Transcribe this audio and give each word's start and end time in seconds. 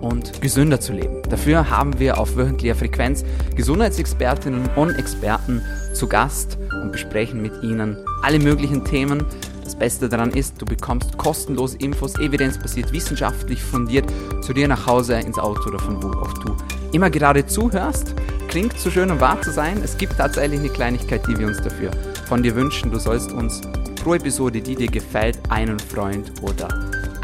und 0.00 0.40
gesünder 0.40 0.80
zu 0.80 0.92
leben. 0.92 1.22
Dafür 1.28 1.70
haben 1.70 1.98
wir 1.98 2.18
auf 2.18 2.36
wöchentlicher 2.36 2.74
Frequenz 2.74 3.24
Gesundheitsexpertinnen 3.54 4.68
und 4.76 4.90
Experten 4.98 5.62
zu 5.94 6.06
Gast 6.08 6.58
und 6.82 6.92
besprechen 6.92 7.42
mit 7.42 7.62
ihnen 7.62 7.96
alle 8.22 8.38
möglichen 8.38 8.84
Themen. 8.84 9.24
Das 9.64 9.74
Beste 9.74 10.08
daran 10.08 10.30
ist, 10.30 10.60
du 10.62 10.64
bekommst 10.64 11.18
kostenlose 11.18 11.76
Infos, 11.78 12.14
evidenzbasiert, 12.18 12.92
wissenschaftlich 12.92 13.62
fundiert 13.62 14.06
zu 14.40 14.52
dir 14.52 14.68
nach 14.68 14.86
Hause, 14.86 15.14
ins 15.14 15.38
Auto 15.38 15.68
oder 15.68 15.78
von 15.78 16.02
wo 16.02 16.08
auch 16.20 16.32
du 16.34 16.56
immer 16.92 17.10
gerade 17.10 17.46
zuhörst. 17.46 18.14
Klingt 18.48 18.78
zu 18.78 18.90
schön, 18.90 19.10
um 19.10 19.20
wahr 19.20 19.40
zu 19.42 19.50
sein. 19.50 19.80
Es 19.82 19.98
gibt 19.98 20.16
tatsächlich 20.16 20.60
eine 20.60 20.68
Kleinigkeit, 20.68 21.26
die 21.26 21.36
wir 21.38 21.46
uns 21.46 21.60
dafür 21.60 21.90
von 22.28 22.42
dir 22.42 22.54
wünschen. 22.54 22.90
Du 22.90 22.98
sollst 22.98 23.32
uns 23.32 23.60
pro 24.02 24.14
Episode, 24.14 24.60
die 24.60 24.76
dir 24.76 24.88
gefällt, 24.90 25.38
einen 25.48 25.78
Freund 25.78 26.30
oder 26.42 26.68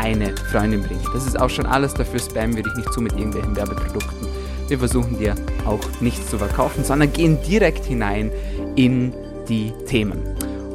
eine 0.02 0.34
Freundin 0.51 0.83
bringen. 0.83 1.01
Das 1.15 1.27
ist 1.27 1.41
auch 1.41 1.48
schon 1.48 1.65
alles. 1.65 1.95
Dafür 1.95 2.19
spammen 2.19 2.56
wir 2.56 2.65
dich 2.65 2.74
nicht 2.74 2.93
zu 2.93 3.01
mit 3.01 3.12
irgendwelchen 3.12 3.55
Werbeprodukten. 3.56 4.27
Wir 4.69 4.79
versuchen 4.79 5.19
dir 5.19 5.34
auch 5.65 5.80
nichts 6.01 6.29
zu 6.29 6.38
verkaufen, 6.38 6.84
sondern 6.84 7.12
gehen 7.12 7.38
direkt 7.47 7.84
hinein 7.84 8.30
in 8.74 9.12
die 9.48 9.73
Themen. 9.87 10.20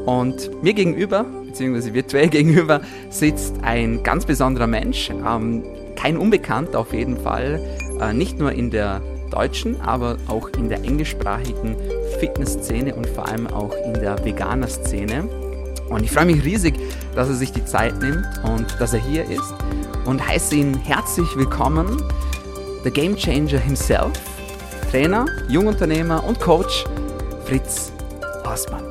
Und 0.06 0.64
mir 0.64 0.74
gegenüber, 0.74 1.26
beziehungsweise 1.46 1.94
virtuell 1.94 2.30
gegenüber, 2.30 2.82
sitzt 3.10 3.56
ein 3.64 4.02
ganz 4.04 4.26
besonderer 4.26 4.68
Mensch, 4.68 5.10
ähm, 5.10 5.64
kein 5.96 6.18
Unbekannt 6.18 6.76
auf 6.76 6.94
jeden 6.94 7.18
Fall, 7.18 7.60
äh, 8.00 8.14
nicht 8.14 8.40
nur 8.40 8.52
in 8.52 8.70
der 8.70 9.02
deutschen, 9.32 9.82
aber 9.82 10.18
auch 10.28 10.50
in 10.50 10.70
der 10.70 10.84
englischsprachigen 10.84 11.76
Fitnessszene 12.20 12.96
und 12.96 13.08
vor 13.08 13.28
allem 13.28 13.48
auch 13.48 13.74
in 13.86 13.94
der 13.96 14.24
Veganer-Szene. 14.24 15.28
Und 15.90 16.04
ich 16.04 16.12
freue 16.12 16.26
mich 16.26 16.44
riesig, 16.44 16.76
dass 17.16 17.30
er 17.30 17.36
sich 17.36 17.52
die 17.54 17.64
Zeit 17.64 18.02
nimmt 18.02 18.26
und 18.44 18.80
dass 18.80 18.94
er 18.94 19.00
hier 19.00 19.24
ist 19.24 19.54
und 20.06 20.26
heiße 20.26 20.56
ihn 20.56 20.78
herzlich 20.78 21.28
willkommen, 21.38 22.04
der 22.84 22.92
Game 22.92 23.16
Changer 23.16 23.58
himself, 23.58 24.12
Trainer, 24.92 25.26
Jungunternehmer 25.48 26.24
und 26.26 26.42
Coach 26.42 26.84
Fritz 27.46 27.94
Horstmann. 28.44 28.84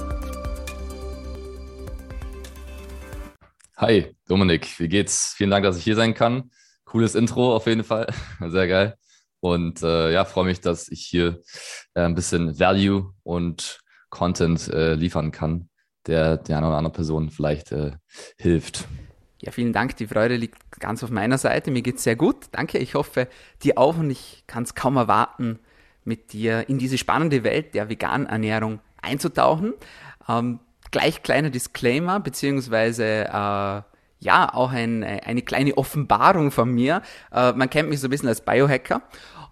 Hi, 3.76 4.16
Dominik, 4.26 4.80
wie 4.80 4.88
geht's? 4.88 5.34
Vielen 5.36 5.50
Dank, 5.50 5.64
dass 5.64 5.76
ich 5.76 5.84
hier 5.84 5.96
sein 5.96 6.14
kann. 6.14 6.50
Cooles 6.86 7.14
Intro 7.14 7.54
auf 7.54 7.66
jeden 7.66 7.84
Fall, 7.84 8.06
sehr 8.48 8.68
geil. 8.68 8.96
Und 9.40 9.82
äh, 9.82 10.12
ja, 10.12 10.24
freue 10.24 10.46
mich, 10.46 10.62
dass 10.62 10.88
ich 10.88 11.02
hier 11.02 11.42
äh, 11.92 12.00
ein 12.00 12.14
bisschen 12.14 12.58
Value 12.58 13.12
und 13.22 13.80
Content 14.08 14.68
äh, 14.68 14.94
liefern 14.94 15.30
kann 15.30 15.68
der 16.06 16.36
der 16.36 16.58
einer 16.58 16.68
oder 16.68 16.78
anderen 16.78 16.94
Person 16.94 17.30
vielleicht 17.30 17.72
äh, 17.72 17.92
hilft. 18.38 18.86
Ja, 19.40 19.52
vielen 19.52 19.72
Dank. 19.72 19.96
Die 19.96 20.06
Freude 20.06 20.36
liegt 20.36 20.80
ganz 20.80 21.04
auf 21.04 21.10
meiner 21.10 21.38
Seite. 21.38 21.70
Mir 21.70 21.82
geht 21.82 21.96
es 21.96 22.04
sehr 22.04 22.16
gut. 22.16 22.46
Danke. 22.52 22.78
Ich 22.78 22.94
hoffe, 22.94 23.28
dir 23.62 23.76
auch 23.78 23.98
und 23.98 24.10
ich 24.10 24.44
kann 24.46 24.62
es 24.62 24.74
kaum 24.74 24.96
erwarten, 24.96 25.58
mit 26.04 26.32
dir 26.32 26.68
in 26.68 26.78
diese 26.78 26.96
spannende 26.96 27.44
Welt 27.44 27.74
der 27.74 27.88
veganen 27.88 28.26
Ernährung 28.26 28.80
einzutauchen. 29.02 29.74
Ähm, 30.28 30.60
gleich 30.90 31.22
kleiner 31.22 31.50
Disclaimer, 31.50 32.20
beziehungsweise 32.20 33.04
äh, 33.04 33.82
ja, 34.18 34.54
auch 34.54 34.72
ein, 34.72 35.04
eine 35.04 35.42
kleine 35.42 35.76
Offenbarung 35.76 36.50
von 36.50 36.70
mir. 36.72 37.02
Äh, 37.30 37.52
man 37.52 37.68
kennt 37.68 37.88
mich 37.90 38.00
so 38.00 38.06
ein 38.08 38.10
bisschen 38.10 38.28
als 38.28 38.40
Biohacker 38.40 39.02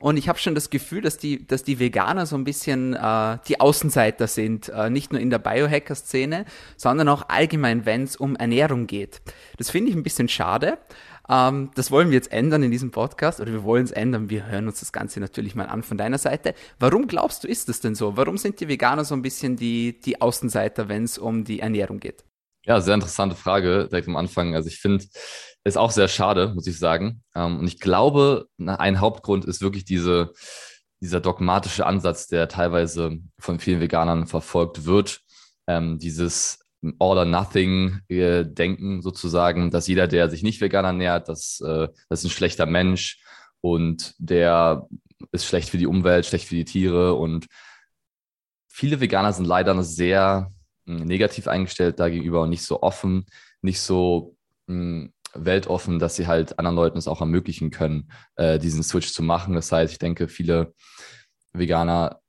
und 0.00 0.16
ich 0.16 0.28
habe 0.28 0.38
schon 0.38 0.54
das 0.54 0.70
Gefühl, 0.70 1.02
dass 1.02 1.18
die, 1.18 1.46
dass 1.46 1.64
die 1.64 1.78
Veganer 1.78 2.26
so 2.26 2.36
ein 2.36 2.44
bisschen 2.44 2.94
äh, 2.94 3.38
die 3.48 3.60
Außenseiter 3.60 4.26
sind, 4.26 4.68
äh, 4.68 4.90
nicht 4.90 5.12
nur 5.12 5.20
in 5.20 5.30
der 5.30 5.38
Biohacker-Szene, 5.38 6.44
sondern 6.76 7.08
auch 7.08 7.28
allgemein, 7.28 7.86
wenn 7.86 8.04
es 8.04 8.16
um 8.16 8.36
Ernährung 8.36 8.86
geht. 8.86 9.22
Das 9.58 9.70
finde 9.70 9.90
ich 9.90 9.96
ein 9.96 10.02
bisschen 10.02 10.28
schade. 10.28 10.78
Ähm, 11.28 11.70
das 11.74 11.90
wollen 11.90 12.10
wir 12.10 12.16
jetzt 12.16 12.32
ändern 12.32 12.62
in 12.62 12.70
diesem 12.70 12.90
Podcast 12.90 13.40
oder 13.40 13.52
wir 13.52 13.64
wollen 13.64 13.84
es 13.84 13.92
ändern. 13.92 14.30
Wir 14.30 14.46
hören 14.46 14.66
uns 14.66 14.80
das 14.80 14.92
Ganze 14.92 15.20
natürlich 15.20 15.54
mal 15.54 15.66
an 15.66 15.82
von 15.82 15.96
deiner 15.96 16.18
Seite. 16.18 16.54
Warum 16.78 17.06
glaubst 17.06 17.44
du, 17.44 17.48
ist 17.48 17.68
das 17.68 17.80
denn 17.80 17.94
so? 17.94 18.16
Warum 18.16 18.38
sind 18.38 18.60
die 18.60 18.68
Veganer 18.68 19.04
so 19.04 19.14
ein 19.14 19.22
bisschen 19.22 19.56
die, 19.56 19.98
die 20.00 20.20
Außenseiter, 20.20 20.88
wenn 20.88 21.04
es 21.04 21.18
um 21.18 21.44
die 21.44 21.60
Ernährung 21.60 22.00
geht? 22.00 22.24
Ja, 22.66 22.80
sehr 22.80 22.94
interessante 22.94 23.36
Frage 23.36 23.88
direkt 23.88 24.08
am 24.08 24.16
Anfang. 24.16 24.54
Also 24.54 24.68
ich 24.68 24.78
finde, 24.78 25.04
ist 25.64 25.78
auch 25.78 25.90
sehr 25.90 26.08
schade, 26.08 26.52
muss 26.54 26.66
ich 26.66 26.78
sagen. 26.78 27.22
Ähm, 27.34 27.58
und 27.58 27.66
ich 27.66 27.78
glaube, 27.78 28.48
ein 28.58 29.00
Hauptgrund 29.00 29.44
ist 29.44 29.60
wirklich 29.60 29.84
diese, 29.84 30.32
dieser 31.00 31.20
dogmatische 31.20 31.86
Ansatz, 31.86 32.26
der 32.26 32.48
teilweise 32.48 33.18
von 33.38 33.58
vielen 33.58 33.80
Veganern 33.80 34.26
verfolgt 34.26 34.84
wird. 34.86 35.20
Ähm, 35.66 35.98
dieses 35.98 36.60
All 36.98 37.18
or 37.18 37.24
Nothing 37.24 38.00
Denken 38.10 39.00
sozusagen, 39.00 39.70
dass 39.70 39.86
jeder, 39.86 40.06
der 40.06 40.28
sich 40.28 40.42
nicht 40.42 40.60
vegan 40.60 40.84
ernährt, 40.84 41.28
das, 41.28 41.60
äh, 41.60 41.88
das 42.08 42.20
ist 42.20 42.26
ein 42.26 42.30
schlechter 42.30 42.66
Mensch 42.66 43.22
und 43.62 44.14
der 44.18 44.86
ist 45.32 45.46
schlecht 45.46 45.70
für 45.70 45.78
die 45.78 45.86
Umwelt, 45.86 46.26
schlecht 46.26 46.46
für 46.46 46.54
die 46.54 46.66
Tiere 46.66 47.14
und 47.14 47.46
viele 48.68 49.00
Veganer 49.00 49.32
sind 49.32 49.46
leider 49.46 49.82
sehr 49.82 50.50
negativ 50.86 51.48
eingestellt 51.48 51.98
dagegenüber 51.98 52.42
und 52.42 52.50
nicht 52.50 52.64
so 52.64 52.82
offen, 52.82 53.26
nicht 53.62 53.80
so 53.80 54.36
mh, 54.66 55.08
weltoffen, 55.34 55.98
dass 55.98 56.16
sie 56.16 56.26
halt 56.26 56.58
anderen 56.58 56.76
Leuten 56.76 56.98
es 56.98 57.08
auch 57.08 57.20
ermöglichen 57.20 57.70
können, 57.70 58.10
äh, 58.36 58.58
diesen 58.58 58.82
Switch 58.82 59.12
zu 59.12 59.22
machen. 59.22 59.54
Das 59.54 59.72
heißt, 59.72 59.92
ich 59.92 59.98
denke, 59.98 60.28
viele 60.28 60.74
Veganer 61.52 62.20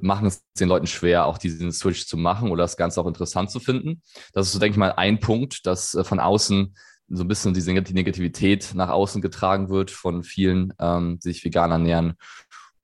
machen 0.00 0.26
es 0.26 0.44
den 0.58 0.68
Leuten 0.68 0.86
schwer, 0.86 1.26
auch 1.26 1.38
diesen 1.38 1.72
Switch 1.72 2.06
zu 2.06 2.16
machen 2.16 2.50
oder 2.50 2.62
das 2.64 2.76
Ganze 2.76 3.00
auch 3.00 3.06
interessant 3.06 3.50
zu 3.50 3.58
finden. 3.58 4.02
Das 4.32 4.46
ist 4.46 4.52
so, 4.52 4.58
denke 4.58 4.74
ich 4.74 4.78
mal, 4.78 4.92
ein 4.92 5.18
Punkt, 5.18 5.66
dass 5.66 5.94
äh, 5.94 6.04
von 6.04 6.20
außen 6.20 6.74
so 7.08 7.24
ein 7.24 7.28
bisschen 7.28 7.52
diese 7.52 7.72
Negativität 7.72 8.72
nach 8.74 8.88
außen 8.88 9.20
getragen 9.20 9.68
wird 9.68 9.90
von 9.90 10.22
vielen, 10.22 10.72
ähm, 10.78 11.18
die 11.18 11.32
sich 11.32 11.44
vegan 11.44 11.70
ernähren. 11.70 12.14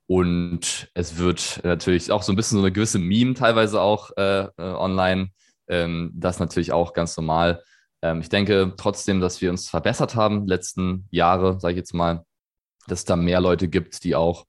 Und 0.08 0.88
es 0.94 1.18
wird 1.18 1.60
natürlich 1.64 2.10
auch 2.10 2.22
so 2.22 2.32
ein 2.32 2.36
bisschen 2.36 2.56
so 2.56 2.64
eine 2.64 2.72
gewisse 2.72 2.98
Meme 2.98 3.34
teilweise 3.34 3.80
auch 3.80 4.10
äh, 4.16 4.44
äh, 4.44 4.50
online. 4.56 5.28
Ähm, 5.68 6.10
das 6.14 6.40
natürlich 6.40 6.72
auch 6.72 6.94
ganz 6.94 7.14
normal. 7.16 7.62
Ähm, 8.00 8.22
ich 8.22 8.30
denke 8.30 8.72
trotzdem, 8.78 9.20
dass 9.20 9.42
wir 9.42 9.50
uns 9.50 9.68
verbessert 9.68 10.14
haben 10.14 10.46
letzten 10.46 11.06
Jahre, 11.10 11.60
sage 11.60 11.74
ich 11.74 11.78
jetzt 11.78 11.92
mal, 11.92 12.24
dass 12.86 13.00
es 13.00 13.04
da 13.04 13.16
mehr 13.16 13.42
Leute 13.42 13.68
gibt, 13.68 14.02
die 14.02 14.16
auch 14.16 14.46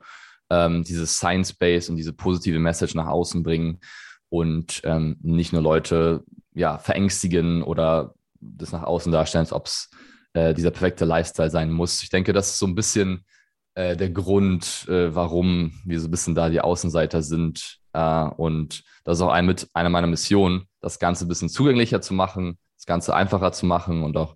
ähm, 0.50 0.86
dieses 0.86 1.18
Science-Base 1.18 1.91
und 1.91 1.97
diese 1.97 2.14
positive 2.14 2.59
Message 2.59 2.96
nach 2.96 3.08
außen 3.08 3.44
bringen 3.44 3.81
und 4.30 4.80
ähm, 4.86 5.18
nicht 5.22 5.52
nur 5.52 5.62
Leute 5.62 6.24
ja, 6.53 6.78
verängstigen 6.78 7.64
oder 7.64 8.14
das 8.40 8.72
nach 8.72 8.84
außen 8.84 9.12
darstellen, 9.12 9.41
als 9.41 9.52
ob 9.52 9.66
es 9.66 9.90
äh, 10.34 10.53
dieser 10.53 10.72
perfekte 10.72 11.03
Lifestyle 11.03 11.50
sein 11.50 11.70
muss. 11.70 12.02
Ich 12.02 12.09
denke, 12.09 12.31
das 12.31 12.52
ist 12.52 12.59
so 12.59 12.66
ein 12.66 12.76
bisschen 12.76 13.26
äh, 13.75 13.96
der 13.96 14.09
Grund, 14.09 14.88
äh, 14.88 15.13
warum 15.13 15.74
wir 15.85 16.00
so 16.00 16.07
ein 16.07 16.12
bisschen 16.12 16.35
da 16.35 16.50
die 16.50 16.62
Außenseiter 16.62 17.22
sind. 17.22 17.80
Äh, 17.94 18.24
und 18.38 18.84
das 19.03 19.18
ist 19.18 19.22
auch 19.22 19.31
ein, 19.31 19.46
mit 19.46 19.69
einer 19.74 19.90
meiner 19.90 20.07
Missionen, 20.07 20.66
das 20.81 21.00
Ganze 21.00 21.25
ein 21.25 21.28
bisschen 21.28 21.50
zugänglicher 21.50 22.02
zu 22.02 22.13
machen, 22.13 22.58
das 22.78 22.85
Ganze 22.85 23.16
einfacher 23.16 23.52
zu 23.52 23.66
machen 23.66 24.03
und 24.03 24.18
auch, 24.18 24.35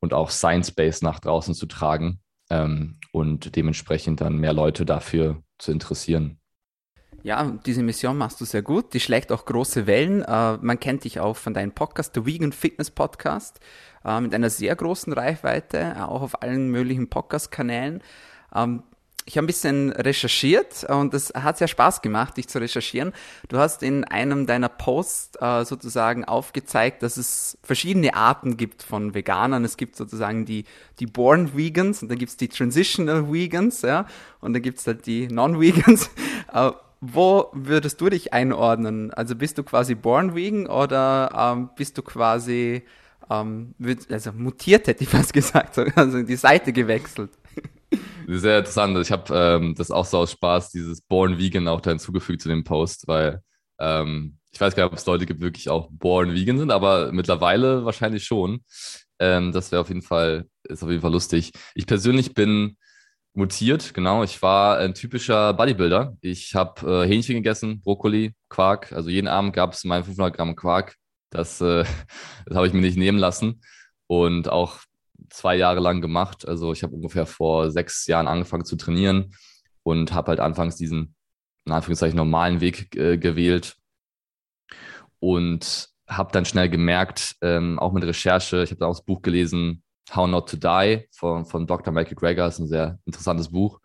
und 0.00 0.14
auch 0.14 0.30
Science-Based 0.30 1.02
nach 1.02 1.20
draußen 1.20 1.54
zu 1.54 1.66
tragen 1.66 2.20
ähm, 2.50 2.98
und 3.12 3.56
dementsprechend 3.56 4.20
dann 4.20 4.38
mehr 4.38 4.52
Leute 4.52 4.84
dafür 4.84 5.42
zu 5.58 5.72
interessieren. 5.72 6.38
Ja, 7.24 7.56
diese 7.64 7.84
Mission 7.84 8.18
machst 8.18 8.40
du 8.40 8.44
sehr 8.44 8.62
gut. 8.62 8.94
Die 8.94 9.00
schlägt 9.00 9.30
auch 9.30 9.44
große 9.44 9.86
Wellen. 9.86 10.22
Äh, 10.22 10.58
man 10.60 10.80
kennt 10.80 11.04
dich 11.04 11.20
auch 11.20 11.36
von 11.36 11.54
deinem 11.54 11.70
Podcast, 11.70 12.16
der 12.16 12.26
Vegan 12.26 12.50
Fitness 12.50 12.90
Podcast, 12.90 13.60
äh, 14.04 14.20
mit 14.20 14.34
einer 14.34 14.50
sehr 14.50 14.74
großen 14.74 15.12
Reichweite, 15.12 16.08
auch 16.08 16.22
auf 16.22 16.42
allen 16.42 16.70
möglichen 16.70 17.08
Podcast-Kanälen. 17.08 18.02
Ähm, 18.54 18.82
ich 19.24 19.36
habe 19.36 19.44
ein 19.44 19.46
bisschen 19.46 19.92
recherchiert 19.92 20.84
und 20.84 21.14
es 21.14 21.32
hat 21.34 21.58
sehr 21.58 21.68
Spaß 21.68 22.02
gemacht, 22.02 22.36
dich 22.36 22.48
zu 22.48 22.58
recherchieren. 22.58 23.12
Du 23.48 23.58
hast 23.58 23.82
in 23.82 24.04
einem 24.04 24.46
deiner 24.46 24.68
Posts 24.68 25.36
äh, 25.40 25.64
sozusagen 25.64 26.24
aufgezeigt, 26.24 27.02
dass 27.02 27.16
es 27.16 27.56
verschiedene 27.62 28.14
Arten 28.14 28.56
gibt 28.56 28.82
von 28.82 29.14
Veganern. 29.14 29.64
Es 29.64 29.76
gibt 29.76 29.94
sozusagen 29.94 30.44
die, 30.44 30.64
die 30.98 31.06
Born 31.06 31.56
Vegans 31.56 32.02
und 32.02 32.08
dann 32.08 32.18
gibt's 32.18 32.36
die 32.36 32.48
Transitional 32.48 33.32
Vegans, 33.32 33.82
ja, 33.82 34.06
und 34.40 34.54
dann 34.54 34.62
gibt's 34.62 34.86
halt 34.86 35.06
die 35.06 35.28
Non-Vegans. 35.28 36.10
Äh, 36.52 36.72
wo 37.00 37.48
würdest 37.52 37.98
du 38.02 38.10
dich 38.10 38.34
einordnen? 38.34 39.10
Also 39.12 39.34
bist 39.34 39.56
du 39.56 39.62
quasi 39.62 39.94
Born 39.94 40.34
Vegan 40.34 40.66
oder 40.66 41.54
ähm, 41.56 41.70
bist 41.76 41.96
du 41.96 42.02
quasi, 42.02 42.82
ähm, 43.30 43.74
also 44.10 44.32
mutiert 44.32 44.86
hätte 44.86 45.02
ich 45.02 45.08
fast 45.08 45.32
gesagt, 45.32 45.78
also 45.96 46.22
die 46.22 46.36
Seite 46.36 46.74
gewechselt? 46.74 47.30
Sehr 48.26 48.58
interessant. 48.58 48.98
Ich 48.98 49.12
habe 49.12 49.34
ähm, 49.34 49.74
das 49.74 49.90
auch 49.90 50.04
so 50.04 50.18
aus 50.18 50.32
Spaß, 50.32 50.70
dieses 50.70 51.00
Born 51.02 51.38
Vegan 51.38 51.68
auch 51.68 51.80
da 51.80 51.90
hinzugefügt 51.90 52.42
zu 52.42 52.48
dem 52.48 52.64
Post, 52.64 53.08
weil 53.08 53.42
ähm, 53.78 54.38
ich 54.52 54.60
weiß 54.60 54.74
gar 54.74 54.84
nicht, 54.84 54.92
ob 54.92 54.98
es 54.98 55.06
Leute 55.06 55.26
gibt, 55.26 55.40
die 55.40 55.44
wirklich 55.44 55.68
auch 55.68 55.88
born 55.90 56.34
vegan 56.34 56.58
sind, 56.58 56.70
aber 56.70 57.10
mittlerweile 57.12 57.84
wahrscheinlich 57.84 58.24
schon. 58.24 58.64
Ähm, 59.18 59.52
das 59.52 59.72
wäre 59.72 59.80
auf 59.80 59.88
jeden 59.88 60.02
Fall, 60.02 60.46
ist 60.64 60.82
auf 60.82 60.90
jeden 60.90 61.00
Fall 61.00 61.12
lustig. 61.12 61.52
Ich 61.74 61.86
persönlich 61.86 62.34
bin 62.34 62.76
mutiert, 63.34 63.94
genau. 63.94 64.22
Ich 64.22 64.42
war 64.42 64.78
ein 64.78 64.94
typischer 64.94 65.54
Bodybuilder. 65.54 66.16
Ich 66.20 66.54
habe 66.54 67.04
äh, 67.04 67.08
Hähnchen 67.08 67.36
gegessen, 67.36 67.80
Brokkoli, 67.80 68.34
Quark. 68.50 68.92
Also 68.92 69.08
jeden 69.08 69.28
Abend 69.28 69.54
gab 69.54 69.72
es 69.72 69.84
mein 69.84 70.04
500 70.04 70.36
Gramm 70.36 70.54
Quark. 70.54 70.96
Das, 71.30 71.60
äh, 71.60 71.84
das 72.46 72.56
habe 72.56 72.66
ich 72.66 72.72
mir 72.74 72.82
nicht 72.82 72.98
nehmen 72.98 73.18
lassen. 73.18 73.62
Und 74.06 74.50
auch 74.50 74.80
zwei 75.32 75.56
Jahre 75.56 75.80
lang 75.80 76.00
gemacht. 76.00 76.46
Also 76.46 76.72
ich 76.72 76.82
habe 76.82 76.94
ungefähr 76.94 77.26
vor 77.26 77.70
sechs 77.70 78.06
Jahren 78.06 78.28
angefangen 78.28 78.64
zu 78.64 78.76
trainieren 78.76 79.34
und 79.82 80.12
habe 80.12 80.28
halt 80.28 80.40
anfangs 80.40 80.76
diesen, 80.76 81.14
in 81.64 81.72
Anführungszeichen, 81.72 82.16
normalen 82.16 82.60
Weg 82.60 82.94
äh, 82.96 83.18
gewählt. 83.18 83.76
Und 85.18 85.88
habe 86.08 86.32
dann 86.32 86.44
schnell 86.44 86.68
gemerkt, 86.68 87.36
ähm, 87.40 87.78
auch 87.78 87.92
mit 87.92 88.04
Recherche, 88.04 88.62
ich 88.62 88.70
habe 88.70 88.80
da 88.80 88.86
auch 88.86 88.96
das 88.96 89.04
Buch 89.04 89.22
gelesen, 89.22 89.82
How 90.14 90.28
Not 90.28 90.50
to 90.50 90.56
Die 90.56 91.06
von, 91.12 91.44
von 91.44 91.66
Dr. 91.66 91.92
Michael 91.92 92.16
Greger, 92.16 92.46
ist 92.48 92.58
ein 92.58 92.66
sehr 92.66 92.98
interessantes 93.06 93.50
Buch, 93.50 93.80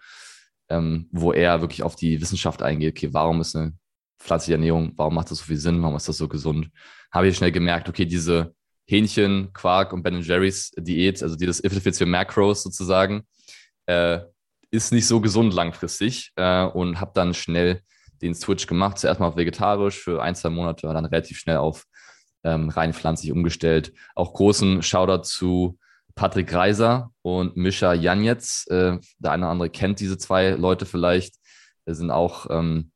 ähm, 0.69 1.07
wo 1.11 1.31
er 1.31 1.61
wirklich 1.61 1.83
auf 1.83 1.95
die 1.95 2.19
Wissenschaft 2.19 2.63
eingeht. 2.63 2.97
Okay, 2.97 3.13
warum 3.13 3.39
ist 3.39 3.55
eine 3.55 3.77
pflanzliche 4.19 4.55
Ernährung, 4.55 4.93
warum 4.95 5.13
macht 5.15 5.31
das 5.31 5.37
so 5.37 5.45
viel 5.45 5.57
Sinn, 5.57 5.81
warum 5.81 5.95
ist 5.95 6.09
das 6.09 6.17
so 6.17 6.27
gesund? 6.27 6.69
Habe 7.11 7.27
ich 7.27 7.37
schnell 7.37 7.51
gemerkt, 7.51 7.87
okay, 7.87 8.05
diese 8.05 8.55
Hähnchen, 8.87 9.51
Quark 9.53 9.93
und 9.93 10.01
Ben 10.03 10.21
Jerry's 10.21 10.71
Diät, 10.77 11.21
also 11.21 11.35
dieses 11.35 11.63
If 11.63 11.85
It 11.85 12.07
Macros 12.07 12.63
sozusagen, 12.63 13.27
äh, 13.85 14.21
ist 14.71 14.91
nicht 14.91 15.07
so 15.07 15.21
gesund 15.21 15.53
langfristig 15.53 16.31
äh, 16.35 16.65
und 16.65 16.99
habe 16.99 17.11
dann 17.13 17.33
schnell 17.33 17.81
den 18.21 18.33
Switch 18.33 18.65
gemacht. 18.65 18.97
Zuerst 18.97 19.19
mal 19.19 19.27
auf 19.27 19.35
vegetarisch 19.37 19.99
für 19.99 20.21
ein, 20.21 20.35
zwei 20.35 20.49
Monate, 20.49 20.87
dann 20.87 21.05
relativ 21.05 21.37
schnell 21.37 21.57
auf 21.57 21.85
ähm, 22.43 22.69
rein 22.69 22.93
pflanzlich 22.93 23.31
umgestellt. 23.31 23.93
Auch 24.15 24.33
großen 24.33 24.81
Shoutout 24.81 25.23
zu 25.23 25.77
Patrick 26.15 26.53
Reiser 26.53 27.11
und 27.21 27.55
Mischa 27.57 27.93
Janetz. 27.93 28.65
Äh, 28.69 28.97
der 29.19 29.31
eine 29.31 29.43
oder 29.43 29.51
andere 29.51 29.69
kennt 29.69 29.99
diese 29.99 30.17
zwei 30.17 30.51
Leute 30.51 30.85
vielleicht. 30.85 31.35
Wir 31.85 31.95
sind 31.95 32.11
auch 32.11 32.47
ähm, 32.49 32.91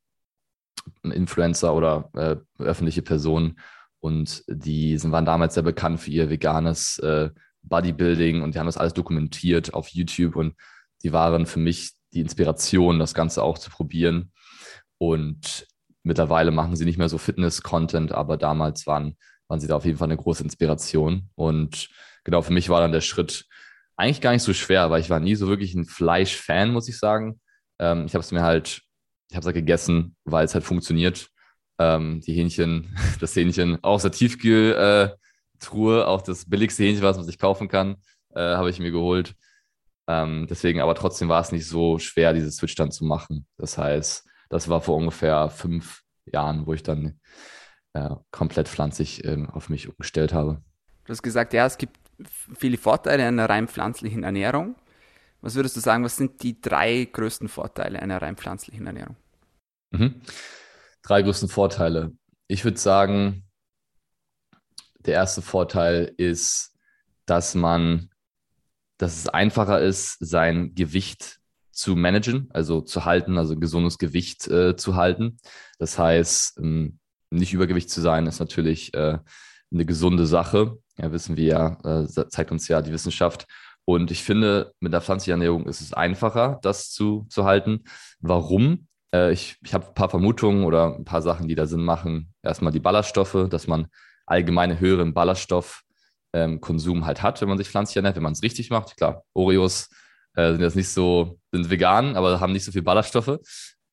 Influencer 1.04 1.74
oder 1.74 2.10
äh, 2.14 2.36
öffentliche 2.60 3.02
Personen 3.02 3.60
und 4.02 4.44
die 4.48 4.98
sind, 4.98 5.12
waren 5.12 5.26
damals 5.26 5.54
sehr 5.54 5.64
bekannt 5.64 6.02
für 6.02 6.12
ihr 6.12 6.30
veganes 6.30 7.00
äh, 7.00 7.30
Bodybuilding 7.64 8.42
und 8.42 8.56
die 8.56 8.60
haben 8.60 8.66
das 8.66 8.78
alles 8.78 8.94
dokumentiert 8.94 9.74
auf 9.74 9.90
YouTube 9.90 10.36
und 10.36 10.56
die 11.04 11.14
waren 11.14 11.46
für 11.46 11.60
mich 11.60 11.92
die 12.14 12.20
Inspiration, 12.22 13.00
das 13.00 13.14
Ganze 13.14 13.44
auch 13.44 13.58
zu 13.58 13.70
probieren. 13.70 14.32
Und 14.98 15.68
mittlerweile 16.04 16.52
machen 16.52 16.76
sie 16.76 16.86
nicht 16.86 16.98
mehr 16.98 17.10
so 17.10 17.18
Fitness-Content, 17.18 18.12
aber 18.12 18.38
damals 18.38 18.86
waren, 18.88 19.18
waren 19.48 19.60
sie 19.60 19.68
da 19.68 19.76
auf 19.76 19.86
jeden 19.86 19.98
Fall 19.98 20.08
eine 20.08 20.18
große 20.18 20.44
Inspiration. 20.44 21.30
Und 21.36 21.90
genau, 22.24 22.42
für 22.42 22.54
mich 22.54 22.70
war 22.70 22.82
dann 22.82 22.92
der 22.92 23.02
Schritt 23.02 23.46
eigentlich 23.96 24.22
gar 24.22 24.32
nicht 24.32 24.44
so 24.44 24.54
schwer, 24.54 24.90
weil 24.90 25.02
ich 25.02 25.10
war 25.10 25.20
nie 25.20 25.36
so 25.36 25.48
wirklich 25.48 25.74
ein 25.74 25.86
Fleisch-Fan, 25.86 26.72
muss 26.72 26.90
ich 26.90 26.98
sagen. 26.98 27.40
Ähm, 27.80 28.06
ich 28.06 28.14
habe 28.14 28.22
es 28.22 28.32
mir 28.32 28.42
halt, 28.42 28.82
ich 29.30 29.36
habe 29.36 29.42
es 29.42 29.46
halt 29.46 29.56
gegessen, 29.56 30.16
weil 30.24 30.46
es 30.46 30.54
halt 30.54 30.64
funktioniert. 30.64 31.30
Ähm, 31.82 32.22
die 32.22 32.34
Hähnchen, 32.34 32.96
das 33.20 33.36
Hähnchen 33.36 33.84
aus 33.84 34.04
der 34.04 34.12
Tiefkühltruhe, 34.12 36.08
auch 36.08 36.22
das 36.22 36.48
billigste 36.48 36.84
Hähnchen, 36.84 37.04
was 37.04 37.18
man 37.18 37.26
sich 37.26 37.40
kaufen 37.40 37.68
kann, 37.68 37.98
äh, 38.36 38.40
habe 38.40 38.70
ich 38.70 38.80
mir 38.80 38.92
geholt. 38.92 39.34
Ähm, 40.08 40.46
deswegen, 40.48 40.80
aber 40.82 40.94
trotzdem 40.94 41.30
war 41.30 41.42
es 41.42 41.52
nicht 41.52 41.68
so 41.68 41.98
schwer, 41.98 42.34
dieses 42.34 42.58
Switch 42.58 42.76
dann 42.76 42.92
zu 42.92 43.04
machen. 43.06 43.48
Das 43.58 43.78
heißt, 43.78 44.28
das 44.50 44.70
war 44.70 44.82
vor 44.82 44.98
ungefähr 44.98 45.50
fünf 45.50 46.04
Jahren, 46.26 46.68
wo 46.68 46.74
ich 46.74 46.84
dann 46.84 47.20
äh, 47.94 48.10
komplett 48.30 48.68
pflanzlich 48.68 49.24
äh, 49.26 49.46
auf 49.52 49.70
mich 49.70 49.90
umgestellt 49.90 50.34
habe. 50.34 50.62
Du 51.06 51.12
hast 51.12 51.24
gesagt, 51.24 51.54
ja, 51.54 51.66
es 51.66 51.78
gibt 51.78 51.98
viele 52.56 52.78
Vorteile 52.78 53.26
einer 53.26 53.50
rein 53.50 53.68
pflanzlichen 53.68 54.24
Ernährung. 54.24 54.76
Was 55.42 55.56
würdest 55.56 55.76
du 55.76 55.80
sagen, 55.80 56.04
was 56.04 56.18
sind 56.18 56.44
die 56.44 56.62
drei 56.62 57.06
größten 57.12 57.48
Vorteile 57.48 58.00
einer 58.00 58.22
rein 58.22 58.38
pflanzlichen 58.38 58.86
Ernährung? 58.86 59.16
Mhm. 59.92 60.22
Drei 61.04 61.22
größten 61.22 61.50
Vorteile. 61.50 62.12
Ich 62.48 62.64
würde 62.64 62.80
sagen, 62.80 63.44
der 65.00 65.16
erste 65.16 65.42
Vorteil 65.42 66.14
ist, 66.18 66.76
dass 67.26 67.56
man, 67.56 68.10
dass 68.98 69.18
es 69.18 69.28
einfacher 69.28 69.82
ist, 69.82 70.18
sein 70.20 70.76
Gewicht 70.76 71.40
zu 71.72 71.96
managen, 71.96 72.50
also 72.52 72.82
zu 72.82 73.06
halten, 73.06 73.38
also 73.38 73.58
gesundes 73.58 73.98
Gewicht 73.98 74.48
äh, 74.48 74.76
zu 74.76 74.96
halten. 74.96 75.38
Das 75.80 75.98
heißt, 75.98 76.60
ähm, 76.60 77.00
nicht 77.32 77.54
Übergewicht 77.54 77.90
zu 77.90 78.02
sein, 78.02 78.28
ist 78.28 78.40
natürlich 78.40 78.94
äh, 78.94 79.18
eine 79.72 79.86
gesunde 79.86 80.28
Sache. 80.28 80.78
Ja, 80.98 81.12
wissen 81.12 81.38
wir 81.38 81.46
ja, 81.46 82.04
äh, 82.04 82.28
zeigt 82.30 82.52
uns 82.52 82.68
ja 82.68 82.82
die 82.82 82.92
Wissenschaft. 82.92 83.48
Und 83.86 84.12
ich 84.12 84.24
finde, 84.24 84.74
mit 84.80 84.94
der 84.94 85.02
pflanzlichen 85.02 85.42
Ernährung 85.42 85.66
ist 85.66 85.82
es 85.82 85.94
einfacher, 85.94 86.60
das 86.62 86.92
zu, 86.92 87.26
zu 87.30 87.46
halten. 87.46 87.86
Warum? 88.20 88.88
Äh, 89.14 89.32
ich 89.32 89.58
ich 89.64 89.74
habe 89.74 89.88
ein 89.88 89.94
paar 89.94 90.10
Vermutungen 90.10 90.64
oder 90.64 90.96
ein 90.96 91.06
paar 91.06 91.22
Sachen, 91.22 91.48
die 91.48 91.56
da 91.56 91.66
Sinn 91.66 91.84
machen. 91.84 92.34
Erstmal 92.44 92.72
die 92.72 92.80
Ballaststoffe, 92.80 93.48
dass 93.50 93.68
man 93.68 93.88
allgemeine 94.26 94.80
höheren 94.80 95.14
Ballaststoffkonsum 95.14 96.98
ähm, 96.98 97.06
halt 97.06 97.22
hat, 97.22 97.42
wenn 97.42 97.50
man 97.50 97.58
sich 97.58 97.70
pflanzlich 97.70 97.98
ernährt, 97.98 98.16
wenn 98.16 98.24
man 98.24 98.34
es 98.34 98.44
richtig 98.44 98.70
macht. 98.70 98.98
Klar, 98.98 99.24
Oreos 99.34 99.90
äh, 100.36 100.52
sind 100.52 100.62
jetzt 100.62 100.76
nicht 100.76 100.90
so, 100.90 101.40
sind 101.52 101.70
vegan, 101.70 102.16
aber 102.16 102.40
haben 102.40 102.54
nicht 102.54 102.66
so 102.66 102.72
viel 102.72 102.84
Ballaststoffe. 102.84 103.40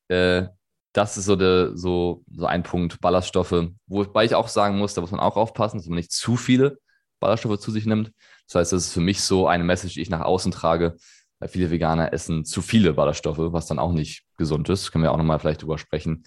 Äh, 0.08 0.46
das 0.92 1.16
ist 1.16 1.26
so, 1.26 1.36
der, 1.36 1.76
so, 1.76 2.24
so 2.32 2.46
ein 2.46 2.62
Punkt, 2.62 3.00
Ballaststoffe. 3.00 3.68
Wobei 3.86 4.24
ich 4.24 4.34
auch 4.34 4.48
sagen 4.48 4.78
muss, 4.78 4.94
da 4.94 5.00
muss 5.00 5.10
man 5.10 5.20
auch 5.20 5.36
aufpassen, 5.36 5.78
dass 5.78 5.86
man 5.86 5.96
nicht 5.96 6.12
zu 6.12 6.36
viele 6.36 6.78
Ballaststoffe 7.20 7.58
zu 7.58 7.70
sich 7.70 7.86
nimmt. 7.86 8.12
Das 8.46 8.54
heißt, 8.54 8.72
das 8.72 8.86
ist 8.86 8.92
für 8.92 9.00
mich 9.00 9.20
so 9.20 9.46
eine 9.46 9.64
Message, 9.64 9.94
die 9.94 10.00
ich 10.00 10.10
nach 10.10 10.22
außen 10.22 10.52
trage, 10.52 10.96
weil 11.38 11.48
viele 11.48 11.70
Veganer 11.70 12.12
essen 12.12 12.44
zu 12.44 12.62
viele 12.62 12.94
Ballaststoffe, 12.94 13.38
was 13.38 13.66
dann 13.66 13.78
auch 13.78 13.92
nicht 13.92 14.24
gesund 14.36 14.68
ist. 14.68 14.90
Können 14.90 15.04
wir 15.04 15.12
auch 15.12 15.16
nochmal 15.16 15.38
vielleicht 15.38 15.62
drüber 15.62 15.78
sprechen. 15.78 16.24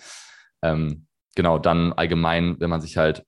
Ähm, 0.62 1.08
genau, 1.36 1.60
dann 1.60 1.94
allgemein, 1.94 2.60
wenn 2.60 2.70
man 2.70 2.82
sich 2.82 2.98
halt 2.98 3.26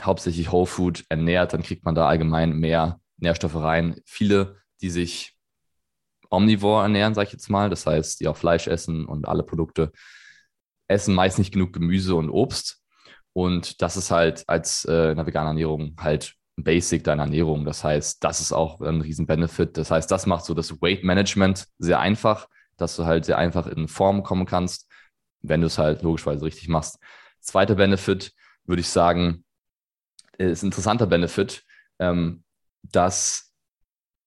hauptsächlich 0.00 0.52
Whole 0.52 0.66
Food 0.66 1.04
ernährt, 1.08 1.52
dann 1.52 1.62
kriegt 1.62 1.84
man 1.84 1.94
da 1.94 2.08
allgemein 2.08 2.52
mehr 2.52 3.00
Nährstoffe 3.16 3.56
rein. 3.56 4.00
Viele, 4.04 4.56
die 4.80 4.90
sich 4.90 5.36
omnivore 6.30 6.82
ernähren, 6.82 7.14
sage 7.14 7.28
ich 7.28 7.32
jetzt 7.32 7.48
mal, 7.48 7.70
das 7.70 7.86
heißt, 7.86 8.20
die 8.20 8.28
auch 8.28 8.36
Fleisch 8.36 8.66
essen 8.66 9.06
und 9.06 9.28
alle 9.28 9.44
Produkte 9.44 9.92
essen 10.88 11.14
meist 11.14 11.38
nicht 11.38 11.52
genug 11.52 11.72
Gemüse 11.72 12.14
und 12.14 12.30
Obst. 12.30 12.82
Und 13.32 13.82
das 13.82 13.96
ist 13.96 14.10
halt 14.10 14.48
als 14.48 14.84
äh, 14.84 15.10
in 15.10 15.16
der 15.16 15.26
veganen 15.26 15.48
Ernährung 15.48 15.96
halt 15.98 16.34
Basic 16.56 17.02
deiner 17.04 17.24
Ernährung. 17.24 17.64
Das 17.64 17.84
heißt, 17.84 18.22
das 18.22 18.40
ist 18.40 18.52
auch 18.52 18.80
ein 18.80 19.00
riesen 19.00 19.26
Benefit. 19.26 19.76
Das 19.76 19.90
heißt, 19.90 20.10
das 20.10 20.26
macht 20.26 20.44
so 20.44 20.54
das 20.54 20.80
Weight 20.80 21.04
Management 21.04 21.66
sehr 21.78 22.00
einfach, 22.00 22.48
dass 22.76 22.96
du 22.96 23.04
halt 23.04 23.24
sehr 23.24 23.38
einfach 23.38 23.66
in 23.66 23.88
Form 23.88 24.22
kommen 24.22 24.46
kannst, 24.46 24.88
wenn 25.42 25.60
du 25.60 25.66
es 25.66 25.78
halt 25.78 26.02
logischerweise 26.02 26.44
richtig 26.44 26.68
machst. 26.68 26.98
Zweiter 27.40 27.74
Benefit 27.74 28.32
würde 28.64 28.80
ich 28.80 28.88
sagen, 28.88 29.44
ist 30.38 30.62
ein 30.62 30.66
interessanter 30.66 31.06
Benefit, 31.06 31.64
ähm, 31.98 32.44
dass 32.82 33.52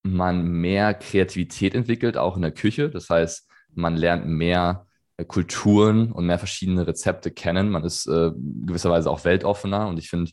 man 0.03 0.47
mehr 0.47 0.93
Kreativität 0.93 1.75
entwickelt, 1.75 2.17
auch 2.17 2.35
in 2.35 2.41
der 2.41 2.51
Küche. 2.51 2.89
Das 2.89 3.09
heißt, 3.09 3.47
man 3.73 3.95
lernt 3.95 4.25
mehr 4.25 4.87
äh, 5.17 5.25
Kulturen 5.25 6.11
und 6.11 6.25
mehr 6.25 6.39
verschiedene 6.39 6.87
Rezepte 6.87 7.31
kennen. 7.31 7.69
Man 7.69 7.83
ist 7.83 8.07
äh, 8.07 8.31
gewisserweise 8.35 9.09
auch 9.09 9.25
weltoffener 9.25 9.87
und 9.87 9.97
ich 9.97 10.09
finde, 10.09 10.31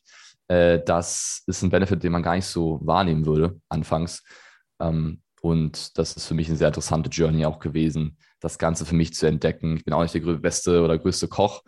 äh, 0.49 0.81
das 0.85 1.43
ist 1.47 1.63
ein 1.63 1.71
Benefit, 1.71 2.03
den 2.03 2.13
man 2.13 2.23
gar 2.23 2.37
nicht 2.37 2.47
so 2.47 2.81
wahrnehmen 2.83 3.27
würde 3.27 3.61
anfangs. 3.69 4.23
Ähm, 4.81 5.23
und 5.41 5.99
das 5.99 6.17
ist 6.17 6.27
für 6.27 6.35
mich 6.35 6.49
eine 6.49 6.57
sehr 6.57 6.69
interessante 6.69 7.11
Journey 7.11 7.45
auch 7.45 7.59
gewesen, 7.59 8.17
das 8.41 8.59
Ganze 8.59 8.87
für 8.87 8.95
mich 8.95 9.15
zu 9.15 9.27
entdecken. 9.27 9.77
Ich 9.77 9.85
bin 9.85 9.93
auch 9.93 10.03
nicht 10.03 10.15
der 10.15 10.21
beste 10.21 10.83
oder 10.83 10.99
größte 10.99 11.29
Koch, 11.29 11.63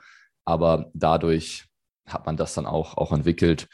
aber 0.45 0.91
dadurch 0.95 1.67
hat 2.07 2.25
man 2.27 2.37
das 2.37 2.55
dann 2.55 2.67
auch, 2.67 2.97
auch 2.97 3.13
entwickelt. 3.13 3.69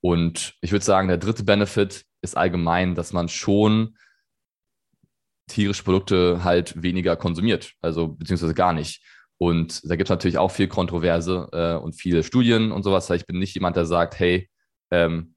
Und 0.00 0.54
ich 0.60 0.72
würde 0.72 0.84
sagen, 0.84 1.08
der 1.08 1.18
dritte 1.18 1.44
Benefit 1.44 2.04
ist 2.22 2.36
allgemein, 2.36 2.94
dass 2.94 3.12
man 3.12 3.28
schon 3.28 3.96
tierische 5.48 5.84
Produkte 5.84 6.42
halt 6.42 6.82
weniger 6.82 7.16
konsumiert, 7.16 7.74
also 7.80 8.08
beziehungsweise 8.08 8.54
gar 8.54 8.72
nicht. 8.72 9.02
Und 9.38 9.88
da 9.88 9.96
gibt 9.96 10.08
es 10.08 10.10
natürlich 10.10 10.38
auch 10.38 10.50
viel 10.50 10.68
Kontroverse 10.68 11.48
äh, 11.52 11.74
und 11.74 11.94
viele 11.94 12.22
Studien 12.22 12.72
und 12.72 12.82
sowas. 12.82 13.10
Ich 13.10 13.26
bin 13.26 13.38
nicht 13.38 13.54
jemand, 13.54 13.76
der 13.76 13.84
sagt, 13.84 14.18
hey, 14.18 14.48
ähm, 14.90 15.34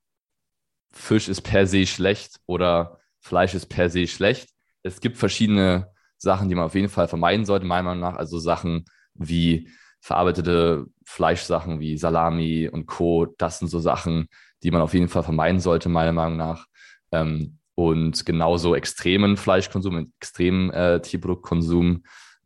Fisch 0.92 1.28
ist 1.28 1.42
per 1.42 1.68
se 1.68 1.86
schlecht 1.86 2.40
oder 2.46 3.00
Fleisch 3.20 3.54
ist 3.54 3.68
per 3.68 3.90
se 3.90 4.08
schlecht. 4.08 4.50
Es 4.84 5.02
gibt 5.02 5.18
verschiedene 5.18 5.92
Sachen, 6.18 6.50
die 6.50 6.56
man 6.56 6.66
auf 6.66 6.76
jeden 6.76 6.90
Fall 6.90 7.08
vermeiden 7.08 7.46
sollte, 7.46 7.66
meiner 7.66 7.84
Meinung 7.84 8.02
nach. 8.02 8.16
Also 8.16 8.40
Sachen 8.40 8.86
wie 9.14 9.70
verarbeitete 10.02 10.86
Fleischsachen 11.06 11.80
wie 11.80 11.98
Salami 11.98 12.70
und 12.72 12.86
Co. 12.86 13.26
Das 13.38 13.60
sind 13.60 13.68
so 13.68 13.80
Sachen, 13.80 14.28
die 14.64 14.72
man 14.72 14.82
auf 14.82 14.94
jeden 14.94 15.10
Fall 15.10 15.24
vermeiden 15.24 15.60
sollte, 15.60 15.90
meiner 15.90 16.14
Meinung 16.14 16.38
nach. 16.38 16.66
Ähm, 17.12 17.60
und 17.76 18.26
genauso 18.26 18.76
extremen 18.76 19.38
Fleischkonsum, 19.38 20.12
extremen 20.20 20.70
äh, 20.72 21.02
Tierproduktkonsum, 21.02 22.04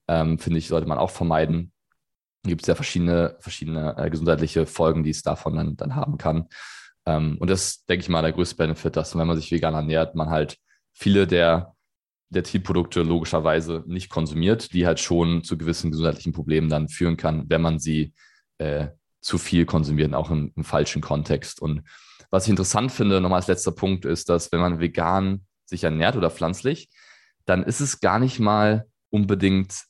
ähm, 0.08 0.40
finde 0.40 0.60
ich, 0.60 0.68
sollte 0.68 0.88
man 0.88 0.98
auch 0.98 1.12
vermeiden. 1.12 1.72
gibt 2.46 2.62
es 2.62 2.68
ja 2.68 2.76
verschiedene, 2.76 3.38
verschiedene 3.40 3.96
äh, 3.98 4.10
gesundheitliche 4.10 4.66
Folgen, 4.66 5.04
die 5.04 5.12
es 5.12 5.22
davon 5.22 5.56
dann, 5.56 5.76
dann 5.78 5.96
haben 5.96 6.18
kann. 6.18 6.48
Ähm, 7.06 7.38
und 7.40 7.50
das, 7.50 7.86
denke 7.86 8.04
ich 8.04 8.10
mal, 8.10 8.22
der 8.22 8.34
größte 8.34 8.56
Benefit, 8.56 8.96
dass 8.96 9.18
wenn 9.18 9.28
man 9.28 9.38
sich 9.38 9.52
vegan 9.52 9.74
ernährt, 9.74 10.16
man 10.16 10.30
halt 10.30 10.58
viele 10.94 11.28
der, 11.28 11.76
der 12.30 12.44
Tierprodukte 12.44 13.02
logischerweise 13.04 13.84
nicht 13.88 14.10
konsumiert, 14.10 14.74
die 14.74 14.86
halt 14.86 15.00
schon 15.00 15.44
zu 15.44 15.58
gewissen 15.58 15.92
gesundheitlichen 15.92 16.34
Problemen 16.34 16.70
dann 16.70 16.90
führen 16.90 17.18
kann, 17.18 17.50
wenn 17.50 17.62
man 17.62 17.80
sie 17.80 18.14
äh, 18.58 18.88
zu 19.22 19.38
viel 19.38 19.66
konsumiert, 19.66 20.14
auch 20.14 20.32
im, 20.32 20.52
im 20.56 20.64
falschen 20.64 21.02
Kontext. 21.02 21.62
Und 21.62 21.84
was 22.30 22.46
ich 22.46 22.50
interessant 22.50 22.92
finde, 22.92 23.22
nochmal 23.22 23.40
als 23.40 23.48
letzter 23.48 23.72
Punkt, 23.72 24.06
ist, 24.06 24.30
dass 24.30 24.52
wenn 24.52 24.60
man 24.60 24.80
vegan 24.80 25.46
sich 25.66 25.84
ernährt 25.84 26.16
oder 26.16 26.30
pflanzlich, 26.30 26.90
dann 27.46 27.64
ist 27.64 27.80
es 27.80 28.00
gar 28.00 28.20
nicht 28.20 28.40
mal 28.40 28.86
unbedingt 29.10 29.86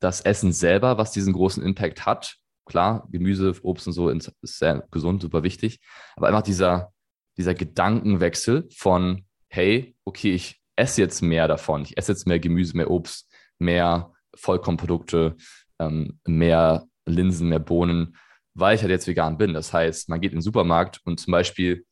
das 0.00 0.20
Essen 0.20 0.52
selber, 0.52 0.98
was 0.98 1.12
diesen 1.12 1.32
großen 1.32 1.62
Impact 1.62 2.06
hat. 2.06 2.36
Klar, 2.66 3.06
Gemüse, 3.10 3.54
Obst 3.62 3.86
und 3.86 3.92
so 3.92 4.08
ist 4.08 4.32
sehr 4.42 4.86
gesund, 4.90 5.22
super 5.22 5.42
wichtig. 5.42 5.80
Aber 6.16 6.28
einfach 6.28 6.42
dieser, 6.42 6.92
dieser 7.36 7.54
Gedankenwechsel 7.54 8.68
von, 8.74 9.26
hey, 9.48 9.94
okay, 10.04 10.32
ich 10.32 10.60
esse 10.76 11.02
jetzt 11.02 11.22
mehr 11.22 11.48
davon. 11.48 11.82
Ich 11.82 11.96
esse 11.96 12.12
jetzt 12.12 12.26
mehr 12.26 12.40
Gemüse, 12.40 12.76
mehr 12.76 12.90
Obst, 12.90 13.30
mehr 13.58 14.12
Vollkornprodukte, 14.34 15.36
ähm, 15.78 16.18
mehr 16.26 16.86
Linsen, 17.06 17.48
mehr 17.48 17.58
Bohnen, 17.58 18.16
weil 18.54 18.74
ich 18.76 18.82
halt 18.82 18.90
jetzt 18.90 19.06
vegan 19.06 19.36
bin. 19.36 19.54
Das 19.54 19.72
heißt, 19.72 20.08
man 20.08 20.20
geht 20.20 20.32
in 20.32 20.38
den 20.38 20.42
Supermarkt 20.42 21.00
und 21.04 21.20
zum 21.20 21.32
Beispiel 21.32 21.84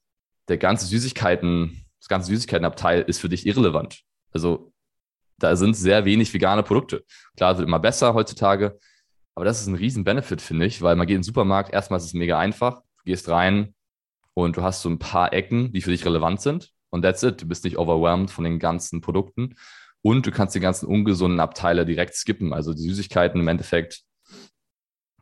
der 0.49 0.59
ganze 0.59 0.87
Süßigkeiten, 0.87 1.85
das 2.01 2.09
ganze 2.09 2.29
Süßigkeitenabteil 2.29 3.03
ist 3.03 3.21
für 3.21 3.29
dich 3.29 3.47
irrelevant. 3.47 4.03
Also 4.33 4.72
da 5.43 5.57
sind 5.57 5.75
sehr 5.75 6.05
wenig 6.05 6.33
vegane 6.33 6.63
Produkte. 6.63 7.05
Klar, 7.37 7.59
wird 7.59 7.67
immer 7.67 7.81
besser 7.81 8.15
heutzutage, 8.15 8.79
aber 9.35 9.45
das 9.45 9.61
ist 9.61 9.67
ein 9.67 9.75
riesen 9.75 10.05
Benefit, 10.05 10.41
finde 10.41 10.67
ich, 10.67 10.83
weil 10.83 10.95
man 10.95 11.07
geht 11.07 11.17
in 11.17 11.21
den 11.21 11.25
Supermarkt, 11.25 11.73
erstmal 11.73 11.99
ist 11.99 12.07
es 12.07 12.15
mega 12.15 12.39
einfach, 12.39 12.83
du 12.99 13.05
gehst 13.05 13.29
rein 13.29 13.75
und 14.35 14.57
du 14.57 14.63
hast 14.63 14.83
so 14.83 14.89
ein 14.89 14.99
paar 14.99 15.33
Ecken, 15.33 15.73
die 15.73 15.81
für 15.81 15.91
dich 15.91 16.05
relevant 16.05 16.41
sind 16.41 16.71
und 16.91 17.03
that's 17.03 17.23
it. 17.23 17.43
Du 17.43 17.49
bist 17.49 17.65
nicht 17.65 17.79
overwhelmed 17.79 18.31
von 18.31 18.45
den 18.45 18.59
ganzen 18.59 19.01
Produkten 19.01 19.57
und 20.03 20.27
du 20.27 20.31
kannst 20.31 20.55
die 20.55 20.61
ganzen 20.61 20.87
ungesunden 20.87 21.41
Abteile 21.41 21.85
direkt 21.85 22.15
skippen, 22.15 22.53
also 22.53 22.73
die 22.73 22.83
Süßigkeiten 22.83 23.41
im 23.41 23.49
Endeffekt, 23.49 24.03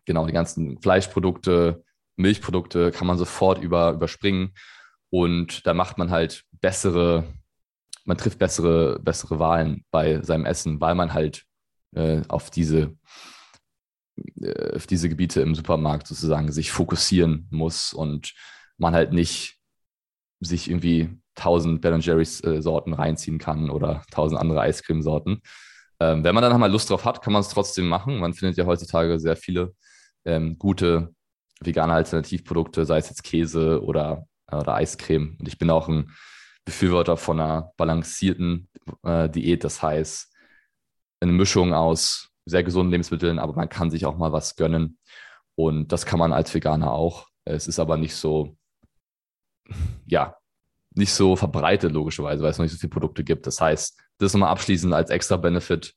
genau, 0.05 0.27
die 0.27 0.33
ganzen 0.33 0.81
Fleischprodukte, 0.83 1.83
Milchprodukte 2.17 2.91
kann 2.91 3.07
man 3.07 3.17
sofort 3.17 3.63
über, 3.63 3.93
überspringen 3.93 4.53
und 5.09 5.67
da 5.67 5.73
macht 5.73 5.97
man 5.97 6.11
halt 6.11 6.45
bessere 6.61 7.25
man 8.05 8.17
trifft 8.17 8.39
bessere, 8.39 8.99
bessere 9.01 9.39
Wahlen 9.39 9.85
bei 9.91 10.23
seinem 10.23 10.47
Essen, 10.47 10.81
weil 10.81 10.95
man 10.95 11.13
halt 11.13 11.45
äh, 11.95 12.23
auf 12.29 12.51
diese 12.51 12.97
äh, 14.41 14.77
auf 14.77 14.87
diese 14.87 15.09
Gebiete 15.09 15.41
im 15.41 15.55
Supermarkt 15.55 16.07
sozusagen 16.07 16.53
sich 16.53 16.71
fokussieren 16.71 17.47
muss 17.51 17.93
und 17.93 18.35
man 18.77 18.95
halt 18.95 19.13
nicht 19.13 19.59
sich 20.41 20.71
irgendwie 20.71 21.11
tausend 21.35 21.81
Ben 21.81 22.01
Jerry's 22.01 22.43
äh, 22.45 22.63
Sorten 22.63 22.93
reinziehen 22.93 23.39
kann 23.39 23.71
oder 23.71 24.03
tausend 24.11 24.41
andere 24.41 24.61
Eiscreme-Sorten. 24.61 25.43
Ähm, 26.01 26.25
wenn 26.25 26.35
man 26.35 26.43
dann 26.43 26.59
mal 26.59 26.71
Lust 26.71 26.91
drauf 26.91 27.05
hat, 27.05 27.23
kann 27.23 27.33
man 27.33 27.41
es 27.41 27.49
trotzdem 27.49 27.89
machen. 27.89 28.19
Man 28.19 28.33
findet 28.35 28.57
ja 28.57 28.67
heutzutage 28.67 29.19
sehr 29.19 29.37
viele 29.37 29.75
ähm, 30.25 30.59
gute 30.59 31.15
vegane 31.61 31.93
Alternativprodukte, 31.93 32.87
sei 32.87 32.99
es 32.99 33.11
jetzt 33.11 33.23
Käse 33.23 33.83
oder, 33.83 34.27
oder 34.51 34.75
Eiscreme. 34.75 35.37
Und 35.39 35.47
ich 35.47 35.59
bin 35.59 35.71
auch 35.71 35.89
ein 35.89 36.11
Befürworter 36.71 37.17
von 37.17 37.41
einer 37.41 37.73
balancierten 37.77 38.69
äh, 39.03 39.29
Diät. 39.29 39.65
Das 39.65 39.83
heißt, 39.83 40.33
eine 41.19 41.33
Mischung 41.33 41.75
aus 41.75 42.31
sehr 42.47 42.63
gesunden 42.63 42.93
Lebensmitteln, 42.93 43.41
aber 43.41 43.55
man 43.55 43.69
kann 43.69 43.91
sich 43.91 44.07
auch 44.07 44.17
mal 44.17 44.31
was 44.31 44.55
gönnen. 44.55 44.97
Und 45.57 45.89
das 45.91 46.07
kann 46.07 46.21
man 46.21 46.33
als 46.33 46.55
Veganer 46.55 46.93
auch. 46.93 47.27
Es 47.45 47.67
ist 47.67 47.81
aber 47.81 47.97
nicht 47.97 48.15
so, 48.15 48.57
ja, 50.07 50.37
nicht 50.95 51.13
so 51.13 51.35
verbreitet, 51.35 51.93
logischerweise, 51.93 52.45
weil 52.45 52.53
es 52.53 52.59
noch 52.59 52.65
nicht 52.65 52.73
so 52.73 52.79
viele 52.79 52.91
Produkte 52.91 53.25
gibt. 53.25 53.49
Das 53.49 53.61
heißt, 53.61 54.01
das 54.19 54.33
nochmal 54.33 54.51
abschließend 54.51 54.95
als 54.95 55.11
extra 55.11 55.37
Benefit. 55.37 55.95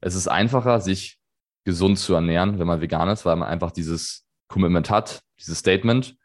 Es 0.00 0.14
ist 0.14 0.28
einfacher, 0.28 0.80
sich 0.80 1.18
gesund 1.64 1.98
zu 1.98 2.14
ernähren, 2.14 2.60
wenn 2.60 2.68
man 2.68 2.80
vegan 2.80 3.08
ist, 3.08 3.24
weil 3.24 3.34
man 3.34 3.48
einfach 3.48 3.72
dieses 3.72 4.24
Commitment 4.46 4.88
hat, 4.88 5.24
dieses 5.40 5.58
Statement 5.58 6.16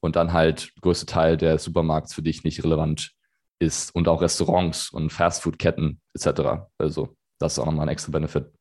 und 0.00 0.14
dann 0.14 0.34
halt 0.34 0.74
der 0.76 0.82
größte 0.82 1.06
Teil 1.06 1.38
der 1.38 1.58
Supermarkts 1.58 2.12
für 2.12 2.22
dich 2.22 2.44
nicht 2.44 2.62
relevant 2.62 3.15
ist 3.58 3.94
und 3.94 4.08
auch 4.08 4.22
Restaurants 4.22 4.90
und 4.90 5.10
Fastfood-Ketten 5.10 6.00
etc. 6.14 6.68
Also 6.78 7.16
das 7.38 7.52
ist 7.52 7.58
auch 7.58 7.66
nochmal 7.66 7.86
ein 7.86 7.92
extra 7.92 8.12
Benefit. 8.12 8.52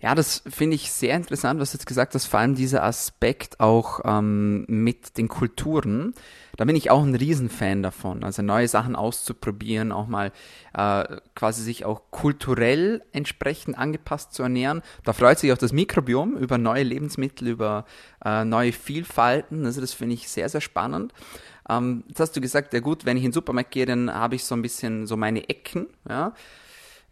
Ja, 0.00 0.14
das 0.14 0.44
finde 0.48 0.76
ich 0.76 0.92
sehr 0.92 1.16
interessant, 1.16 1.58
was 1.58 1.72
du 1.72 1.76
jetzt 1.76 1.86
gesagt 1.86 2.14
hast, 2.14 2.26
vor 2.26 2.38
allem 2.38 2.54
dieser 2.54 2.84
Aspekt 2.84 3.58
auch 3.58 4.00
ähm, 4.04 4.64
mit 4.68 5.18
den 5.18 5.26
Kulturen. 5.26 6.14
Da 6.56 6.64
bin 6.64 6.76
ich 6.76 6.90
auch 6.90 7.02
ein 7.02 7.16
Riesenfan 7.16 7.82
davon, 7.82 8.22
also 8.22 8.42
neue 8.42 8.68
Sachen 8.68 8.94
auszuprobieren, 8.94 9.90
auch 9.90 10.06
mal 10.06 10.32
äh, 10.72 11.16
quasi 11.34 11.62
sich 11.62 11.84
auch 11.84 12.02
kulturell 12.10 13.02
entsprechend 13.12 13.76
angepasst 13.76 14.32
zu 14.32 14.44
ernähren. 14.44 14.82
Da 15.04 15.12
freut 15.12 15.40
sich 15.40 15.52
auch 15.52 15.58
das 15.58 15.72
Mikrobiom 15.72 16.36
über 16.36 16.58
neue 16.58 16.84
Lebensmittel, 16.84 17.48
über 17.48 17.84
äh, 18.24 18.44
neue 18.44 18.72
Vielfalten. 18.72 19.66
Also 19.66 19.80
das 19.80 19.94
finde 19.94 20.14
ich 20.14 20.28
sehr, 20.28 20.48
sehr 20.48 20.60
spannend. 20.60 21.12
Ähm, 21.68 22.04
jetzt 22.08 22.20
hast 22.20 22.36
du 22.36 22.40
gesagt, 22.40 22.72
ja 22.72 22.80
gut, 22.80 23.04
wenn 23.04 23.16
ich 23.16 23.24
in 23.24 23.30
den 23.30 23.34
Supermarkt 23.34 23.70
gehe, 23.70 23.86
dann 23.86 24.12
habe 24.12 24.34
ich 24.34 24.44
so 24.44 24.54
ein 24.54 24.62
bisschen 24.62 25.06
so 25.06 25.16
meine 25.16 25.48
Ecken, 25.48 25.86
ja. 26.08 26.34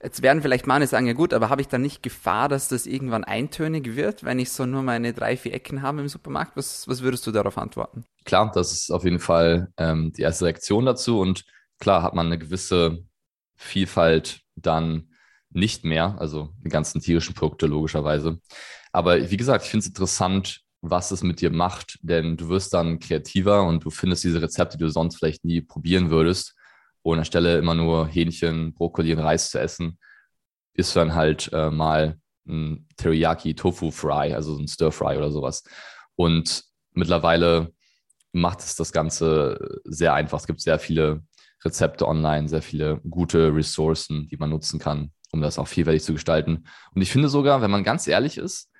Jetzt 0.03 0.21
werden 0.21 0.43
vielleicht 0.43 0.67
manche 0.67 0.87
sagen, 0.87 1.07
ja 1.07 1.15
gut, 1.15 1.33
aber 1.33 1.49
habe 1.49 1.63
ich 1.63 1.69
dann 1.69 1.81
nicht 1.81 2.03
Gefahr, 2.03 2.49
dass 2.51 2.69
das 2.69 2.87
irgendwann 2.87 3.25
eintönig 3.25 3.97
wird, 3.97 4.25
wenn 4.25 4.39
ich 4.39 4.51
so 4.51 4.67
nur 4.67 4.83
meine 4.83 5.15
drei, 5.15 5.39
vier 5.39 5.55
Ecken 5.55 5.81
habe 5.81 6.03
im 6.03 6.09
Supermarkt? 6.09 6.55
Was, 6.55 6.87
was 6.87 7.01
würdest 7.01 7.27
du 7.27 7.33
darauf 7.33 7.57
antworten? 7.57 8.05
Klar, 8.25 8.53
das 8.55 8.73
ist 8.73 8.91
auf 8.91 9.05
jeden 9.05 9.21
Fall 9.21 9.73
ähm, 9.79 10.13
die 10.13 10.23
erste 10.23 10.45
Reaktion 10.45 10.85
dazu 10.85 11.19
und 11.19 11.45
klar 11.81 12.03
hat 12.03 12.15
man 12.15 12.27
eine 12.27 12.39
gewisse 12.39 13.05
Vielfalt 13.57 14.43
dann 14.55 15.09
nicht 15.51 15.85
mehr, 15.85 16.17
also 16.19 16.51
die 16.63 16.69
ganzen 16.69 17.01
tierischen 17.01 17.35
Produkte 17.35 17.67
logischerweise. 17.67 18.39
Aber 18.93 19.31
wie 19.31 19.37
gesagt, 19.37 19.65
ich 19.65 19.71
finde 19.71 19.85
es 19.85 19.89
interessant, 19.89 20.63
was 20.91 21.11
es 21.11 21.23
mit 21.23 21.41
dir 21.41 21.51
macht, 21.51 21.99
denn 22.03 22.37
du 22.37 22.49
wirst 22.49 22.75
dann 22.75 22.99
kreativer 22.99 23.65
und 23.65 23.85
du 23.85 23.91
findest 23.91 24.25
diese 24.25 24.43
Rezepte, 24.43 24.77
die 24.79 24.85
du 24.85 24.91
sonst 24.91 25.17
vielleicht 25.17 25.45
nie 25.45 25.61
probieren 25.61 26.11
würdest. 26.11 26.55
Und 27.03 27.19
anstelle 27.19 27.59
immer 27.59 27.75
nur 27.75 28.09
Hähnchen, 28.09 28.75
Brokkoli 28.75 29.13
und 29.15 29.21
Reis 29.21 29.51
zu 29.51 29.61
essen, 29.61 29.99
isst 30.75 30.95
du 30.95 31.01
dann 31.01 31.15
halt 31.15 31.51
äh, 31.53 31.71
mal 31.71 32.19
ein 32.49 32.87
Teriyaki 32.97 33.55
Tofu 33.55 33.91
Fry, 33.91 34.35
also 34.35 34.57
ein 34.57 34.69
Stir 34.69 34.91
Fry 34.91 35.17
oder 35.17 35.31
sowas. 35.31 35.63
Und 36.17 36.65
mittlerweile 36.93 37.73
macht 38.33 38.61
es 38.61 38.77
das 38.77 38.93
Ganze 38.93 39.81
sehr 39.85 40.15
einfach. 40.15 40.39
Es 40.41 40.47
gibt 40.47 40.61
sehr 40.61 40.79
viele 40.79 41.23
Rezepte 41.65 42.07
online, 42.07 42.49
sehr 42.49 42.63
viele 42.63 43.01
gute 43.09 43.55
Ressourcen, 43.55 44.29
die 44.29 44.37
man 44.37 44.51
nutzen 44.51 44.79
kann, 44.79 45.13
um 45.33 45.41
das 45.41 45.59
auch 45.59 45.69
vielfältig 45.69 46.03
zu 46.03 46.13
gestalten. 46.13 46.65
Und 46.95 47.03
ich 47.03 47.11
finde 47.11 47.29
sogar, 47.29 47.63
wenn 47.63 47.71
man 47.71 47.85
ganz 47.85 48.07
ehrlich 48.07 48.39
ist, 48.39 48.71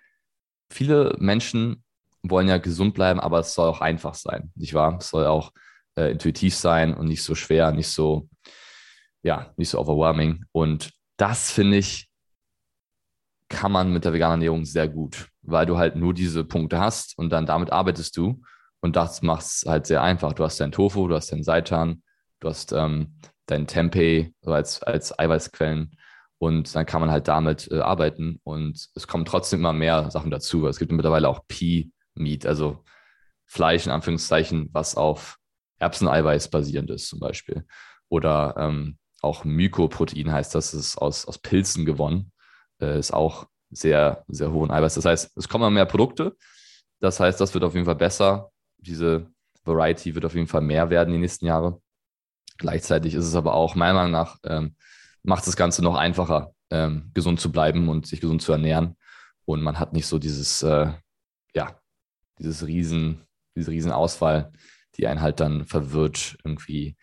viele 0.71 1.17
Menschen 1.19 1.85
wollen 2.31 2.49
ja 2.49 2.59
gesund 2.59 2.95
bleiben, 2.95 3.21
aber 3.21 3.41
es 3.41 3.55
soll 3.55 3.69
auch 3.69 3.81
einfach 3.81 4.15
sein, 4.15 4.53
nicht 4.55 4.75
wahr? 4.75 4.99
Es 4.99 5.11
soll 5.11 5.27
auch 5.27 5.53
äh, 5.97 6.11
intuitiv 6.13 6.55
sein 6.55 6.95
und 6.95 7.07
nicht 7.07 7.23
so 7.23 7.35
schwer, 7.35 7.73
nicht 7.73 7.89
so, 7.89 8.29
ja, 9.23 9.53
nicht 9.57 9.71
so 9.71 9.79
overwhelming. 9.79 10.45
Und 10.53 10.93
das 11.17 11.51
finde 11.51 11.79
ich, 11.79 12.09
kann 13.49 13.73
man 13.73 13.93
mit 13.93 14.05
der 14.05 14.13
veganen 14.13 14.41
Ernährung 14.41 14.65
sehr 14.65 14.89
gut, 14.89 15.29
weil 15.43 15.67
du 15.67 15.79
halt 15.79 15.97
nur 15.97 16.15
diese 16.15 16.45
Punkte 16.45 16.81
hast 16.81 17.17
und 17.19 17.31
dann 17.31 17.47
damit 17.47 17.73
arbeitest 17.73 18.17
du. 18.17 18.43
Und 18.81 18.97
das 18.97 19.23
macht 19.23 19.43
es 19.43 19.65
halt 19.67 19.87
sehr 19.87 20.03
einfach. 20.03 20.33
Du 20.33 20.45
hast 20.45 20.61
dein 20.61 20.73
Tofu, 20.73 21.09
du 21.09 21.15
hast 21.15 21.33
dein 21.33 21.43
Seitan, 21.43 22.03
du 22.41 22.49
hast 22.49 22.73
ähm, 22.73 23.17
dein 23.47 23.67
Tempeh 23.67 24.33
als, 24.45 24.83
als 24.83 25.19
Eiweißquellen 25.19 25.97
und 26.39 26.75
dann 26.75 26.87
kann 26.87 27.01
man 27.01 27.11
halt 27.11 27.29
damit 27.29 27.71
äh, 27.71 27.81
arbeiten 27.81 28.41
und 28.45 28.89
es 28.95 29.07
kommen 29.07 29.25
trotzdem 29.25 29.61
immer 29.61 29.73
mehr 29.73 30.11
Sachen 30.11 30.31
dazu. 30.31 30.67
Es 30.67 30.79
gibt 30.79 30.93
mittlerweile 30.93 31.29
auch 31.29 31.47
Pea 31.49 31.87
Meat, 32.17 32.47
also 32.47 32.85
Fleisch 33.45 33.87
in 33.87 33.93
Anführungszeichen, 33.93 34.71
was 34.73 34.97
auf 34.97 35.39
Erbseneiweiß 35.79 36.49
basierend 36.49 36.91
ist 36.91 37.09
zum 37.09 37.21
Beispiel. 37.21 37.65
Oder 38.09 38.55
ähm, 38.59 38.99
auch 39.23 39.45
Mykoprotein 39.45 40.33
heißt 40.33 40.55
das, 40.55 40.75
ist 40.75 40.99
aus, 40.99 41.27
aus 41.27 41.39
Pilzen 41.39 41.85
gewonnen, 41.85 42.33
äh, 42.81 42.99
ist 42.99 43.13
auch 43.13 43.47
sehr, 43.71 44.25
sehr 44.29 44.53
hohen 44.53 44.71
Eiweiß. 44.71 44.95
Das 44.95 45.05
heißt, 45.05 45.37
es 45.37 45.49
kommen 45.49 45.75
mehr 45.75 45.87
Produkte. 45.87 46.37
Das 47.01 47.21
heißt, 47.21 47.41
das 47.41 47.53
wird 47.55 47.65
auf 47.65 47.75
jeden 47.75 47.87
Fall 47.87 47.97
besser. 47.97 48.51
Diese 48.79 49.29
Variety 49.65 50.15
wird 50.15 50.25
auf 50.25 50.35
jeden 50.35 50.47
Fall 50.47 50.61
mehr 50.61 50.91
werden 50.91 51.13
die 51.13 51.19
nächsten 51.19 51.47
Jahre. 51.47 51.81
Gleichzeitig 52.59 53.15
ist 53.15 53.27
es 53.27 53.35
aber 53.35 53.55
auch, 53.55 53.75
meiner 53.75 53.95
Meinung 53.95 54.13
nach, 54.13 54.39
ähm, 54.45 54.77
macht 55.23 55.47
das 55.47 55.57
Ganze 55.57 55.83
noch 55.83 55.97
einfacher, 55.97 56.53
ähm, 56.71 57.11
gesund 57.13 57.41
zu 57.41 57.51
bleiben 57.53 57.89
und 57.89 58.07
sich 58.07 58.21
gesund 58.21 58.41
zu 58.41 58.53
ernähren. 58.53 58.97
Und 59.45 59.63
man 59.63 59.79
hat 59.79 59.93
nicht 59.93 60.07
so 60.07 60.19
dieses, 60.19 60.63
äh, 60.63 60.93
ja, 61.55 61.79
dieses 62.39 62.67
riesen, 62.67 63.27
diese 63.57 63.71
riesen 63.71 63.93
Auswahl, 63.93 64.53
die 64.97 65.07
einen 65.07 65.21
halt 65.21 65.41
dann 65.41 65.67
verwirrt 65.67 66.39
irgendwie 66.45 66.97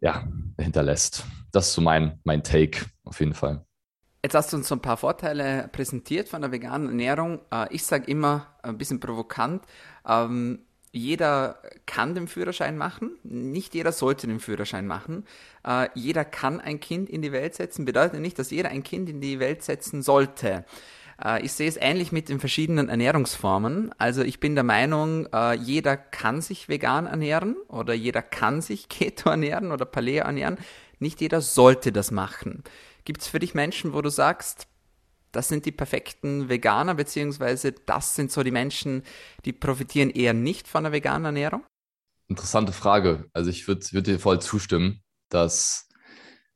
ja, 0.00 0.26
hinterlässt. 0.58 1.24
Das 1.52 1.68
ist 1.68 1.74
so 1.74 1.80
mein, 1.80 2.20
mein 2.24 2.42
Take 2.42 2.86
auf 3.04 3.20
jeden 3.20 3.34
Fall. 3.34 3.64
Jetzt 4.22 4.34
hast 4.34 4.52
du 4.52 4.58
uns 4.58 4.68
so 4.68 4.74
ein 4.74 4.82
paar 4.82 4.98
Vorteile 4.98 5.68
präsentiert 5.72 6.28
von 6.28 6.42
der 6.42 6.52
veganen 6.52 6.88
Ernährung. 6.88 7.40
Äh, 7.50 7.74
ich 7.74 7.84
sage 7.84 8.10
immer 8.10 8.46
ein 8.62 8.76
bisschen 8.76 9.00
provokant, 9.00 9.64
ähm, 10.06 10.60
jeder 10.92 11.62
kann 11.86 12.14
den 12.14 12.26
Führerschein 12.26 12.76
machen, 12.76 13.16
nicht 13.22 13.74
jeder 13.74 13.92
sollte 13.92 14.26
den 14.26 14.40
Führerschein 14.40 14.86
machen. 14.86 15.24
Äh, 15.64 15.88
jeder 15.94 16.24
kann 16.24 16.60
ein 16.60 16.80
Kind 16.80 17.08
in 17.08 17.22
die 17.22 17.32
Welt 17.32 17.54
setzen, 17.54 17.84
bedeutet 17.84 18.20
nicht, 18.20 18.38
dass 18.38 18.50
jeder 18.50 18.70
ein 18.70 18.82
Kind 18.82 19.08
in 19.08 19.20
die 19.20 19.38
Welt 19.38 19.62
setzen 19.62 20.02
sollte. 20.02 20.64
Äh, 21.22 21.44
ich 21.44 21.52
sehe 21.52 21.68
es 21.68 21.76
ähnlich 21.76 22.12
mit 22.12 22.28
den 22.28 22.40
verschiedenen 22.40 22.88
Ernährungsformen. 22.88 23.92
Also 23.98 24.22
ich 24.22 24.40
bin 24.40 24.54
der 24.54 24.64
Meinung, 24.64 25.26
äh, 25.32 25.54
jeder 25.54 25.96
kann 25.96 26.40
sich 26.40 26.68
vegan 26.68 27.06
ernähren 27.06 27.56
oder 27.68 27.94
jeder 27.94 28.22
kann 28.22 28.60
sich 28.60 28.88
Keto 28.88 29.30
ernähren 29.30 29.72
oder 29.72 29.84
Paleo 29.84 30.24
ernähren. 30.24 30.58
Nicht 30.98 31.20
jeder 31.20 31.40
sollte 31.40 31.92
das 31.92 32.10
machen. 32.10 32.62
Gibt 33.04 33.22
es 33.22 33.28
für 33.28 33.38
dich 33.38 33.54
Menschen, 33.54 33.92
wo 33.92 34.02
du 34.02 34.10
sagst, 34.10 34.66
das 35.32 35.48
sind 35.48 35.64
die 35.64 35.72
perfekten 35.72 36.48
Veganer, 36.48 36.94
beziehungsweise 36.94 37.72
das 37.72 38.16
sind 38.16 38.32
so 38.32 38.42
die 38.42 38.50
Menschen, 38.50 39.04
die 39.44 39.52
profitieren 39.52 40.10
eher 40.10 40.34
nicht 40.34 40.66
von 40.66 40.82
der 40.82 40.92
veganen 40.92 41.26
Ernährung? 41.26 41.64
Interessante 42.28 42.72
Frage. 42.72 43.28
Also 43.32 43.50
ich 43.50 43.66
würde 43.66 43.86
würd 43.92 44.06
dir 44.06 44.18
voll 44.18 44.40
zustimmen, 44.40 45.02
dass 45.28 45.88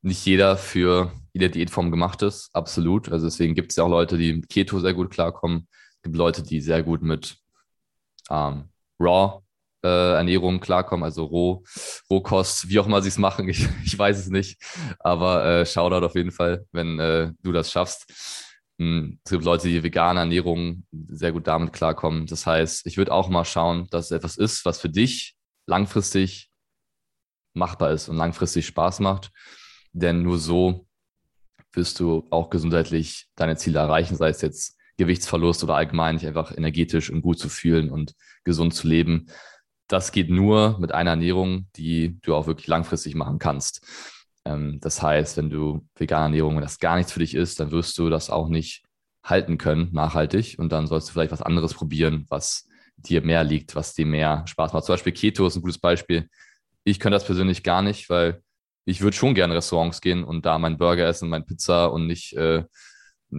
nicht 0.03 0.25
jeder 0.27 0.57
für 0.57 1.13
jede 1.35 1.51
Diätform 1.51 1.91
gemacht 1.91 2.23
ist. 2.23 2.49
Absolut. 2.55 3.11
Also 3.13 3.27
deswegen 3.27 3.55
gibt 3.55 3.73
es 3.73 3.77
ja 3.77 3.85
auch 3.85 3.89
Leute, 3.89 4.17
die 4.17 4.33
mit 4.33 4.49
Keto 4.49 4.81
sehr 4.81 4.95
gut 4.95 5.11
klarkommen. 5.11 5.69
Es 5.97 6.03
gibt 6.03 6.17
Leute, 6.17 6.43
die 6.43 6.61
sehr 6.61 6.83
gut 6.83 7.03
mit 7.03 7.37
ähm, 8.31 8.71
Raw 8.99 9.45
äh, 9.85 10.15
Ernährung 10.15 10.61
klarkommen, 10.61 11.05
also 11.05 11.25
Roh, 11.25 11.63
Rohkost, 12.11 12.69
wie 12.69 12.79
auch 12.81 12.87
immer 12.87 13.03
sie 13.03 13.09
es 13.09 13.19
machen, 13.19 13.49
ich, 13.51 13.69
ich 13.85 13.99
weiß 13.99 14.19
es 14.19 14.29
nicht. 14.29 14.61
Aber 15.01 15.45
äh, 15.45 15.67
Shoutout 15.67 16.07
auf 16.07 16.15
jeden 16.15 16.33
Fall, 16.33 16.65
wenn 16.73 16.99
äh, 16.99 17.33
du 17.43 17.53
das 17.53 17.71
schaffst. 17.71 18.07
Hm, 18.81 19.21
es 19.25 19.31
gibt 19.31 19.45
Leute, 19.45 19.69
die 19.69 19.83
vegane 19.83 20.21
Ernährung 20.21 20.85
sehr 21.09 21.33
gut 21.33 21.47
damit 21.47 21.73
klarkommen. 21.73 22.27
Das 22.27 22.47
heißt, 22.47 22.87
ich 22.87 22.97
würde 22.97 23.13
auch 23.13 23.29
mal 23.29 23.45
schauen, 23.45 23.87
dass 23.91 24.07
es 24.07 24.11
etwas 24.13 24.37
ist, 24.37 24.65
was 24.65 24.81
für 24.81 24.89
dich 24.89 25.37
langfristig 25.67 26.51
machbar 27.53 27.93
ist 27.93 28.09
und 28.09 28.17
langfristig 28.17 28.67
Spaß 28.67 29.01
macht. 29.01 29.31
Denn 29.93 30.23
nur 30.23 30.39
so 30.39 30.87
wirst 31.77 32.01
du 32.01 32.27
auch 32.31 32.51
gesundheitlich 32.51 33.29
deine 33.37 33.57
Ziele 33.57 33.79
erreichen, 33.79 34.17
sei 34.17 34.29
es 34.29 34.41
jetzt 34.41 34.77
Gewichtsverlust 34.97 35.65
oder 35.65 35.75
allgemein 35.75 36.19
dich 36.19 36.27
einfach 36.27 36.57
energetisch 36.57 37.11
und 37.11 37.23
gut 37.23 37.39
zu 37.39 37.49
fühlen 37.49 37.91
und 37.91 38.15
gesund 38.45 38.75
zu 38.75 38.87
leben. 38.87 39.27
Das 39.89 40.13
geht 40.13 40.31
nur 40.31 40.79
mit 40.79 40.93
einer 40.93 41.11
Ernährung, 41.11 41.67
die 41.77 42.19
du 42.23 42.35
auch 42.35 42.47
wirklich 42.47 42.69
langfristig 42.69 43.15
machen 43.15 43.39
kannst. 43.39 43.87
Ähm, 44.45 44.79
das 44.81 45.03
heißt, 45.03 45.37
wenn 45.37 45.51
du 45.51 45.87
vegane 45.97 46.25
Ernährung, 46.27 46.55
wenn 46.57 46.63
das 46.63 46.79
gar 46.79 46.97
nichts 46.97 47.13
für 47.13 47.21
dich 47.21 47.35
ist, 47.35 47.61
dann 47.61 47.71
wirst 47.71 47.99
du 47.99 48.09
das 48.09 48.31
auch 48.31 48.49
nicht 48.49 48.85
halten 49.25 49.59
können, 49.59 49.91
nachhaltig. 49.93 50.57
Und 50.59 50.71
dann 50.71 50.87
sollst 50.87 51.09
du 51.09 51.13
vielleicht 51.13 51.33
was 51.33 51.43
anderes 51.43 51.75
probieren, 51.75 52.27
was 52.29 52.69
dir 52.97 53.23
mehr 53.23 53.43
liegt, 53.43 53.75
was 53.75 53.95
dir 53.95 54.07
mehr 54.07 54.45
Spaß 54.47 54.73
macht. 54.73 54.85
Zum 54.85 54.95
Beispiel 54.95 55.13
Keto 55.13 55.47
ist 55.47 55.57
ein 55.57 55.63
gutes 55.63 55.79
Beispiel. 55.79 56.29
Ich 56.85 57.01
könnte 57.01 57.17
das 57.17 57.25
persönlich 57.25 57.63
gar 57.63 57.83
nicht, 57.83 58.09
weil 58.11 58.43
ich 58.85 59.01
würde 59.01 59.17
schon 59.17 59.35
gerne 59.35 59.55
Restaurants 59.55 60.01
gehen 60.01 60.25
und 60.25 60.45
da 60.45 60.59
meinen 60.59 60.79
Burger 60.79 61.07
essen, 61.07 61.29
mein 61.29 61.47
Pizza 61.47 61.87
und 61.87 62.07
nicht 62.07 62.35
äh, 62.35 62.65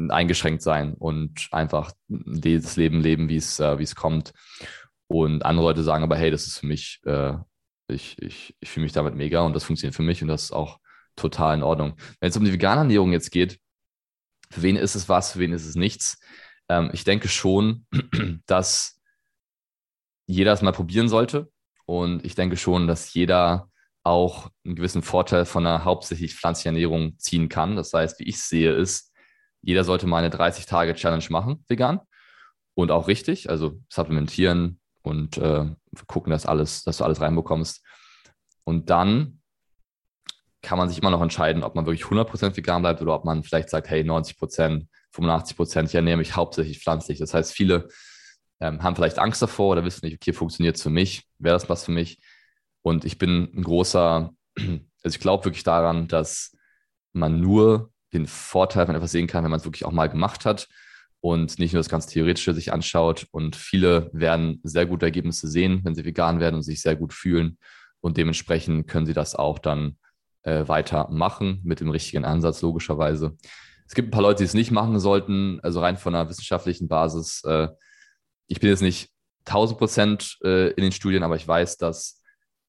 eingeschränkt 0.10 0.62
sein 0.62 0.94
und 0.94 1.48
einfach 1.52 1.92
das 2.08 2.76
Leben 2.76 3.02
leben, 3.02 3.30
wie 3.30 3.38
es, 3.38 3.60
äh, 3.60 3.78
wie 3.80 3.84
es 3.84 3.96
kommt. 3.96 4.34
Und 5.08 5.46
andere 5.46 5.68
Leute 5.68 5.84
sagen 5.84 6.04
aber, 6.04 6.18
hey, 6.18 6.32
das 6.32 6.48
ist 6.48 6.60
für 6.60 6.66
mich, 6.66 7.02
äh, 7.06 7.34
ich, 7.88 8.20
ich, 8.22 8.56
ich 8.60 8.70
fühle 8.70 8.86
mich 8.86 8.94
damit 8.94 9.16
mega 9.16 9.42
und 9.42 9.54
das 9.54 9.64
funktioniert 9.64 9.96
für 9.96 10.04
mich 10.04 10.22
und 10.22 10.28
das 10.28 10.46
ist 10.46 10.52
auch 10.52 10.80
total 11.16 11.56
in 11.56 11.64
Ordnung. 11.64 11.96
Wenn 12.20 12.30
es 12.30 12.38
um 12.38 12.44
die 12.44 12.54
vegane 12.54 12.82
Ernährung 12.82 13.12
jetzt 13.12 13.32
geht, 13.32 13.60
für 14.50 14.64
wen 14.64 14.76
ist 14.76 14.96
es 14.96 15.08
was, 15.08 15.34
für 15.34 15.40
wen 15.40 15.54
ist 15.54 15.66
es 15.66 15.76
nichts? 15.76 16.20
Ähm, 16.70 16.90
ich 16.94 17.04
denke 17.04 17.28
schon, 17.28 17.86
dass 18.48 19.00
jeder 20.28 20.54
es 20.54 20.62
mal 20.62 20.72
probieren 20.72 21.10
sollte. 21.10 21.52
Und 21.86 22.26
ich 22.26 22.34
denke 22.36 22.58
schon, 22.58 22.88
dass 22.88 23.14
jeder 23.14 23.70
auch 24.06 24.52
einen 24.64 24.76
gewissen 24.76 25.02
Vorteil 25.02 25.46
von 25.46 25.66
einer 25.66 25.84
hauptsächlich 25.84 26.36
pflanzlichen 26.36 26.76
Ernährung 26.76 27.18
ziehen 27.18 27.50
kann. 27.50 27.76
Das 27.76 27.92
heißt, 27.92 28.20
wie 28.20 28.26
ich 28.26 28.40
sehe, 28.40 28.72
ist, 28.72 29.12
jeder 29.62 29.84
sollte 29.84 30.06
mal 30.06 30.24
eine 30.24 30.34
30-Tage-Challenge 30.34 31.26
machen, 31.30 31.66
vegan. 31.68 32.00
Und 32.76 32.92
auch 32.92 33.08
richtig, 33.08 33.50
also 33.50 33.80
supplementieren 33.90 34.80
und 35.02 35.38
äh, 35.38 35.66
gucken, 36.08 36.30
dass, 36.30 36.46
alles, 36.46 36.84
dass 36.84 36.98
du 36.98 37.04
alles 37.04 37.20
reinbekommst. 37.20 37.84
Und 38.64 38.90
dann 38.90 39.42
kann 40.62 40.78
man 40.78 40.90
sich 40.90 41.00
immer 41.00 41.12
noch 41.12 41.22
entscheiden, 41.22 41.64
ob 41.64 41.74
man 41.76 41.86
wirklich 41.86 42.06
100% 42.06 42.56
vegan 42.56 42.82
bleibt 42.84 43.02
oder 43.02 43.16
ob 43.16 43.26
man 43.26 43.44
vielleicht 43.44 43.70
sagt, 43.70 43.90
hey, 43.90 44.04
90%, 44.04 44.88
85%, 45.16 45.86
ich 45.86 45.96
ernähre 45.96 46.18
mich 46.18 46.36
hauptsächlich 46.36 46.80
pflanzlich. 46.80 47.18
Das 47.18 47.34
heißt, 47.34 47.54
viele 47.54 47.88
ähm, 48.60 48.84
haben 48.84 48.96
vielleicht 48.96 49.18
Angst 49.18 49.42
davor 49.42 49.72
oder 49.72 49.84
wissen 49.84 50.06
nicht, 50.06 50.16
okay, 50.16 50.34
funktioniert 50.34 50.76
es 50.76 50.84
für 50.84 50.90
mich, 50.90 51.24
wäre 51.40 51.56
das 51.56 51.70
was 51.70 51.86
für 51.86 51.92
mich? 51.92 52.20
Und 52.86 53.04
ich 53.04 53.18
bin 53.18 53.50
ein 53.56 53.64
großer, 53.64 54.32
also 54.56 54.80
ich 55.04 55.20
glaube 55.20 55.46
wirklich 55.46 55.64
daran, 55.64 56.08
dass 56.08 56.56
man 57.14 57.42
nur 57.42 57.92
den 58.14 58.28
Vorteil 58.28 58.86
von 58.86 58.94
etwas 58.94 59.12
sehen 59.12 59.26
kann, 59.26 59.44
wenn 59.44 59.50
man 59.50 59.60
es 59.60 59.66
wirklich 59.66 59.86
auch 59.86 59.92
mal 59.92 60.08
gemacht 60.08 60.46
hat 60.46 60.68
und 61.20 61.58
nicht 61.58 61.74
nur 61.74 61.80
das 61.80 61.90
ganz 61.90 62.06
Theoretische 62.06 62.54
sich 62.54 62.72
anschaut. 62.72 63.26
Und 63.32 63.56
viele 63.56 64.12
werden 64.14 64.60
sehr 64.62 64.86
gute 64.86 65.08
Ergebnisse 65.08 65.48
sehen, 65.48 65.82
wenn 65.84 65.96
sie 65.96 66.06
vegan 66.06 66.40
werden 66.40 66.58
und 66.58 66.62
sich 66.62 66.80
sehr 66.80 66.96
gut 66.96 67.12
fühlen. 67.12 67.58
Und 68.02 68.18
dementsprechend 68.18 68.88
können 68.88 69.08
sie 69.08 69.14
das 69.14 69.34
auch 69.34 69.58
dann 69.58 69.98
äh, 70.44 70.68
weitermachen 70.68 71.62
mit 71.64 71.80
dem 71.80 71.90
richtigen 71.90 72.24
Ansatz, 72.24 72.62
logischerweise. 72.62 73.36
Es 73.88 73.96
gibt 73.96 74.10
ein 74.10 74.12
paar 74.12 74.22
Leute, 74.22 74.44
die 74.44 74.48
es 74.48 74.54
nicht 74.54 74.70
machen 74.70 75.00
sollten, 75.00 75.60
also 75.64 75.80
rein 75.80 75.98
von 75.98 76.14
einer 76.14 76.30
wissenschaftlichen 76.30 76.88
Basis. 76.88 77.44
Äh, 77.46 77.70
ich 78.46 78.60
bin 78.60 78.70
jetzt 78.70 78.84
nicht 78.84 79.10
1000 79.46 79.80
Prozent 79.80 80.38
äh, 80.44 80.70
in 80.74 80.84
den 80.84 80.92
Studien, 80.92 81.24
aber 81.24 81.36
ich 81.36 81.48
weiß, 81.48 81.78
dass 81.78 82.22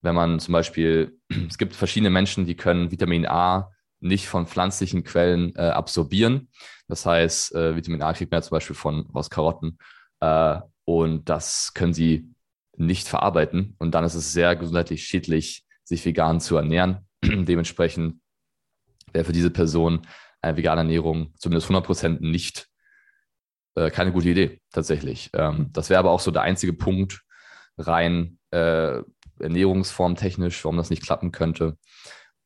wenn 0.06 0.14
man 0.14 0.40
zum 0.40 0.52
Beispiel, 0.52 1.18
es 1.48 1.58
gibt 1.58 1.74
verschiedene 1.74 2.10
Menschen, 2.10 2.46
die 2.46 2.54
können 2.54 2.90
Vitamin 2.90 3.26
A 3.26 3.72
nicht 4.00 4.28
von 4.28 4.46
pflanzlichen 4.46 5.04
Quellen 5.04 5.54
äh, 5.56 5.62
absorbieren. 5.62 6.48
Das 6.88 7.04
heißt, 7.04 7.54
äh, 7.54 7.76
Vitamin 7.76 8.02
A 8.02 8.12
kriegt 8.12 8.30
man 8.30 8.38
ja 8.38 8.42
zum 8.42 8.56
Beispiel 8.56 8.76
von 8.76 9.08
aus 9.12 9.28
Karotten 9.28 9.78
äh, 10.20 10.60
und 10.84 11.28
das 11.28 11.74
können 11.74 11.92
sie 11.92 12.30
nicht 12.76 13.08
verarbeiten 13.08 13.74
und 13.78 13.94
dann 13.94 14.04
ist 14.04 14.14
es 14.14 14.32
sehr 14.32 14.54
gesundheitlich 14.54 15.04
schädlich, 15.04 15.64
sich 15.82 16.04
vegan 16.04 16.40
zu 16.40 16.56
ernähren. 16.56 17.06
Dementsprechend 17.22 18.20
wäre 19.12 19.24
für 19.24 19.32
diese 19.32 19.50
Person 19.50 20.06
eine 20.42 20.56
vegane 20.56 20.82
Ernährung 20.82 21.32
zumindest 21.38 21.70
100% 21.70 22.20
nicht 22.20 22.68
äh, 23.74 23.90
keine 23.90 24.12
gute 24.12 24.28
Idee 24.28 24.60
tatsächlich. 24.70 25.30
Ähm, 25.32 25.70
das 25.72 25.90
wäre 25.90 25.98
aber 25.98 26.10
auch 26.10 26.20
so 26.20 26.30
der 26.30 26.42
einzige 26.42 26.74
Punkt 26.74 27.22
rein 27.78 28.38
äh, 28.50 29.02
ernährungsformtechnisch, 29.40 30.64
warum 30.64 30.77
das 30.77 30.90
nicht 30.90 31.03
klappen 31.03 31.33
könnte. 31.33 31.77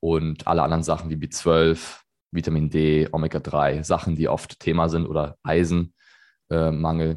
Und 0.01 0.47
alle 0.47 0.63
anderen 0.63 0.83
Sachen 0.83 1.11
wie 1.11 1.17
B12, 1.17 2.01
Vitamin 2.33 2.71
D, 2.71 3.09
Omega-3, 3.11 3.85
Sachen, 3.85 4.17
die 4.17 4.29
oft 4.29 4.61
Thema 4.61 4.89
sind 4.89 5.07
oder 5.07 5.37
Eisenmangel, 5.43 7.11
äh, 7.11 7.17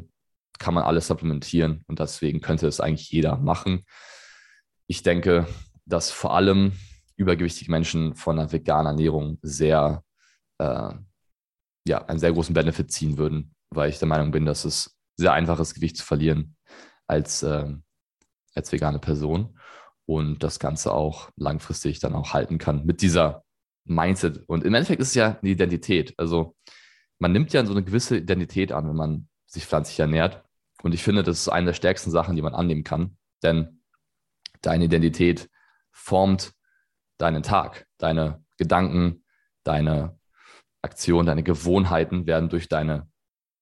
kann 0.58 0.74
man 0.74 0.84
alles 0.84 1.06
supplementieren 1.06 1.84
und 1.88 1.98
deswegen 1.98 2.40
könnte 2.40 2.66
es 2.66 2.80
eigentlich 2.80 3.10
jeder 3.10 3.36
machen. 3.36 3.84
Ich 4.86 5.02
denke, 5.02 5.46
dass 5.84 6.10
vor 6.10 6.34
allem 6.34 6.72
übergewichtige 7.16 7.70
Menschen 7.70 8.14
von 8.14 8.38
einer 8.38 8.52
veganen 8.52 8.92
Ernährung 8.92 9.38
sehr, 9.42 10.02
äh, 10.58 10.90
ja, 11.86 12.04
einen 12.06 12.18
sehr 12.18 12.32
großen 12.32 12.54
Benefit 12.54 12.92
ziehen 12.92 13.18
würden, 13.18 13.54
weil 13.70 13.90
ich 13.90 13.98
der 13.98 14.08
Meinung 14.08 14.30
bin, 14.30 14.46
dass 14.46 14.64
es 14.64 14.96
sehr 15.16 15.32
einfach 15.32 15.60
ist, 15.60 15.74
Gewicht 15.74 15.96
zu 15.96 16.04
verlieren 16.04 16.56
als, 17.06 17.42
äh, 17.42 17.72
als 18.54 18.72
vegane 18.72 18.98
Person 18.98 19.58
und 20.06 20.42
das 20.42 20.58
Ganze 20.58 20.92
auch 20.92 21.30
langfristig 21.36 21.98
dann 22.00 22.14
auch 22.14 22.32
halten 22.34 22.58
kann 22.58 22.84
mit 22.84 23.00
dieser 23.02 23.44
Mindset. 23.84 24.42
Und 24.46 24.64
im 24.64 24.74
Endeffekt 24.74 25.00
ist 25.00 25.08
es 25.08 25.14
ja 25.14 25.38
eine 25.40 25.50
Identität. 25.50 26.14
Also 26.18 26.56
man 27.18 27.32
nimmt 27.32 27.52
ja 27.52 27.64
so 27.64 27.72
eine 27.72 27.84
gewisse 27.84 28.18
Identität 28.18 28.72
an, 28.72 28.88
wenn 28.88 28.96
man 28.96 29.28
sich 29.46 29.66
pflanzlich 29.66 30.00
ernährt. 30.00 30.42
Und 30.82 30.92
ich 30.94 31.02
finde, 31.02 31.22
das 31.22 31.40
ist 31.40 31.48
eine 31.48 31.66
der 31.66 31.72
stärksten 31.74 32.10
Sachen, 32.10 32.36
die 32.36 32.42
man 32.42 32.54
annehmen 32.54 32.84
kann. 32.84 33.16
Denn 33.42 33.82
deine 34.60 34.84
Identität 34.84 35.48
formt 35.90 36.52
deinen 37.18 37.42
Tag. 37.42 37.86
Deine 37.98 38.44
Gedanken, 38.58 39.24
deine 39.62 40.18
Aktionen, 40.82 41.26
deine 41.26 41.42
Gewohnheiten 41.42 42.26
werden 42.26 42.48
durch 42.48 42.68
deine 42.68 43.08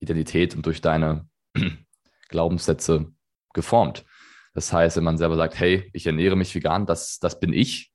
Identität 0.00 0.56
und 0.56 0.66
durch 0.66 0.80
deine 0.80 1.28
Glaubenssätze 2.28 3.12
geformt. 3.52 4.04
Das 4.54 4.72
heißt, 4.72 4.96
wenn 4.96 5.04
man 5.04 5.18
selber 5.18 5.36
sagt, 5.36 5.58
hey, 5.58 5.90
ich 5.92 6.06
ernähre 6.06 6.36
mich 6.36 6.54
vegan, 6.54 6.86
das, 6.86 7.18
das 7.18 7.40
bin 7.40 7.52
ich, 7.52 7.92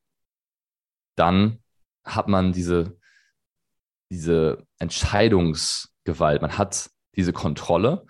dann 1.15 1.59
hat 2.03 2.27
man 2.27 2.53
diese, 2.53 2.97
diese 4.09 4.65
Entscheidungsgewalt, 4.79 6.41
man 6.41 6.57
hat 6.57 6.89
diese 7.15 7.33
Kontrolle 7.33 8.05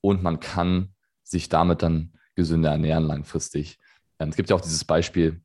und 0.00 0.22
man 0.22 0.40
kann 0.40 0.94
sich 1.24 1.48
damit 1.48 1.82
dann 1.82 2.12
gesünder 2.34 2.70
ernähren 2.70 3.04
langfristig. 3.04 3.78
Ähm, 4.18 4.28
es 4.28 4.36
gibt 4.36 4.50
ja 4.50 4.56
auch 4.56 4.60
dieses 4.60 4.84
Beispiel, 4.84 5.42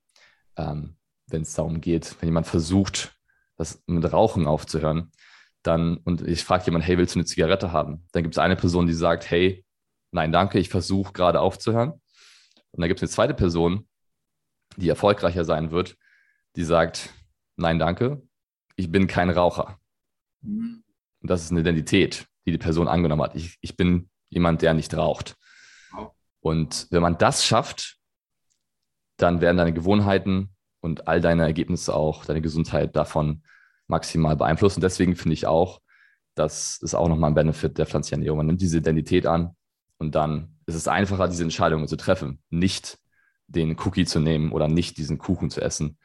ähm, 0.58 0.98
wenn 1.28 1.42
es 1.42 1.54
darum 1.54 1.82
geht, 1.82 2.16
wenn 2.20 2.30
jemand 2.30 2.48
versucht, 2.48 3.18
das 3.56 3.82
mit 3.88 4.12
Rauchen 4.12 4.48
aufzuhören, 4.48 5.12
dann, 5.64 5.98
und 5.98 6.22
ich 6.28 6.44
frage 6.44 6.66
jemanden, 6.66 6.86
hey, 6.86 6.98
willst 6.98 7.16
du 7.16 7.20
eine 7.20 7.26
Zigarette 7.26 7.72
haben? 7.72 8.06
Dann 8.12 8.24
gibt 8.24 8.36
es 8.36 8.40
eine 8.40 8.56
Person, 8.56 8.86
die 8.86 8.94
sagt, 8.94 9.30
hey, 9.30 9.64
nein, 10.12 10.32
danke, 10.32 10.60
ich 10.60 10.70
versuche 10.70 11.14
gerade 11.14 11.40
aufzuhören. 11.40 12.02
Und 12.74 12.82
dann 12.82 12.88
gibt 12.90 13.00
es 13.00 13.04
eine 13.04 13.14
zweite 13.14 13.34
Person, 13.34 13.88
die 14.78 14.90
erfolgreicher 14.90 15.46
sein 15.46 15.72
wird, 15.72 15.96
die 16.56 16.64
sagt, 16.64 17.14
nein, 17.56 17.80
danke, 17.80 18.22
ich 18.76 18.92
bin 18.92 19.08
kein 19.08 19.30
Raucher. 19.30 19.80
Mhm. 20.42 20.84
Und 21.22 21.30
das 21.30 21.44
ist 21.44 21.52
eine 21.52 21.62
Identität, 21.62 22.28
die 22.46 22.52
die 22.52 22.58
Person 22.58 22.88
angenommen 22.88 23.22
hat. 23.22 23.36
Ich, 23.36 23.58
ich 23.62 23.78
bin 23.78 24.10
jemand, 24.30 24.62
der 24.62 24.74
nicht 24.74 24.96
raucht. 24.96 25.38
Und 26.42 26.88
wenn 26.90 27.02
man 27.02 27.18
das 27.18 27.46
schafft, 27.46 27.98
dann 29.18 29.40
werden 29.40 29.58
deine 29.58 29.74
Gewohnheiten 29.74 30.50
und 30.82 31.08
all 31.08 31.22
deine 31.22 31.44
Ergebnisse 31.44 31.96
auch, 31.96 32.26
deine 32.26 32.42
Gesundheit 32.42 32.96
davon 32.96 33.44
maximal 33.88 34.36
beeinflusst. 34.36 34.78
Und 34.78 34.84
deswegen 34.84 35.16
finde 35.16 35.36
ich 35.36 35.46
auch, 35.46 35.80
das 36.36 36.80
ist 36.82 36.96
auch 36.96 37.08
nochmal 37.08 37.32
ein 37.32 37.36
Benefit 37.36 37.78
der 37.78 37.86
pflanzlichen 37.86 38.22
Ernährung. 38.22 38.38
Man 38.38 38.48
nimmt 38.48 38.62
diese 38.62 38.80
Identität 38.80 39.26
an 39.26 39.56
und 39.98 40.16
dann 40.16 40.58
ist 40.66 40.76
es 40.76 40.88
einfacher, 40.88 41.28
diese 41.28 41.44
Entscheidungen 41.44 41.88
zu 41.88 41.96
treffen. 41.96 42.42
Nicht 42.50 42.98
den 43.48 43.78
Cookie 43.80 44.06
zu 44.06 44.20
nehmen 44.20 44.52
oder 44.52 44.68
nicht 44.68 44.98
diesen 44.98 45.18
Kuchen 45.18 45.50
zu 45.50 45.62
essen, 45.62 45.98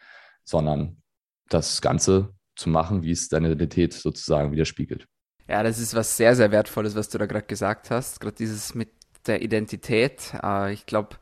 sondern 0.44 1.02
das 1.48 1.80
Ganze 1.80 2.34
zu 2.56 2.68
machen, 2.68 3.02
wie 3.02 3.12
es 3.12 3.28
deine 3.28 3.48
Identität 3.48 3.92
sozusagen 3.94 4.52
widerspiegelt. 4.52 5.06
Ja, 5.48 5.62
das 5.62 5.78
ist 5.78 5.94
was 5.94 6.16
sehr, 6.16 6.36
sehr 6.36 6.50
Wertvolles, 6.50 6.94
was 6.94 7.08
du 7.08 7.18
da 7.18 7.26
gerade 7.26 7.46
gesagt 7.46 7.90
hast. 7.90 8.20
Gerade 8.20 8.36
dieses 8.36 8.74
mit 8.74 8.90
der 9.26 9.42
Identität. 9.42 10.32
Äh, 10.42 10.72
ich 10.72 10.86
glaube, 10.86 11.16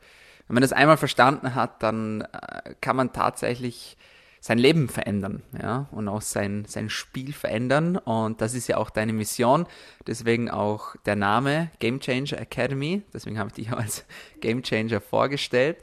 wenn 0.47 0.55
man 0.55 0.61
das 0.61 0.73
einmal 0.73 0.97
verstanden 0.97 1.55
hat, 1.55 1.83
dann 1.83 2.21
äh, 2.21 2.73
kann 2.81 2.95
man 2.95 3.13
tatsächlich 3.13 3.97
sein 4.39 4.57
Leben 4.57 4.87
verändern, 4.89 5.43
ja, 5.59 5.87
und 5.91 6.07
auch 6.07 6.21
sein, 6.21 6.65
sein 6.67 6.89
Spiel 6.89 7.33
verändern. 7.33 7.97
Und 7.97 8.41
das 8.41 8.53
ist 8.53 8.67
ja 8.67 8.77
auch 8.77 8.89
deine 8.89 9.13
Mission. 9.13 9.65
Deswegen 10.05 10.49
auch 10.49 10.95
der 11.05 11.15
Name 11.15 11.71
Game 11.79 11.99
Changer 11.99 12.39
Academy. 12.39 13.03
Deswegen 13.13 13.39
habe 13.39 13.49
ich 13.49 13.55
dich 13.55 13.71
als 13.71 14.05
Game 14.39 14.63
Changer 14.63 15.01
vorgestellt. 15.01 15.77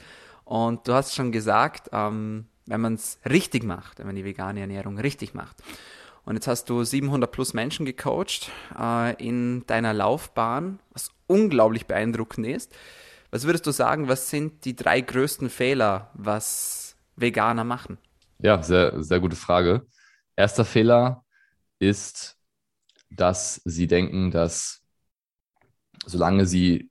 Und 0.45 0.87
du 0.87 0.95
hast 0.95 1.15
schon 1.15 1.33
gesagt, 1.33 1.91
ähm, 1.93 2.47
wenn 2.67 2.81
man 2.81 2.95
es 2.95 3.19
richtig 3.29 3.65
macht, 3.65 3.99
wenn 3.99 4.07
man 4.07 4.17
die 4.17 4.25
vegane 4.25 4.61
Ernährung 4.61 4.99
richtig 4.99 5.35
macht. 5.35 5.57
Und 6.25 6.37
jetzt 6.37 6.47
hast 6.47 6.71
du 6.71 6.83
700 6.83 7.31
plus 7.31 7.53
Menschen 7.53 7.85
gecoacht 7.85 8.51
äh, 8.79 9.15
in 9.23 9.67
deiner 9.67 9.93
Laufbahn, 9.93 10.79
was 10.91 11.11
unglaublich 11.27 11.87
beeindruckend 11.87 12.47
ist. 12.47 12.75
Was 13.31 13.45
würdest 13.45 13.67
du 13.67 13.73
sagen, 13.73 14.09
was 14.09 14.31
sind 14.31 14.65
die 14.65 14.77
drei 14.77 15.01
größten 15.01 15.51
Fehler, 15.51 16.11
was 16.15 16.97
Veganer 17.17 17.65
machen? 17.65 17.99
Ja, 18.39 18.63
sehr, 18.63 19.03
sehr 19.03 19.21
gute 19.21 19.37
Frage. 19.37 19.87
Erster 20.37 20.65
Fehler 20.65 21.25
ist, 21.79 22.37
dass 23.11 23.61
sie 23.65 23.87
denken, 23.87 24.31
dass 24.31 24.83
solange 26.07 26.47
sie 26.47 26.91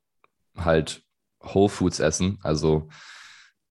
halt 0.55 1.03
Whole 1.41 1.69
Foods 1.69 1.99
essen, 1.99 2.39
also 2.41 2.89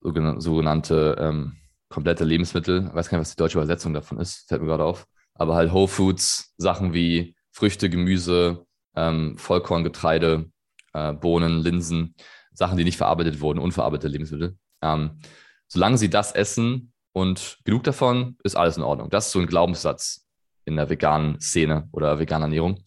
sogenannte 0.01 1.17
ähm, 1.19 1.57
komplette 1.89 2.25
Lebensmittel, 2.25 2.87
ich 2.89 2.95
weiß 2.95 3.09
gar 3.09 3.19
nicht, 3.19 3.27
was 3.27 3.35
die 3.35 3.39
deutsche 3.39 3.59
Übersetzung 3.59 3.95
davon 3.95 4.19
ist, 4.19 4.49
fällt 4.49 4.61
mir 4.61 4.69
gerade 4.69 4.85
auf, 4.85 5.07
aber 5.35 5.55
halt 5.55 5.73
Whole 5.73 5.89
Foods, 5.89 6.55
Sachen 6.59 6.93
wie 6.93 7.37
Früchte, 7.51 7.89
Gemüse, 7.89 8.67
ähm, 8.95 9.37
Vollkorngetreide, 9.39 10.51
äh, 10.93 11.13
Bohnen, 11.13 11.61
Linsen, 11.61 12.15
Sachen, 12.53 12.77
die 12.77 12.85
nicht 12.85 12.97
verarbeitet 12.97 13.41
wurden, 13.41 13.59
unverarbeitete 13.59 14.09
Lebensmittel. 14.09 14.57
Ähm, 14.83 15.21
solange 15.69 15.99
sie 15.99 16.11
das 16.11 16.33
essen 16.33 16.92
und 17.13 17.59
genug 17.65 17.85
davon, 17.85 18.37
ist 18.43 18.57
alles 18.57 18.77
in 18.77 18.83
Ordnung. 18.83 19.11
Das 19.11 19.27
ist 19.27 19.33
so 19.33 19.41
ein 19.41 19.47
Glaubenssatz 19.47 20.27
in 20.65 20.77
der 20.77 20.89
veganen 20.89 21.41
Szene 21.41 21.89
oder 21.93 22.19
veganen 22.19 22.45
Ernährung. 22.45 22.83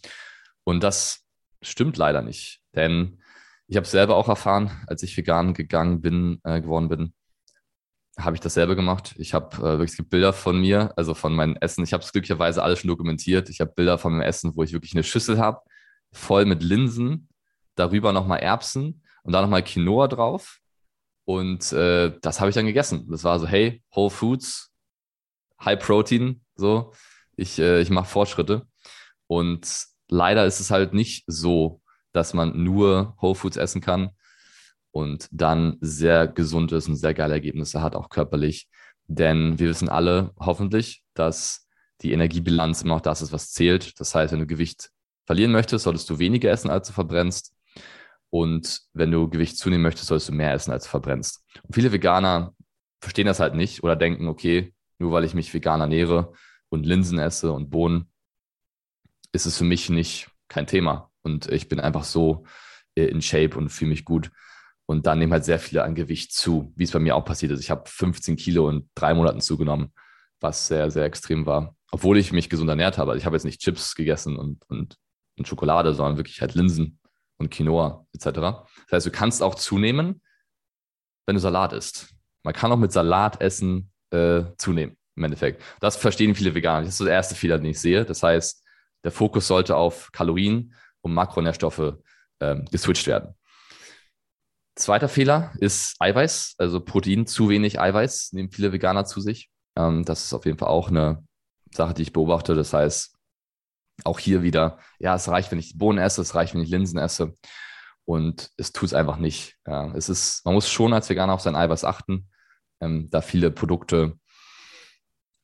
Und 0.63 0.83
das 0.83 1.25
stimmt 1.61 1.97
leider 1.97 2.21
nicht, 2.21 2.61
denn 2.75 3.19
ich 3.67 3.77
habe 3.77 3.87
selber 3.87 4.15
auch 4.15 4.29
erfahren, 4.29 4.71
als 4.87 5.01
ich 5.03 5.17
vegan 5.17 5.53
gegangen 5.53 6.01
bin, 6.01 6.39
äh, 6.43 6.61
geworden 6.61 6.87
bin, 6.87 7.13
habe 8.17 8.35
ich 8.35 8.39
dasselbe 8.39 8.75
gemacht. 8.75 9.15
Ich 9.17 9.33
habe 9.33 9.57
äh, 9.57 9.79
wirklich 9.79 9.97
Bilder 10.09 10.33
von 10.33 10.59
mir, 10.61 10.93
also 10.95 11.13
von 11.13 11.33
meinem 11.33 11.57
Essen. 11.59 11.83
Ich 11.83 11.91
habe 11.91 12.03
es 12.03 12.11
glücklicherweise 12.11 12.63
alles 12.63 12.79
schon 12.79 12.87
dokumentiert. 12.89 13.49
Ich 13.49 13.59
habe 13.59 13.73
Bilder 13.75 13.97
von 13.97 14.13
meinem 14.13 14.27
Essen, 14.27 14.55
wo 14.55 14.63
ich 14.63 14.71
wirklich 14.71 14.93
eine 14.93 15.03
Schüssel 15.03 15.39
habe, 15.39 15.61
voll 16.13 16.45
mit 16.45 16.63
Linsen, 16.63 17.27
darüber 17.75 18.13
nochmal 18.13 18.39
Erbsen 18.39 19.03
und 19.23 19.33
da 19.33 19.41
nochmal 19.41 19.63
Quinoa 19.63 20.07
drauf. 20.07 20.59
Und 21.25 21.73
äh, 21.73 22.13
das 22.21 22.39
habe 22.39 22.49
ich 22.49 22.55
dann 22.55 22.67
gegessen. 22.67 23.07
Das 23.09 23.23
war 23.23 23.39
so, 23.39 23.47
hey, 23.47 23.83
Whole 23.95 24.11
Foods, 24.11 24.71
High 25.63 25.79
Protein, 25.79 26.41
so. 26.55 26.93
Ich, 27.35 27.59
äh, 27.59 27.81
ich 27.81 27.89
mache 27.89 28.07
Fortschritte. 28.07 28.67
Und 29.27 29.67
leider 30.07 30.45
ist 30.45 30.59
es 30.59 30.71
halt 30.71 30.93
nicht 30.93 31.23
so, 31.27 31.81
dass 32.13 32.33
man 32.33 32.63
nur 32.63 33.15
Whole 33.21 33.35
Foods 33.35 33.57
essen 33.57 33.81
kann 33.81 34.11
und 34.91 35.27
dann 35.31 35.77
sehr 35.81 36.27
gesund 36.27 36.71
ist 36.71 36.87
und 36.87 36.95
sehr 36.95 37.13
geile 37.13 37.33
Ergebnisse 37.33 37.81
hat, 37.81 37.95
auch 37.95 38.09
körperlich. 38.09 38.69
Denn 39.07 39.59
wir 39.59 39.69
wissen 39.69 39.89
alle 39.89 40.31
hoffentlich, 40.39 41.03
dass 41.13 41.67
die 42.01 42.11
Energiebilanz 42.11 42.83
immer 42.83 42.95
auch 42.95 43.01
das 43.01 43.21
ist, 43.21 43.31
was 43.31 43.51
zählt. 43.51 43.99
Das 43.99 44.15
heißt, 44.15 44.31
wenn 44.31 44.39
du 44.39 44.47
Gewicht 44.47 44.91
verlieren 45.25 45.51
möchtest, 45.51 45.83
solltest 45.83 46.09
du 46.09 46.19
weniger 46.19 46.51
essen, 46.51 46.69
als 46.69 46.87
du 46.87 46.93
verbrennst. 46.93 47.54
Und 48.35 48.81
wenn 48.91 49.11
du 49.11 49.29
Gewicht 49.29 49.57
zunehmen 49.57 49.83
möchtest, 49.83 50.09
solltest 50.09 50.27
du 50.27 50.33
mehr 50.33 50.51
essen, 50.51 50.73
als 50.73 50.83
du 50.83 50.89
verbrennst. 50.89 51.41
Und 51.63 51.73
viele 51.73 51.93
Veganer 51.93 52.53
verstehen 52.99 53.27
das 53.27 53.39
halt 53.39 53.55
nicht 53.55 53.81
oder 53.81 53.95
denken, 53.95 54.27
okay, 54.27 54.73
nur 54.99 55.13
weil 55.13 55.23
ich 55.23 55.33
mich 55.33 55.53
vegan 55.53 55.79
ernähre 55.79 56.33
und 56.67 56.85
Linsen 56.85 57.17
esse 57.17 57.53
und 57.53 57.69
Bohnen, 57.69 58.11
ist 59.31 59.45
es 59.45 59.57
für 59.57 59.63
mich 59.63 59.89
nicht 59.89 60.27
kein 60.49 60.67
Thema. 60.67 61.11
Und 61.21 61.49
ich 61.49 61.69
bin 61.69 61.79
einfach 61.79 62.03
so 62.03 62.43
äh, 62.95 63.05
in 63.05 63.21
Shape 63.21 63.57
und 63.57 63.69
fühle 63.69 63.91
mich 63.91 64.03
gut. 64.03 64.31
Und 64.85 65.07
dann 65.07 65.19
nehmen 65.19 65.31
halt 65.31 65.45
sehr 65.45 65.57
viele 65.57 65.85
an 65.85 65.95
Gewicht 65.95 66.33
zu, 66.33 66.73
wie 66.75 66.83
es 66.83 66.91
bei 66.91 66.99
mir 66.99 67.15
auch 67.15 67.23
passiert 67.23 67.53
ist. 67.53 67.61
Ich 67.61 67.71
habe 67.71 67.89
15 67.89 68.35
Kilo 68.35 68.69
in 68.69 68.89
drei 68.95 69.13
Monaten 69.13 69.39
zugenommen, 69.39 69.93
was 70.41 70.67
sehr, 70.67 70.91
sehr 70.91 71.05
extrem 71.05 71.45
war. 71.45 71.73
Obwohl 71.89 72.17
ich 72.17 72.33
mich 72.33 72.49
gesund 72.49 72.69
ernährt 72.69 72.97
habe. 72.97 73.11
Also 73.11 73.19
ich 73.19 73.25
habe 73.25 73.37
jetzt 73.37 73.45
nicht 73.45 73.61
Chips 73.61 73.95
gegessen 73.95 74.35
und, 74.35 74.61
und, 74.67 74.97
und 75.37 75.47
Schokolade, 75.47 75.93
sondern 75.93 76.17
wirklich 76.17 76.41
halt 76.41 76.53
Linsen 76.53 76.99
und 77.37 77.49
Quinoa 77.49 78.05
etc. 78.13 78.25
Das 78.25 78.91
heißt, 78.91 79.05
du 79.05 79.11
kannst 79.11 79.43
auch 79.43 79.55
zunehmen, 79.55 80.21
wenn 81.25 81.35
du 81.35 81.39
Salat 81.39 81.73
isst. 81.73 82.13
Man 82.43 82.53
kann 82.53 82.71
auch 82.71 82.77
mit 82.77 82.91
Salat 82.91 83.41
essen 83.41 83.91
äh, 84.11 84.43
zunehmen, 84.57 84.97
im 85.15 85.23
Endeffekt. 85.23 85.63
Das 85.79 85.95
verstehen 85.95 86.35
viele 86.35 86.53
Veganer. 86.53 86.85
Das 86.85 86.99
ist 86.99 87.05
der 87.05 87.13
erste 87.13 87.35
Fehler, 87.35 87.57
den 87.57 87.71
ich 87.71 87.79
sehe. 87.79 88.05
Das 88.05 88.21
heißt, 88.21 88.63
der 89.03 89.11
Fokus 89.11 89.47
sollte 89.47 89.75
auf 89.75 90.11
Kalorien 90.11 90.73
und 91.01 91.13
Makronährstoffe 91.13 91.97
äh, 92.39 92.55
geswitcht 92.71 93.07
werden. 93.07 93.35
Zweiter 94.75 95.07
Fehler 95.07 95.53
ist 95.59 95.95
Eiweiß, 95.99 96.55
also 96.57 96.81
Protein, 96.81 97.27
zu 97.27 97.47
wenig 97.47 97.79
Eiweiß 97.79 98.33
nehmen 98.33 98.51
viele 98.51 98.73
Veganer 98.73 99.05
zu 99.05 99.21
sich. 99.21 99.49
Ähm, 99.77 100.03
das 100.03 100.25
ist 100.25 100.33
auf 100.33 100.45
jeden 100.45 100.57
Fall 100.57 100.67
auch 100.67 100.89
eine 100.89 101.23
Sache, 101.71 101.93
die 101.93 102.01
ich 102.01 102.13
beobachte. 102.13 102.55
Das 102.55 102.73
heißt, 102.73 103.14
auch 104.05 104.19
hier 104.19 104.43
wieder, 104.43 104.79
ja, 104.99 105.15
es 105.15 105.27
reicht, 105.27 105.51
wenn 105.51 105.59
ich 105.59 105.77
Bohnen 105.77 105.99
esse, 105.99 106.21
es 106.21 106.35
reicht, 106.35 106.53
wenn 106.53 106.61
ich 106.61 106.69
Linsen 106.69 106.99
esse. 106.99 107.33
Und 108.05 108.51
es 108.57 108.71
tut 108.71 108.87
es 108.87 108.93
einfach 108.93 109.17
nicht. 109.17 109.55
Ja, 109.65 109.93
es 109.95 110.09
ist, 110.09 110.45
man 110.45 110.53
muss 110.53 110.69
schon 110.69 110.93
als 110.93 111.09
Veganer 111.09 111.33
auf 111.33 111.41
sein 111.41 111.55
Eiweiß 111.55 111.83
achten, 111.85 112.29
ähm, 112.79 113.09
da 113.09 113.21
viele 113.21 113.51
Produkte 113.51 114.19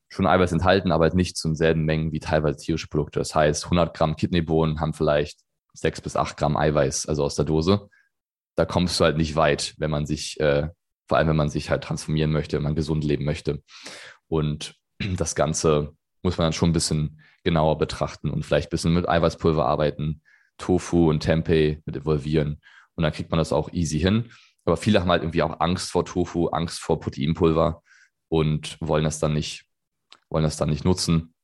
schon 0.08 0.26
Eiweiß 0.26 0.52
enthalten, 0.52 0.92
aber 0.92 1.04
halt 1.04 1.14
nicht 1.14 1.36
zu 1.36 1.48
denselben 1.48 1.84
Mengen 1.84 2.12
wie 2.12 2.20
teilweise 2.20 2.58
tierische 2.58 2.88
Produkte. 2.88 3.18
Das 3.18 3.34
heißt, 3.34 3.64
100 3.64 3.96
Gramm 3.96 4.16
Kidneybohnen 4.16 4.80
haben 4.80 4.92
vielleicht 4.92 5.40
6 5.74 6.02
bis 6.02 6.16
8 6.16 6.36
Gramm 6.36 6.56
Eiweiß, 6.56 7.06
also 7.06 7.24
aus 7.24 7.34
der 7.34 7.46
Dose 7.46 7.88
da 8.54 8.64
kommst 8.64 8.98
du 8.98 9.04
halt 9.04 9.16
nicht 9.16 9.36
weit, 9.36 9.74
wenn 9.78 9.90
man 9.90 10.06
sich, 10.06 10.38
äh, 10.40 10.68
vor 11.08 11.18
allem 11.18 11.28
wenn 11.28 11.36
man 11.36 11.50
sich 11.50 11.70
halt 11.70 11.84
transformieren 11.84 12.32
möchte, 12.32 12.56
wenn 12.56 12.62
man 12.62 12.74
gesund 12.74 13.04
leben 13.04 13.24
möchte. 13.24 13.62
Und 14.28 14.74
das 14.98 15.34
Ganze 15.34 15.94
muss 16.22 16.38
man 16.38 16.46
dann 16.46 16.52
schon 16.52 16.70
ein 16.70 16.74
bisschen 16.74 17.20
genauer 17.44 17.78
betrachten 17.78 18.30
und 18.30 18.44
vielleicht 18.44 18.68
ein 18.68 18.70
bisschen 18.70 18.94
mit 18.94 19.08
Eiweißpulver 19.08 19.66
arbeiten, 19.66 20.22
Tofu 20.58 21.10
und 21.10 21.20
Tempeh 21.20 21.82
mit 21.84 21.96
involvieren. 21.96 22.60
Und 22.94 23.02
dann 23.02 23.12
kriegt 23.12 23.30
man 23.30 23.38
das 23.38 23.52
auch 23.52 23.72
easy 23.72 23.98
hin. 23.98 24.30
Aber 24.64 24.76
viele 24.76 25.00
haben 25.00 25.10
halt 25.10 25.22
irgendwie 25.22 25.42
auch 25.42 25.60
Angst 25.60 25.90
vor 25.90 26.04
Tofu, 26.04 26.48
Angst 26.48 26.80
vor 26.80 27.00
Proteinpulver 27.00 27.82
und 28.28 28.76
wollen 28.80 29.04
das 29.04 29.18
dann 29.18 29.32
nicht, 29.34 29.66
wollen 30.30 30.44
das 30.44 30.56
dann 30.56 30.70
nicht 30.70 30.84
nutzen. 30.84 31.34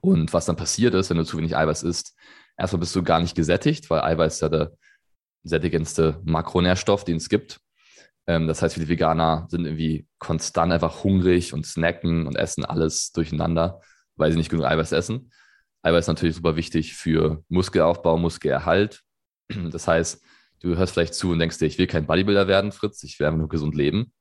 Und 0.00 0.32
was 0.32 0.46
dann 0.46 0.56
passiert 0.56 0.94
ist, 0.94 1.10
wenn 1.10 1.18
du 1.18 1.24
zu 1.24 1.36
wenig 1.36 1.56
Eiweiß 1.56 1.82
isst, 1.82 2.16
erstmal 2.56 2.80
bist 2.80 2.96
du 2.96 3.02
gar 3.02 3.20
nicht 3.20 3.34
gesättigt, 3.34 3.90
weil 3.90 4.00
Eiweiß 4.00 4.40
ja 4.40 4.48
der 4.48 4.72
sättigendste 5.44 6.20
Makronährstoff, 6.24 7.04
den 7.04 7.16
es 7.16 7.28
gibt. 7.28 7.60
Ähm, 8.26 8.46
das 8.46 8.62
heißt, 8.62 8.74
viele 8.74 8.88
Veganer 8.88 9.46
sind 9.50 9.64
irgendwie 9.64 10.06
konstant 10.18 10.72
einfach 10.72 11.04
hungrig 11.04 11.52
und 11.52 11.66
snacken 11.66 12.26
und 12.26 12.36
essen 12.36 12.64
alles 12.64 13.12
durcheinander, 13.12 13.80
weil 14.22 14.30
sie 14.30 14.38
nicht 14.38 14.50
genug 14.50 14.64
Eiweiß 14.64 14.92
essen. 14.92 15.32
Eiweiß 15.82 16.04
ist 16.04 16.08
natürlich 16.08 16.36
super 16.36 16.54
wichtig 16.54 16.94
für 16.94 17.44
Muskelaufbau, 17.48 18.16
Muskelerhalt. 18.16 19.02
Das 19.48 19.88
heißt, 19.88 20.24
du 20.60 20.76
hörst 20.76 20.94
vielleicht 20.94 21.14
zu 21.14 21.32
und 21.32 21.40
denkst 21.40 21.58
dir, 21.58 21.66
ich 21.66 21.76
will 21.76 21.88
kein 21.88 22.06
Bodybuilder 22.06 22.46
werden, 22.46 22.70
Fritz, 22.70 23.02
ich 23.02 23.18
will 23.18 23.26
einfach 23.26 23.40
nur 23.40 23.48
gesund 23.48 23.74
leben. 23.74 24.12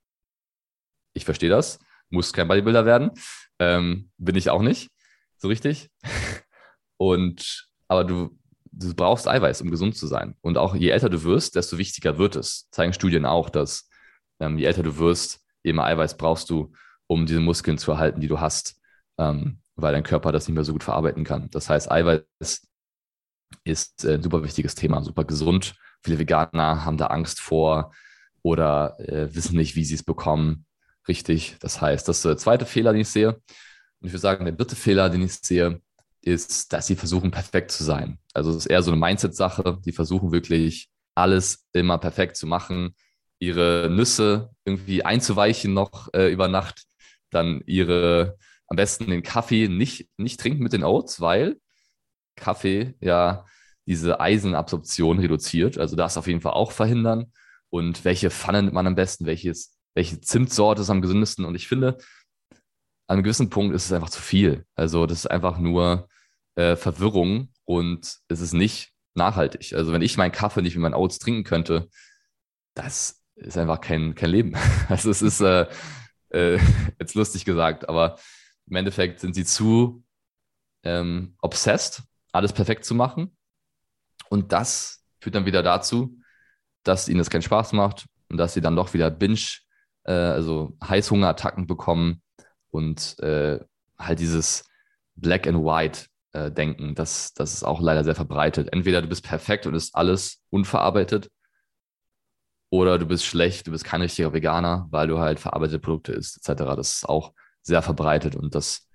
Ich 1.13 1.23
verstehe 1.23 1.51
das, 1.51 1.77
muss 2.09 2.33
kein 2.33 2.47
Bodybuilder 2.47 2.85
werden. 2.85 3.11
Ähm, 3.59 4.09
bin 4.17 4.35
ich 4.35 4.49
auch 4.49 4.63
nicht, 4.63 4.89
so 5.37 5.47
richtig. 5.47 5.91
Und 6.97 7.69
aber 7.87 8.05
du, 8.05 8.39
du 8.71 8.93
brauchst 8.95 9.27
Eiweiß, 9.27 9.61
um 9.61 9.69
gesund 9.69 9.95
zu 9.95 10.07
sein. 10.07 10.35
Und 10.41 10.57
auch 10.57 10.75
je 10.75 10.89
älter 10.89 11.09
du 11.09 11.23
wirst, 11.23 11.55
desto 11.55 11.77
wichtiger 11.77 12.17
wird 12.17 12.35
es. 12.35 12.69
Zeigen 12.71 12.93
Studien 12.93 13.25
auch, 13.25 13.49
dass 13.51 13.87
ähm, 14.39 14.57
je 14.57 14.65
älter 14.65 14.83
du 14.83 14.97
wirst, 14.97 15.45
je 15.63 15.73
mehr 15.73 15.85
Eiweiß 15.85 16.17
brauchst 16.17 16.49
du, 16.49 16.73
um 17.05 17.27
diese 17.27 17.39
Muskeln 17.39 17.77
zu 17.77 17.91
erhalten, 17.91 18.21
die 18.21 18.27
du 18.27 18.39
hast, 18.39 18.81
ähm, 19.19 19.61
weil 19.81 19.93
dein 19.93 20.03
Körper 20.03 20.31
das 20.31 20.47
nicht 20.47 20.55
mehr 20.55 20.63
so 20.63 20.73
gut 20.73 20.83
verarbeiten 20.83 21.23
kann. 21.23 21.49
Das 21.51 21.69
heißt, 21.69 21.91
Eiweiß 21.91 22.23
ist 23.63 24.05
äh, 24.05 24.15
ein 24.15 24.23
super 24.23 24.43
wichtiges 24.43 24.75
Thema, 24.75 25.03
super 25.03 25.25
gesund. 25.25 25.75
Viele 26.03 26.19
Veganer 26.19 26.85
haben 26.85 26.97
da 26.97 27.07
Angst 27.07 27.39
vor 27.39 27.93
oder 28.41 28.99
äh, 28.99 29.33
wissen 29.33 29.57
nicht, 29.57 29.75
wie 29.75 29.83
sie 29.83 29.95
es 29.95 30.03
bekommen. 30.03 30.65
Richtig. 31.07 31.57
Das 31.59 31.81
heißt, 31.81 32.07
das 32.07 32.17
ist 32.17 32.25
der 32.25 32.37
zweite 32.37 32.65
Fehler, 32.65 32.91
den 32.93 33.01
ich 33.01 33.09
sehe. 33.09 33.33
Und 33.33 34.07
ich 34.07 34.11
würde 34.11 34.19
sagen, 34.19 34.45
der 34.45 34.53
dritte 34.55 34.75
Fehler, 34.75 35.09
den 35.09 35.23
ich 35.23 35.33
sehe, 35.35 35.81
ist, 36.21 36.73
dass 36.73 36.87
sie 36.87 36.95
versuchen, 36.95 37.31
perfekt 37.31 37.71
zu 37.71 37.83
sein. 37.83 38.19
Also 38.33 38.51
es 38.51 38.57
ist 38.57 38.65
eher 38.67 38.83
so 38.83 38.91
eine 38.91 38.99
Mindset-Sache. 38.99 39.79
Die 39.85 39.91
versuchen 39.91 40.31
wirklich 40.31 40.89
alles 41.15 41.67
immer 41.73 41.97
perfekt 41.97 42.37
zu 42.37 42.47
machen, 42.47 42.95
ihre 43.39 43.89
Nüsse 43.89 44.51
irgendwie 44.65 45.03
einzuweichen 45.03 45.73
noch 45.73 46.13
äh, 46.13 46.31
über 46.31 46.47
Nacht, 46.47 46.83
dann 47.31 47.61
ihre 47.65 48.37
am 48.71 48.77
besten 48.77 49.09
den 49.09 49.21
Kaffee 49.21 49.67
nicht, 49.67 50.07
nicht 50.15 50.39
trinken 50.39 50.63
mit 50.63 50.71
den 50.71 50.85
Oats, 50.85 51.19
weil 51.19 51.59
Kaffee 52.37 52.95
ja 53.01 53.45
diese 53.85 54.21
Eisenabsorption 54.21 55.19
reduziert. 55.19 55.77
Also 55.77 55.97
das 55.97 56.15
auf 56.15 56.27
jeden 56.27 56.39
Fall 56.39 56.53
auch 56.53 56.71
verhindern. 56.71 57.33
Und 57.69 58.05
welche 58.05 58.29
Pfanne 58.31 58.61
nimmt 58.63 58.73
man 58.73 58.87
am 58.87 58.95
besten? 58.95 59.25
Welches, 59.25 59.77
welche 59.93 60.21
Zimtsorte 60.21 60.83
ist 60.83 60.89
am 60.89 61.01
gesündesten? 61.01 61.43
Und 61.43 61.55
ich 61.55 61.67
finde, 61.67 61.97
an 63.07 63.17
einem 63.17 63.23
gewissen 63.23 63.49
Punkt 63.49 63.75
ist 63.75 63.87
es 63.87 63.91
einfach 63.91 64.09
zu 64.09 64.21
viel. 64.21 64.65
Also 64.75 65.05
das 65.05 65.19
ist 65.19 65.31
einfach 65.31 65.57
nur 65.57 66.07
äh, 66.55 66.77
Verwirrung 66.77 67.49
und 67.65 68.19
es 68.29 68.39
ist 68.39 68.53
nicht 68.53 68.93
nachhaltig. 69.15 69.73
Also 69.73 69.91
wenn 69.91 70.01
ich 70.01 70.15
meinen 70.15 70.31
Kaffee 70.31 70.61
nicht 70.61 70.75
wie 70.75 70.79
mein 70.79 70.93
Oats 70.93 71.19
trinken 71.19 71.43
könnte, 71.43 71.89
das 72.73 73.21
ist 73.35 73.57
einfach 73.57 73.81
kein, 73.81 74.15
kein 74.15 74.29
Leben. 74.29 74.55
Also 74.87 75.09
es 75.09 75.21
ist 75.21 75.41
äh, 75.41 75.67
äh, 76.29 76.57
jetzt 77.01 77.15
lustig 77.15 77.43
gesagt, 77.43 77.89
aber 77.89 78.17
im 78.71 78.77
Endeffekt 78.77 79.19
sind 79.19 79.35
sie 79.35 79.43
zu 79.43 80.03
ähm, 80.83 81.35
obsessed, 81.41 82.03
alles 82.31 82.53
perfekt 82.53 82.85
zu 82.85 82.95
machen. 82.95 83.35
Und 84.29 84.53
das 84.53 85.03
führt 85.19 85.35
dann 85.35 85.45
wieder 85.45 85.61
dazu, 85.61 86.17
dass 86.83 87.09
ihnen 87.09 87.19
das 87.19 87.29
keinen 87.29 87.41
Spaß 87.41 87.73
macht 87.73 88.05
und 88.29 88.37
dass 88.37 88.53
sie 88.53 88.61
dann 88.61 88.77
doch 88.77 88.93
wieder 88.93 89.11
Binge, 89.11 89.41
äh, 90.05 90.13
also 90.13 90.77
Heißhungerattacken 90.81 91.67
bekommen 91.67 92.21
und 92.69 93.19
äh, 93.19 93.59
halt 93.99 94.19
dieses 94.19 94.63
Black 95.15 95.47
and 95.47 95.65
White 95.65 96.05
äh, 96.31 96.49
Denken, 96.49 96.95
das, 96.95 97.33
das 97.33 97.53
ist 97.53 97.63
auch 97.63 97.81
leider 97.81 98.05
sehr 98.05 98.15
verbreitet. 98.15 98.71
Entweder 98.71 99.01
du 99.01 99.09
bist 99.09 99.25
perfekt 99.25 99.67
und 99.67 99.75
ist 99.75 99.93
alles 99.95 100.41
unverarbeitet 100.49 101.29
oder 102.69 102.97
du 102.97 103.05
bist 103.05 103.25
schlecht, 103.25 103.67
du 103.67 103.71
bist 103.71 103.83
kein 103.83 104.01
richtiger 104.01 104.31
Veganer, 104.31 104.87
weil 104.91 105.09
du 105.09 105.19
halt 105.19 105.41
verarbeitete 105.41 105.79
Produkte 105.79 106.13
isst, 106.13 106.37
etc. 106.37 106.63
Das 106.77 106.93
ist 106.93 107.09
auch 107.09 107.33
sehr 107.61 107.81
verbreitet 107.81 108.35
und 108.35 108.55
das, 108.55 108.89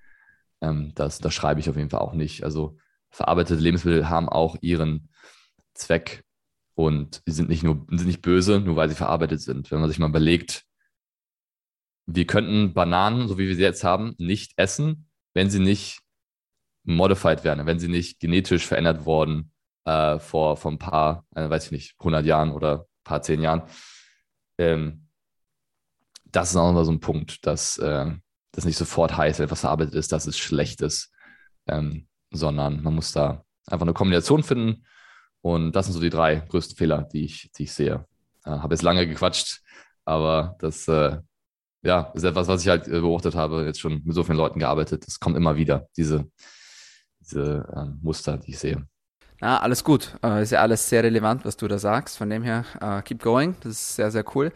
ähm, 0.61 0.93
das, 0.95 1.19
das 1.19 1.35
schreibe 1.35 1.61
ich 1.61 1.71
auf 1.71 1.77
jeden 1.77 1.91
Fall 1.91 2.01
auch 2.01 2.15
nicht. 2.15 2.45
Also 2.45 2.79
verarbeitete 3.11 3.61
Lebensmittel 3.61 4.09
haben 4.09 4.29
auch 4.29 4.57
ihren 4.61 5.09
Zweck 5.75 6.25
und 6.75 7.23
sind 7.27 7.49
nicht 7.49 7.63
nur 7.63 7.87
sind 7.89 8.07
nicht 8.07 8.23
böse, 8.23 8.61
nur 8.61 8.77
weil 8.77 8.89
sie 8.89 8.95
verarbeitet 8.95 9.41
sind. 9.41 9.71
Wenn 9.71 9.81
man 9.81 9.89
sich 9.89 9.99
mal 9.99 10.09
überlegt, 10.09 10.65
wir 12.07 12.27
könnten 12.27 12.73
Bananen, 12.75 13.29
so 13.29 13.39
wie 13.39 13.49
wir 13.49 13.57
sie 13.57 13.63
jetzt 13.63 13.83
haben, 13.83 14.15
nicht 14.19 14.53
essen, 14.57 15.09
wenn 15.35 15.51
sie 15.51 15.59
nicht 15.59 16.01
modified 16.85 17.43
werden, 17.45 17.67
wenn 17.67 17.81
sie 17.81 17.89
nicht 17.89 18.21
genetisch 18.21 18.67
verändert 18.67 19.07
worden 19.07 19.53
äh, 19.85 20.19
vor, 20.19 20.57
vor 20.57 20.71
ein 20.71 20.79
paar, 20.79 21.27
äh, 21.35 21.49
weiß 21.49 21.67
ich 21.67 21.73
nicht, 21.73 21.95
100 21.99 22.25
Jahren 22.25 22.53
oder 22.53 22.81
ein 22.81 23.05
paar 23.05 23.23
zehn 23.23 23.43
Jahren. 23.43 23.63
Ähm, 24.59 25.09
das 26.27 26.51
ist 26.51 26.57
auch 26.57 26.71
immer 26.71 26.85
so 26.85 26.93
ein 26.93 27.01
Punkt, 27.01 27.47
dass 27.47 27.79
äh, 27.79 28.13
das 28.53 28.65
nicht 28.65 28.77
sofort 28.77 29.17
heißt, 29.17 29.39
wenn 29.39 29.47
etwas 29.47 29.61
verarbeitet 29.61 29.95
ist, 29.95 30.13
dass 30.13 30.27
es 30.27 30.39
schlecht 30.39 30.81
ist, 30.81 31.13
ähm, 31.67 32.07
sondern 32.31 32.83
man 32.83 32.95
muss 32.95 33.13
da 33.13 33.45
einfach 33.67 33.87
eine 33.87 33.95
Kombination 33.95 34.43
finden. 34.43 34.85
Und 35.43 35.73
das 35.73 35.87
sind 35.87 35.93
so 35.93 36.01
die 36.01 36.11
drei 36.11 36.37
größten 36.37 36.77
Fehler, 36.77 37.03
die 37.13 37.25
ich, 37.25 37.51
die 37.57 37.65
ich 37.65 37.73
sehe. 37.73 38.07
Äh, 38.45 38.51
habe 38.51 38.75
jetzt 38.75 38.83
lange 38.83 39.07
gequatscht, 39.07 39.61
aber 40.05 40.57
das 40.59 40.89
äh, 40.89 41.19
ja, 41.83 42.11
ist 42.15 42.25
etwas, 42.25 42.49
was 42.49 42.63
ich 42.63 42.69
halt 42.69 42.89
äh, 42.89 43.01
beobachtet 43.01 43.35
habe, 43.35 43.65
jetzt 43.65 43.81
schon 43.81 44.03
mit 44.05 44.15
so 44.15 44.25
vielen 44.25 44.39
Leuten 44.39 44.59
gearbeitet. 44.59 45.07
Das 45.07 45.21
kommt 45.21 45.37
immer 45.37 45.57
wieder, 45.57 45.89
diese, 45.97 46.29
diese 47.21 47.67
äh, 47.75 47.97
Muster, 48.03 48.39
die 48.39 48.51
ich 48.53 48.59
sehe. 48.59 48.87
Na, 49.41 49.61
alles 49.61 49.85
gut. 49.85 50.17
Äh, 50.23 50.43
ist 50.43 50.53
ja 50.53 50.61
alles 50.61 50.89
sehr 50.89 51.05
relevant, 51.05 51.45
was 51.45 51.57
du 51.57 51.69
da 51.69 51.79
sagst. 51.79 52.17
Von 52.17 52.31
dem 52.31 52.43
her, 52.43 52.65
uh, 52.83 53.03
keep 53.03 53.23
going. 53.23 53.55
Das 53.61 53.73
ist 53.73 53.97
sehr, 53.97 54.11
sehr 54.11 54.25
cool. 54.35 54.53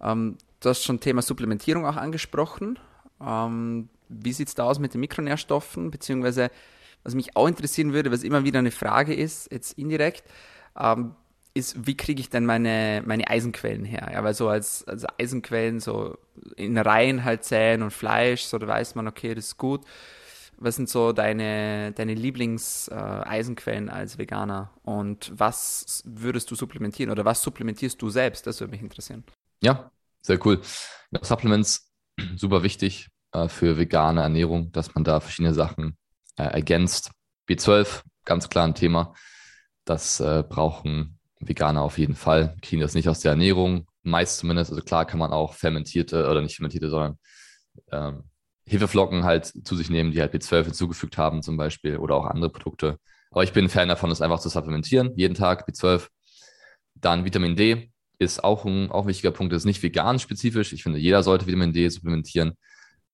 Ähm, 0.00 0.36
du 0.60 0.68
hast 0.68 0.82
schon 0.82 1.00
Thema 1.00 1.22
Supplementierung 1.22 1.86
auch 1.86 1.96
angesprochen. 1.96 2.78
Ähm, 3.20 3.88
wie 4.08 4.32
sieht 4.32 4.48
es 4.48 4.54
da 4.54 4.64
aus 4.64 4.78
mit 4.78 4.94
den 4.94 5.00
Mikronährstoffen? 5.00 5.90
Beziehungsweise, 5.90 6.50
was 7.02 7.14
mich 7.14 7.36
auch 7.36 7.48
interessieren 7.48 7.92
würde, 7.92 8.12
was 8.12 8.22
immer 8.22 8.44
wieder 8.44 8.58
eine 8.58 8.70
Frage 8.70 9.14
ist, 9.14 9.50
jetzt 9.50 9.78
indirekt, 9.78 10.24
ähm, 10.78 11.14
ist, 11.54 11.86
wie 11.86 11.96
kriege 11.96 12.20
ich 12.20 12.28
denn 12.28 12.44
meine, 12.44 13.02
meine 13.06 13.28
Eisenquellen 13.28 13.84
her? 13.84 14.10
Ja, 14.12 14.22
weil 14.22 14.34
so 14.34 14.48
als, 14.48 14.86
als 14.86 15.06
Eisenquellen 15.18 15.80
so 15.80 16.18
in 16.56 16.76
Reihen 16.76 17.24
halt 17.24 17.44
säen 17.44 17.82
und 17.82 17.92
Fleisch, 17.92 18.42
so 18.42 18.58
da 18.58 18.66
weiß 18.66 18.94
man, 18.94 19.08
okay, 19.08 19.34
das 19.34 19.46
ist 19.46 19.56
gut. 19.56 19.82
Was 20.58 20.76
sind 20.76 20.88
so 20.88 21.12
deine, 21.12 21.92
deine 21.92 22.14
Lieblings-Eisenquellen 22.14 23.88
äh, 23.88 23.92
als 23.92 24.18
Veganer? 24.18 24.70
Und 24.82 25.32
was 25.34 26.02
würdest 26.06 26.50
du 26.50 26.54
supplementieren 26.54 27.10
oder 27.10 27.24
was 27.24 27.42
supplementierst 27.42 28.00
du 28.00 28.08
selbst? 28.10 28.46
Das 28.46 28.60
würde 28.60 28.70
mich 28.70 28.82
interessieren. 28.82 29.24
Ja, 29.62 29.90
sehr 30.22 30.44
cool. 30.46 30.60
Supplements, 31.22 31.85
super 32.36 32.62
wichtig 32.62 33.08
äh, 33.32 33.48
für 33.48 33.78
vegane 33.78 34.22
Ernährung, 34.22 34.72
dass 34.72 34.94
man 34.94 35.04
da 35.04 35.20
verschiedene 35.20 35.54
Sachen 35.54 35.96
äh, 36.36 36.44
ergänzt. 36.44 37.10
B12, 37.48 38.02
ganz 38.24 38.48
klar 38.48 38.66
ein 38.66 38.74
Thema. 38.74 39.14
Das 39.84 40.20
äh, 40.20 40.42
brauchen 40.48 41.18
Veganer 41.40 41.82
auf 41.82 41.98
jeden 41.98 42.16
Fall. 42.16 42.56
Kriegen 42.62 42.82
das 42.82 42.94
nicht 42.94 43.08
aus 43.08 43.20
der 43.20 43.32
Ernährung, 43.32 43.86
meist 44.02 44.38
zumindest. 44.38 44.70
Also 44.70 44.82
klar 44.82 45.04
kann 45.04 45.18
man 45.18 45.32
auch 45.32 45.54
fermentierte 45.54 46.28
oder 46.28 46.42
nicht 46.42 46.56
fermentierte, 46.56 46.90
sondern 46.90 47.18
ähm, 47.92 48.24
Hefeflocken 48.66 49.24
halt 49.24 49.46
zu 49.46 49.76
sich 49.76 49.90
nehmen, 49.90 50.10
die 50.10 50.20
halt 50.20 50.34
B12 50.34 50.64
hinzugefügt 50.64 51.18
haben 51.18 51.42
zum 51.42 51.56
Beispiel 51.56 51.98
oder 51.98 52.16
auch 52.16 52.26
andere 52.26 52.50
Produkte. 52.50 52.98
Aber 53.30 53.44
ich 53.44 53.52
bin 53.52 53.66
ein 53.66 53.70
Fan 53.70 53.88
davon, 53.88 54.10
das 54.10 54.22
einfach 54.22 54.40
zu 54.40 54.48
supplementieren, 54.48 55.12
jeden 55.16 55.34
Tag 55.34 55.68
B12. 55.68 56.08
Dann 56.94 57.24
Vitamin 57.24 57.54
D 57.54 57.92
ist 58.18 58.42
auch 58.44 58.64
ein, 58.64 58.90
auch 58.90 59.02
ein 59.02 59.08
wichtiger 59.08 59.30
Punkt, 59.30 59.52
das 59.52 59.62
ist 59.62 59.66
nicht 59.66 59.82
vegan 59.82 60.18
spezifisch. 60.18 60.72
Ich 60.72 60.82
finde, 60.82 60.98
jeder 60.98 61.22
sollte 61.22 61.46
Vitamin 61.46 61.72
D 61.72 61.88
supplementieren, 61.88 62.56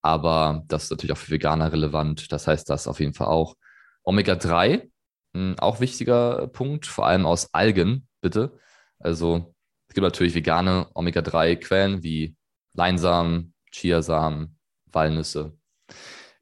aber 0.01 0.63
das 0.67 0.85
ist 0.85 0.91
natürlich 0.91 1.13
auch 1.13 1.17
für 1.17 1.31
Veganer 1.31 1.71
relevant. 1.71 2.31
Das 2.31 2.47
heißt, 2.47 2.69
das 2.69 2.87
auf 2.87 2.99
jeden 2.99 3.13
Fall 3.13 3.27
auch. 3.27 3.55
Omega-3, 4.03 4.89
hm, 5.33 5.55
auch 5.59 5.79
wichtiger 5.79 6.47
Punkt, 6.47 6.85
vor 6.85 7.07
allem 7.07 7.25
aus 7.25 7.53
Algen, 7.53 8.07
bitte. 8.21 8.57
Also 8.99 9.53
es 9.87 9.95
gibt 9.95 10.03
natürlich 10.03 10.35
vegane 10.35 10.87
Omega-3-Quellen 10.93 12.03
wie 12.03 12.35
Leinsamen, 12.73 13.53
Chiasamen, 13.71 14.57
Walnüsse 14.91 15.57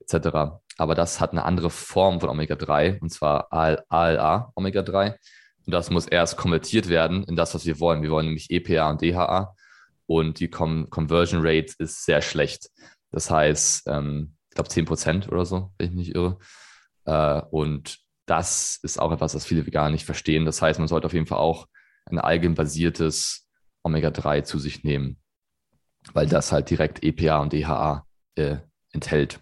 etc. 0.02 0.62
Aber 0.78 0.96
das 0.96 1.20
hat 1.20 1.32
eine 1.32 1.44
andere 1.44 1.70
Form 1.70 2.20
von 2.20 2.30
Omega-3 2.30 3.00
und 3.00 3.12
zwar 3.12 3.52
ALA 3.52 4.52
Omega-3. 4.56 5.16
Und 5.66 5.74
das 5.74 5.90
muss 5.90 6.08
erst 6.08 6.38
konvertiert 6.38 6.90
werden 6.90 7.24
in 7.24 7.36
das, 7.36 7.54
was 7.54 7.66
wir 7.66 7.80
wollen. 7.80 8.02
Wir 8.02 8.12
wollen 8.12 8.26
nämlich 8.26 8.50
EPA 8.50 8.90
und 8.90 9.02
DHA 9.02 9.56
und 10.08 10.40
die 10.40 10.50
Con 10.50 10.90
Conversion 10.90 11.42
Rate 11.44 11.74
ist 11.78 12.04
sehr 12.06 12.22
schlecht. 12.22 12.70
Das 13.12 13.30
heißt, 13.30 13.88
ähm, 13.88 14.36
ich 14.50 14.56
glaube 14.56 14.70
10 14.70 14.86
Prozent 14.86 15.32
oder 15.32 15.46
so, 15.46 15.72
wenn 15.78 15.88
ich 15.88 15.94
mich 15.94 16.08
nicht 16.08 16.16
irre. 16.16 16.40
Äh, 17.06 17.42
und 17.52 18.00
das 18.26 18.80
ist 18.84 19.00
auch 19.00 19.12
etwas, 19.12 19.36
was 19.36 19.46
viele 19.46 19.66
Veganer 19.66 19.92
nicht 19.92 20.06
verstehen. 20.06 20.46
Das 20.46 20.62
heißt, 20.62 20.80
man 20.80 20.88
sollte 20.88 21.08
auf 21.08 21.14
jeden 21.14 21.28
Fall 21.28 21.40
auch 21.40 21.68
ein 22.06 22.20
algenbasiertes 22.20 23.48
Omega-3 23.84 24.44
zu 24.44 24.60
sich 24.60 24.84
nehmen, 24.84 25.18
weil 26.14 26.28
das 26.28 26.52
halt 26.52 26.70
direkt 26.70 27.04
EPA 27.04 27.40
und 27.40 27.54
DHA 27.54 28.06
äh, 28.36 28.58
enthält. 28.92 29.40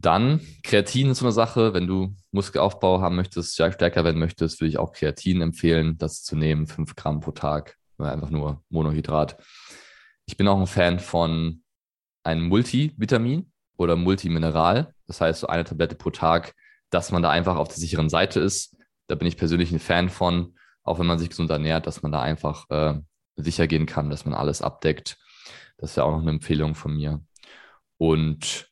Dann 0.00 0.40
Kreatin 0.62 1.10
ist 1.10 1.18
so 1.18 1.24
eine 1.24 1.32
Sache, 1.32 1.74
wenn 1.74 1.88
du 1.88 2.14
Muskelaufbau 2.30 3.00
haben 3.00 3.16
möchtest, 3.16 3.54
stärker 3.54 4.04
werden 4.04 4.20
möchtest, 4.20 4.60
würde 4.60 4.68
ich 4.68 4.78
auch 4.78 4.92
Kreatin 4.92 5.40
empfehlen, 5.40 5.98
das 5.98 6.22
zu 6.22 6.36
nehmen, 6.36 6.68
5 6.68 6.94
Gramm 6.94 7.18
pro 7.18 7.32
Tag, 7.32 7.76
einfach 7.98 8.30
nur 8.30 8.62
Monohydrat. 8.68 9.36
Ich 10.26 10.36
bin 10.36 10.46
auch 10.46 10.60
ein 10.60 10.68
Fan 10.68 11.00
von 11.00 11.64
einem 12.22 12.46
Multivitamin 12.46 13.50
oder 13.76 13.96
Multimineral, 13.96 14.94
das 15.08 15.20
heißt 15.20 15.40
so 15.40 15.48
eine 15.48 15.64
Tablette 15.64 15.96
pro 15.96 16.10
Tag, 16.10 16.54
dass 16.90 17.10
man 17.10 17.22
da 17.22 17.30
einfach 17.30 17.56
auf 17.56 17.68
der 17.68 17.78
sicheren 17.78 18.08
Seite 18.08 18.38
ist. 18.38 18.76
Da 19.08 19.16
bin 19.16 19.26
ich 19.26 19.36
persönlich 19.36 19.72
ein 19.72 19.80
Fan 19.80 20.10
von, 20.10 20.56
auch 20.84 21.00
wenn 21.00 21.06
man 21.06 21.18
sich 21.18 21.30
gesund 21.30 21.50
ernährt, 21.50 21.88
dass 21.88 22.02
man 22.02 22.12
da 22.12 22.22
einfach 22.22 22.70
äh, 22.70 23.00
sicher 23.34 23.66
gehen 23.66 23.86
kann, 23.86 24.10
dass 24.10 24.24
man 24.24 24.34
alles 24.34 24.62
abdeckt. 24.62 25.18
Das 25.76 25.96
ja 25.96 26.04
auch 26.04 26.12
noch 26.12 26.22
eine 26.22 26.30
Empfehlung 26.30 26.76
von 26.76 26.94
mir. 26.94 27.20
Und 27.96 28.67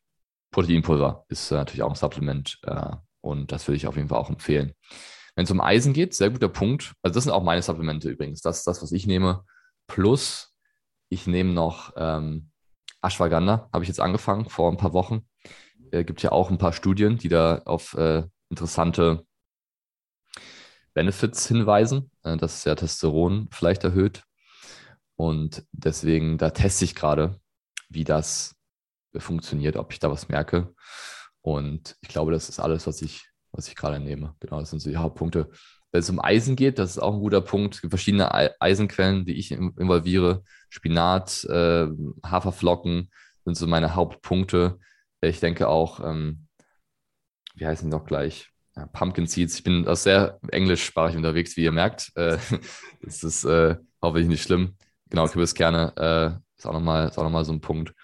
Proteinpulver 0.57 1.27
ist 1.29 1.51
äh, 1.51 1.57
natürlich 1.57 1.83
auch 1.83 1.91
ein 1.91 1.97
Supplement, 1.97 2.59
äh, 2.63 2.97
Und 3.21 3.53
das 3.53 3.69
würde 3.69 3.77
ich 3.77 3.87
auf 3.87 3.97
jeden 3.97 4.09
Fall 4.09 4.19
auch 4.19 4.31
empfehlen. 4.31 4.73
Wenn 5.35 5.45
es 5.45 5.51
um 5.51 5.61
Eisen 5.61 5.93
geht, 5.93 6.15
sehr 6.15 6.31
guter 6.31 6.49
Punkt. 6.49 6.95
Also 7.03 7.13
das 7.13 7.25
sind 7.25 7.33
auch 7.35 7.43
meine 7.43 7.61
Supplemente 7.61 8.09
übrigens. 8.09 8.41
Das 8.41 8.59
ist 8.59 8.67
das, 8.67 8.81
was 8.81 8.91
ich 8.91 9.07
nehme. 9.07 9.45
Plus, 9.87 10.55
ich 11.11 11.27
nehme 11.27 11.53
noch 11.53 11.93
ähm, 11.99 12.51
Ashwagandha, 13.03 13.69
habe 13.71 13.85
ich 13.85 13.89
jetzt 13.89 14.01
angefangen 14.01 14.49
vor 14.49 14.71
ein 14.71 14.79
paar 14.79 14.95
Wochen. 14.95 15.29
Äh, 15.91 16.05
gibt 16.05 16.23
ja 16.23 16.33
auch 16.33 16.51
ein 16.51 16.57
paar 16.57 16.73
Studien, 16.73 17.19
die 17.19 17.29
da 17.29 17.61
auf 17.67 17.93
äh, 17.93 18.25
interessante 18.49 19.27
Benefits 20.95 21.47
hinweisen, 21.47 22.11
äh, 22.23 22.39
dass 22.39 22.65
ja 22.65 22.75
Testosteron 22.75 23.49
vielleicht 23.53 23.85
erhöht. 23.85 24.23
Und 25.17 25.67
deswegen, 25.73 26.39
da 26.39 26.49
teste 26.49 26.87
ich 26.87 26.95
gerade, 26.95 27.39
wie 27.91 28.05
das 28.05 28.56
funktioniert, 29.21 29.77
ob 29.77 29.93
ich 29.93 29.99
da 29.99 30.11
was 30.11 30.29
merke. 30.29 30.75
Und 31.43 31.97
ich 32.01 32.09
glaube, 32.09 32.33
das 32.33 32.49
ist 32.49 32.59
alles, 32.59 32.87
was 32.87 33.03
ich, 33.03 33.29
was 33.53 33.69
ich 33.69 33.77
gerade 33.77 34.01
nehme. 34.01 34.35
Genau, 34.41 34.61
das 34.61 34.71
sind 34.71 34.81
so 34.81 34.91
die 34.91 34.97
Hauptpunkte. 34.97 35.49
Wenn 35.93 36.01
es 36.01 36.11
um 36.11 36.21
Eisen 36.21 36.57
geht, 36.57 36.79
das 36.79 36.91
ist 36.91 36.99
auch 36.99 37.15
ein 37.15 37.21
guter 37.21 37.41
Punkt. 37.41 37.77
Es 37.77 37.81
gibt 37.81 37.93
verschiedene 37.93 38.35
Eisenquellen, 38.61 39.25
die 39.25 39.35
ich 39.35 39.53
involviere. 39.53 40.43
Spinat, 40.69 41.45
äh, 41.45 41.87
Haferflocken 42.25 43.11
sind 43.45 43.57
so 43.57 43.67
meine 43.67 43.95
Hauptpunkte. 43.95 44.79
Ich 45.21 45.41
denke 45.41 45.69
auch, 45.69 46.01
ähm, 46.01 46.47
wie 47.55 47.67
heißen 47.67 47.89
die 47.89 47.97
noch 47.97 48.05
gleich? 48.05 48.51
Ja, 48.77 48.87
Pumpkin 48.87 49.27
Seeds. 49.27 49.55
Ich 49.57 49.65
bin 49.65 49.87
auch 49.89 49.97
sehr 49.97 50.39
englischsprachig 50.49 51.17
unterwegs, 51.17 51.57
wie 51.57 51.65
ihr 51.65 51.73
merkt. 51.73 52.13
Äh, 52.15 52.39
das 53.03 53.25
ist 53.25 53.45
äh, 53.45 53.77
hoffentlich 54.03 54.29
nicht 54.29 54.43
schlimm. 54.43 54.77
Genau, 55.09 55.27
Kürbiskerne 55.27 55.93
äh, 55.97 56.59
ist 56.59 56.67
auch 56.67 56.73
nochmal 56.73 57.13
noch 57.17 57.45
so 57.45 57.53
ein 57.53 57.61
Punkt. 57.61 57.95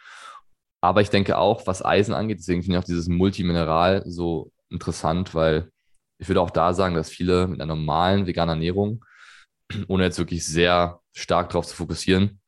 Aber 0.83 1.01
ich 1.01 1.11
denke 1.11 1.39
auch, 1.39 1.67
was 1.67 1.85
Eisen 1.85 2.13
angeht, 2.13 2.41
deswegen 2.41 2.63
finde 2.63 2.77
ich 2.77 2.83
auch 2.83 2.87
dieses 2.87 3.09
Multimineral 3.09 4.03
so 4.05 4.51
interessant, 4.69 5.33
weil 5.33 5.71
ich 6.19 6.29
würde 6.29 6.41
auch 6.41 6.51
da 6.51 6.75
sagen, 6.75 6.97
dass 6.97 7.09
viele 7.09 7.47
mit 7.47 7.61
einer 7.61 7.77
normalen 7.77 8.27
veganen 8.27 8.57
Ernährung, 8.57 9.05
ohne 9.87 10.05
jetzt 10.05 10.19
wirklich 10.19 10.45
sehr 10.45 11.01
stark 11.13 11.51
darauf 11.51 11.67
zu 11.67 11.77
fokussieren, 11.77 12.41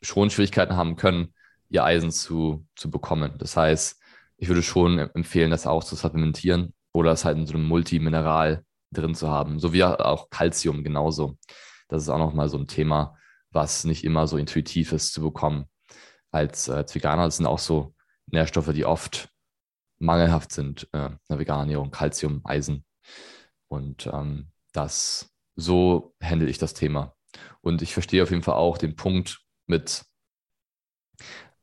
schon 0.00 0.30
Schwierigkeiten 0.30 0.74
haben 0.74 0.96
können, 0.96 1.34
ihr 1.68 1.84
Eisen 1.84 2.10
zu, 2.10 2.66
zu 2.76 2.90
bekommen. 2.90 3.34
Das 3.38 3.56
heißt, 3.58 4.00
ich 4.38 4.48
würde 4.48 4.62
schon 4.62 4.98
empfehlen, 4.98 5.50
das 5.50 5.66
auch 5.66 5.84
zu 5.84 5.96
supplementieren 5.96 6.72
oder 6.92 7.12
es 7.12 7.26
halt 7.26 7.36
in 7.36 7.46
so 7.46 7.54
einem 7.54 7.66
Multimineral 7.66 8.64
drin 8.90 9.14
zu 9.14 9.28
haben, 9.28 9.58
so 9.58 9.72
wie 9.74 9.84
auch 9.84 10.30
Calcium 10.30 10.82
genauso. 10.82 11.36
Das 11.88 12.02
ist 12.02 12.08
auch 12.08 12.18
nochmal 12.18 12.48
so 12.48 12.56
ein 12.56 12.66
Thema, 12.66 13.18
was 13.50 13.84
nicht 13.84 14.02
immer 14.02 14.26
so 14.26 14.38
intuitiv 14.38 14.92
ist 14.92 15.12
zu 15.12 15.20
bekommen. 15.20 15.66
Als, 16.32 16.68
äh, 16.68 16.72
als 16.72 16.94
Veganer 16.94 17.26
das 17.26 17.36
sind 17.36 17.46
auch 17.46 17.60
so 17.60 17.94
Nährstoffe, 18.26 18.72
die 18.72 18.84
oft 18.84 19.28
mangelhaft 19.98 20.52
sind 20.52 20.88
äh, 20.92 21.06
in 21.06 21.18
der 21.30 21.38
veganen 21.38 21.62
Ernährung, 21.62 21.90
Calcium, 21.90 22.40
Eisen. 22.44 22.84
Und 23.68 24.06
ähm, 24.12 24.50
das, 24.72 25.30
so 25.54 26.14
handle 26.22 26.48
ich 26.48 26.58
das 26.58 26.74
Thema. 26.74 27.14
Und 27.60 27.82
ich 27.82 27.94
verstehe 27.94 28.22
auf 28.22 28.30
jeden 28.30 28.42
Fall 28.42 28.56
auch 28.56 28.78
den 28.78 28.96
Punkt 28.96 29.40
mit, 29.66 30.04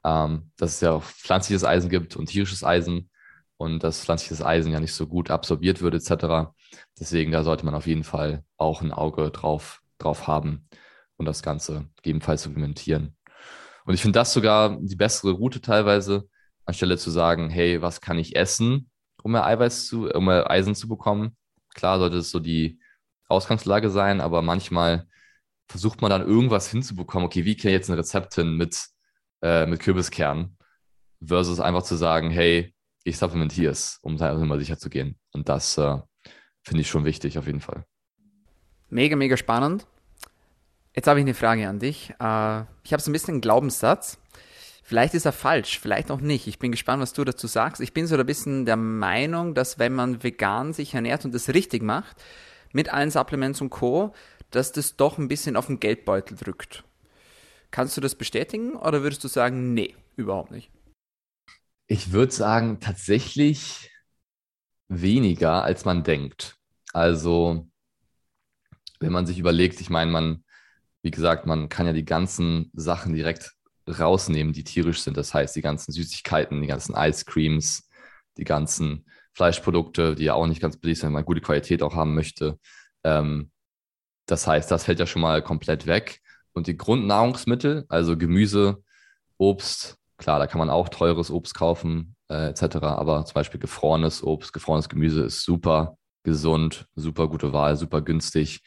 ähm, 0.03 0.51
dass 0.57 0.75
es 0.75 0.81
ja 0.81 0.91
auch 0.93 1.03
pflanzliches 1.03 1.63
Eisen 1.63 1.89
gibt 1.89 2.15
und 2.15 2.27
tierisches 2.27 2.63
Eisen 2.63 3.09
und 3.57 3.83
dass 3.83 4.03
pflanzliches 4.03 4.41
Eisen 4.41 4.71
ja 4.71 4.79
nicht 4.79 4.93
so 4.93 5.05
gut 5.05 5.29
absorbiert 5.29 5.81
wird 5.81 5.93
etc. 5.95 6.53
Deswegen 6.97 7.31
da 7.31 7.43
sollte 7.43 7.65
man 7.65 7.75
auf 7.75 7.87
jeden 7.87 8.05
Fall 8.05 8.43
auch 8.57 8.81
ein 8.81 8.93
Auge 8.93 9.31
drauf, 9.31 9.81
drauf 9.97 10.27
haben 10.27 10.67
und 11.17 11.25
das 11.25 11.43
Ganze 11.43 11.89
gegebenenfalls 11.97 12.43
supplementieren. 12.43 13.17
Und 13.89 13.95
ich 13.95 14.03
finde 14.03 14.19
das 14.19 14.33
sogar 14.33 14.77
die 14.79 14.95
bessere 14.95 15.31
Route 15.31 15.61
teilweise, 15.61 16.29
anstelle 16.63 16.95
zu 16.99 17.09
sagen, 17.09 17.49
hey, 17.49 17.81
was 17.81 18.01
kann 18.01 18.19
ich 18.19 18.35
essen, 18.35 18.91
um 19.23 19.31
mehr 19.31 19.47
Eiweiß 19.47 19.87
zu, 19.87 20.07
um 20.11 20.25
mehr 20.25 20.47
Eisen 20.47 20.75
zu 20.75 20.87
bekommen. 20.87 21.35
Klar 21.73 21.97
sollte 21.97 22.17
es 22.17 22.29
so 22.29 22.39
die 22.39 22.79
Ausgangslage 23.29 23.89
sein, 23.89 24.21
aber 24.21 24.43
manchmal 24.43 25.07
versucht 25.67 26.03
man 26.03 26.11
dann 26.11 26.21
irgendwas 26.21 26.69
hinzubekommen. 26.69 27.25
Okay, 27.25 27.45
wie 27.45 27.55
kriege 27.55 27.69
ich 27.69 27.73
jetzt 27.73 27.89
ein 27.89 27.95
Rezept 27.95 28.35
hin 28.35 28.57
mit, 28.57 28.79
äh, 29.41 29.65
mit 29.65 29.79
Kürbiskern? 29.79 30.55
Versus 31.19 31.59
einfach 31.59 31.81
zu 31.81 31.95
sagen, 31.95 32.29
hey, 32.29 32.75
ich 33.03 33.17
supplementiere 33.17 33.71
es, 33.71 33.97
um 34.03 34.17
da 34.17 34.31
immer 34.39 34.59
sicher 34.59 34.77
zu 34.77 34.91
gehen. 34.91 35.17
Und 35.31 35.49
das 35.49 35.79
äh, 35.79 35.97
finde 36.61 36.81
ich 36.81 36.89
schon 36.89 37.05
wichtig 37.05 37.39
auf 37.39 37.47
jeden 37.47 37.61
Fall. 37.61 37.85
Mega, 38.91 39.15
mega 39.15 39.35
spannend. 39.35 39.87
Jetzt 40.99 41.07
habe 41.07 41.21
ich 41.21 41.23
eine 41.23 41.33
Frage 41.33 41.65
an 41.69 41.79
dich. 41.79 42.09
Äh, 42.19 42.63
ich 42.83 42.91
habe 42.91 43.01
so 43.01 43.09
ein 43.09 43.13
bisschen 43.13 43.35
einen 43.35 43.41
Glaubenssatz. 43.41 44.17
Vielleicht 44.83 45.13
ist 45.13 45.23
er 45.23 45.31
falsch, 45.31 45.79
vielleicht 45.79 46.11
auch 46.11 46.19
nicht. 46.19 46.45
Ich 46.45 46.59
bin 46.59 46.73
gespannt, 46.73 47.01
was 47.01 47.13
du 47.13 47.23
dazu 47.23 47.47
sagst. 47.47 47.79
Ich 47.79 47.93
bin 47.93 48.05
so 48.05 48.17
ein 48.17 48.25
bisschen 48.25 48.65
der 48.65 48.75
Meinung, 48.75 49.53
dass 49.53 49.79
wenn 49.79 49.93
man 49.93 50.23
vegan 50.23 50.73
sich 50.73 50.93
ernährt 50.93 51.23
und 51.23 51.33
das 51.33 51.47
richtig 51.53 51.83
macht, 51.83 52.21
mit 52.73 52.91
allen 52.91 53.11
Supplements 53.11 53.61
und 53.61 53.69
Co., 53.69 54.13
dass 54.51 54.73
das 54.73 54.97
doch 54.97 55.17
ein 55.17 55.29
bisschen 55.29 55.55
auf 55.55 55.67
den 55.67 55.79
Geldbeutel 55.79 56.35
drückt. 56.35 56.83
Kannst 57.71 57.95
du 57.95 58.01
das 58.01 58.15
bestätigen 58.15 58.73
oder 58.73 59.01
würdest 59.01 59.23
du 59.23 59.29
sagen, 59.29 59.73
nee, 59.73 59.95
überhaupt 60.17 60.51
nicht? 60.51 60.69
Ich 61.87 62.11
würde 62.11 62.33
sagen, 62.33 62.81
tatsächlich 62.81 63.89
weniger, 64.89 65.63
als 65.63 65.85
man 65.85 66.03
denkt. 66.03 66.57
Also, 66.91 67.69
wenn 68.99 69.13
man 69.13 69.25
sich 69.25 69.39
überlegt, 69.39 69.79
ich 69.79 69.89
meine, 69.89 70.11
man, 70.11 70.43
wie 71.01 71.11
gesagt, 71.11 71.45
man 71.45 71.69
kann 71.69 71.85
ja 71.85 71.93
die 71.93 72.05
ganzen 72.05 72.71
Sachen 72.73 73.13
direkt 73.13 73.53
rausnehmen, 73.87 74.53
die 74.53 74.63
tierisch 74.63 75.01
sind. 75.01 75.17
Das 75.17 75.33
heißt, 75.33 75.55
die 75.55 75.61
ganzen 75.61 75.91
Süßigkeiten, 75.91 76.61
die 76.61 76.67
ganzen 76.67 76.95
Ice 76.95 77.25
Creams, 77.25 77.89
die 78.37 78.43
ganzen 78.43 79.05
Fleischprodukte, 79.33 80.15
die 80.15 80.25
ja 80.25 80.33
auch 80.33 80.47
nicht 80.47 80.61
ganz 80.61 80.77
billig 80.77 80.99
sind, 80.99 81.07
wenn 81.07 81.13
man 81.13 81.25
gute 81.25 81.41
Qualität 81.41 81.81
auch 81.81 81.95
haben 81.95 82.13
möchte. 82.13 82.59
Ähm, 83.03 83.51
das 84.25 84.45
heißt, 84.45 84.69
das 84.69 84.83
fällt 84.83 84.99
ja 84.99 85.07
schon 85.07 85.21
mal 85.21 85.41
komplett 85.41 85.87
weg. 85.87 86.21
Und 86.53 86.67
die 86.67 86.77
Grundnahrungsmittel, 86.77 87.85
also 87.89 88.17
Gemüse, 88.17 88.83
Obst, 89.37 89.97
klar, 90.17 90.39
da 90.39 90.47
kann 90.47 90.59
man 90.59 90.69
auch 90.69 90.89
teures 90.89 91.31
Obst 91.31 91.55
kaufen, 91.55 92.15
äh, 92.29 92.49
etc. 92.49 92.77
Aber 92.83 93.25
zum 93.25 93.33
Beispiel 93.33 93.59
gefrorenes 93.59 94.23
Obst, 94.23 94.53
gefrorenes 94.53 94.89
Gemüse 94.89 95.23
ist 95.23 95.43
super 95.43 95.97
gesund, 96.23 96.85
super 96.95 97.27
gute 97.27 97.53
Wahl, 97.53 97.77
super 97.77 98.01
günstig. 98.01 98.61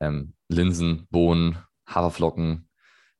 Ähm, 0.00 0.34
Linsen, 0.48 1.06
Bohnen, 1.10 1.58
Haferflocken, 1.86 2.68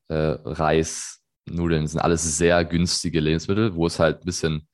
äh, 0.09 0.15
Reis, 0.45 1.23
Nudeln 1.47 1.87
sind 1.87 2.01
alles 2.01 2.37
sehr 2.37 2.65
günstige 2.65 3.21
Lebensmittel. 3.21 3.75
Wo 3.75 3.87
es 3.87 3.99
halt 3.99 4.21
ein 4.23 4.25
bisschen 4.25 4.69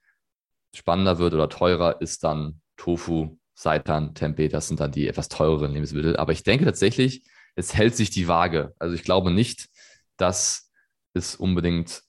spannender 0.75 1.19
wird 1.19 1.35
oder 1.35 1.49
teurer, 1.49 2.01
ist 2.01 2.25
dann 2.25 2.61
Tofu, 2.77 3.39
Seitan, 3.55 4.15
Tempeh. 4.15 4.49
Das 4.49 4.69
sind 4.69 4.81
dann 4.81 4.93
die 4.93 5.09
etwas 5.09 5.29
teureren 5.29 5.73
Lebensmittel. 5.73 6.17
Aber 6.17 6.33
ich 6.33 6.43
denke 6.43 6.65
tatsächlich, 6.65 7.25
es 7.55 7.75
hält 7.75 7.97
sich 7.97 8.11
die 8.11 8.29
Waage. 8.29 8.75
Also 8.79 8.95
ich 8.95 9.03
glaube 9.03 9.31
nicht, 9.31 9.69
dass 10.17 10.71
es 11.15 11.35
unbedingt 11.35 12.03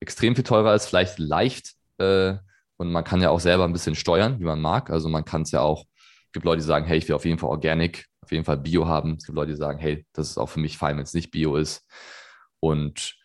extrem 0.00 0.34
viel 0.34 0.44
teurer 0.44 0.74
ist, 0.74 0.86
vielleicht 0.86 1.18
leicht. 1.18 1.74
Äh, 1.98 2.34
und 2.76 2.90
man 2.90 3.04
kann 3.04 3.22
ja 3.22 3.30
auch 3.30 3.40
selber 3.40 3.64
ein 3.64 3.72
bisschen 3.72 3.94
steuern, 3.94 4.40
wie 4.40 4.44
man 4.44 4.60
mag. 4.60 4.90
Also 4.90 5.08
man 5.08 5.24
kann 5.24 5.42
es 5.42 5.52
ja 5.52 5.60
auch, 5.60 5.84
es 6.26 6.32
gibt 6.32 6.44
Leute, 6.44 6.60
die 6.60 6.66
sagen, 6.66 6.86
hey, 6.86 6.98
ich 6.98 7.08
will 7.08 7.14
auf 7.14 7.24
jeden 7.24 7.38
Fall 7.38 7.50
Organic, 7.50 8.06
auf 8.24 8.32
jeden 8.32 8.44
Fall 8.44 8.56
Bio 8.56 8.86
haben. 8.86 9.14
Es 9.14 9.26
gibt 9.26 9.36
Leute, 9.36 9.52
die 9.52 9.58
sagen, 9.58 9.78
hey, 9.78 10.06
das 10.12 10.30
ist 10.30 10.38
auch 10.38 10.48
für 10.48 10.60
mich 10.60 10.78
fein, 10.78 10.96
wenn 10.96 11.04
es 11.04 11.14
nicht 11.14 11.30
Bio 11.30 11.56
ist. 11.56 11.86
Und 12.60 13.16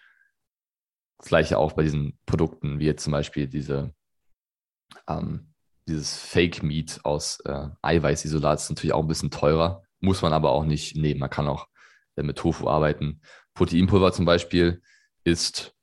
das 1.17 1.27
gleiche 1.27 1.57
auch 1.57 1.73
bei 1.73 1.83
diesen 1.83 2.17
Produkten, 2.25 2.79
wie 2.79 2.85
jetzt 2.85 3.03
zum 3.03 3.11
Beispiel 3.11 3.47
diese, 3.47 3.93
ähm, 5.07 5.53
dieses 5.87 6.17
Fake 6.17 6.63
Meat 6.63 6.99
aus 7.03 7.39
äh, 7.45 7.69
Eiweißisolat, 7.81 8.59
ist 8.59 8.69
natürlich 8.69 8.93
auch 8.93 9.01
ein 9.01 9.07
bisschen 9.07 9.31
teurer, 9.31 9.83
muss 9.99 10.21
man 10.21 10.33
aber 10.33 10.51
auch 10.51 10.65
nicht 10.65 10.95
nehmen. 10.95 11.19
Man 11.19 11.29
kann 11.29 11.47
auch 11.47 11.67
äh, 12.15 12.23
mit 12.23 12.37
Tofu 12.37 12.69
arbeiten. 12.69 13.21
Proteinpulver 13.53 14.11
zum 14.13 14.25
Beispiel 14.25 14.81
ist 15.23 15.75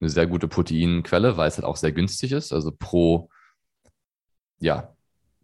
eine 0.00 0.10
sehr 0.10 0.26
gute 0.26 0.48
Proteinquelle, 0.48 1.36
weil 1.36 1.48
es 1.48 1.56
halt 1.56 1.64
auch 1.64 1.76
sehr 1.76 1.92
günstig 1.92 2.32
ist. 2.32 2.52
Also 2.52 2.72
pro, 2.72 3.30
ja, 4.58 4.94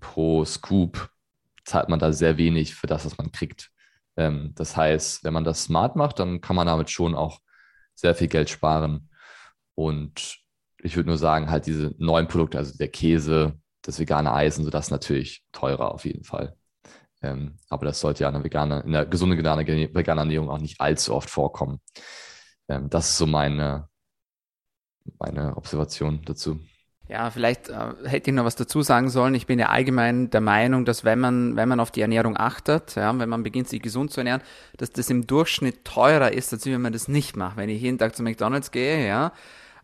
pro 0.01 0.45
Scoop 0.45 1.11
zahlt 1.71 1.89
man 1.89 2.01
da 2.01 2.13
sehr 2.13 2.37
wenig 2.37 2.75
für 2.75 2.89
das, 2.89 3.07
was 3.07 3.17
man 3.17 3.31
kriegt. 3.31 3.71
Ähm, 4.17 4.53
das 4.57 4.77
heißt, 4.77 5.25
wenn 5.25 5.33
man 5.33 5.45
das 5.45 5.65
smart 5.65 5.95
macht, 5.97 6.19
dann 6.19 6.41
kann 6.41 6.57
man 6.57 6.67
damit 6.67 6.91
schon 6.91 7.15
auch 7.15 7.39
sehr 7.95 8.15
viel 8.15 8.27
Geld 8.27 8.51
sparen. 8.51 9.09
Und 9.77 10.39
ich 10.83 10.97
würde 10.97 11.09
nur 11.09 11.19
sagen, 11.19 11.49
halt 11.51 11.67
diese 11.67 11.95
neuen 11.99 12.27
Produkte, 12.27 12.59
also 12.59 12.77
der 12.77 12.89
Käse, 12.89 13.55
das 13.83 14.01
vegane 14.01 14.33
Eisen, 14.33 14.65
so 14.65 14.71
das 14.71 14.91
natürlich 14.91 15.45
teurer 15.53 15.95
auf 15.95 16.05
jeden 16.05 16.25
Fall. 16.25 16.57
Ähm, 17.23 17.57
aber 17.69 17.87
das 17.87 18.01
sollte 18.01 18.25
ja 18.25 18.29
in 18.31 18.35
einer, 18.35 18.45
vegane, 18.45 18.81
in 18.81 18.95
einer 18.95 19.07
gesunden 19.07 19.39
vegane, 19.39 19.67
vegane 19.95 20.21
Ernährung 20.23 20.51
auch 20.51 20.59
nicht 20.59 20.81
allzu 20.81 21.15
oft 21.15 21.31
vorkommen. 21.31 21.81
Ähm, 22.69 22.91
das 22.91 23.11
ist 23.11 23.19
so 23.19 23.27
meine, 23.27 23.89
meine 25.19 25.57
Observation 25.57 26.23
dazu. 26.25 26.59
Ja, 27.11 27.29
vielleicht 27.29 27.69
äh, 27.71 27.75
hätte 28.05 28.31
ich 28.31 28.37
noch 28.37 28.45
was 28.45 28.55
dazu 28.55 28.83
sagen 28.83 29.11
sollen. 29.11 29.35
Ich 29.35 29.47
bin 29.47 29.59
ja 29.59 29.71
allgemein 29.71 30.31
der 30.31 30.41
Meinung, 30.41 30.85
dass 30.85 31.05
wenn 31.05 31.19
man, 31.19 31.57
wenn 31.57 31.69
man 31.69 31.81
auf 31.81 31.91
die 31.91 32.03
Ernährung 32.03 32.37
achtet, 32.37 32.95
ja, 32.95 33.19
wenn 33.19 33.29
man 33.29 33.43
beginnt, 33.43 33.69
sich 33.69 33.83
gesund 33.83 34.13
zu 34.13 34.21
ernähren, 34.21 34.43
dass 34.77 34.93
das 34.93 35.11
im 35.11 35.27
Durchschnitt 35.27 35.85
teurer 35.85 36.31
ist, 36.33 36.53
als 36.53 36.67
wenn 36.67 36.81
man 36.81 36.93
das 36.93 37.09
nicht 37.09 37.37
macht. 37.37 37.57
Wenn 37.57 37.69
ich 37.69 37.83
jeden 37.83 37.99
Tag 37.99 38.15
zu 38.15 38.23
McDonalds 38.23 38.71
gehe, 38.71 39.09
ja, 39.09 39.33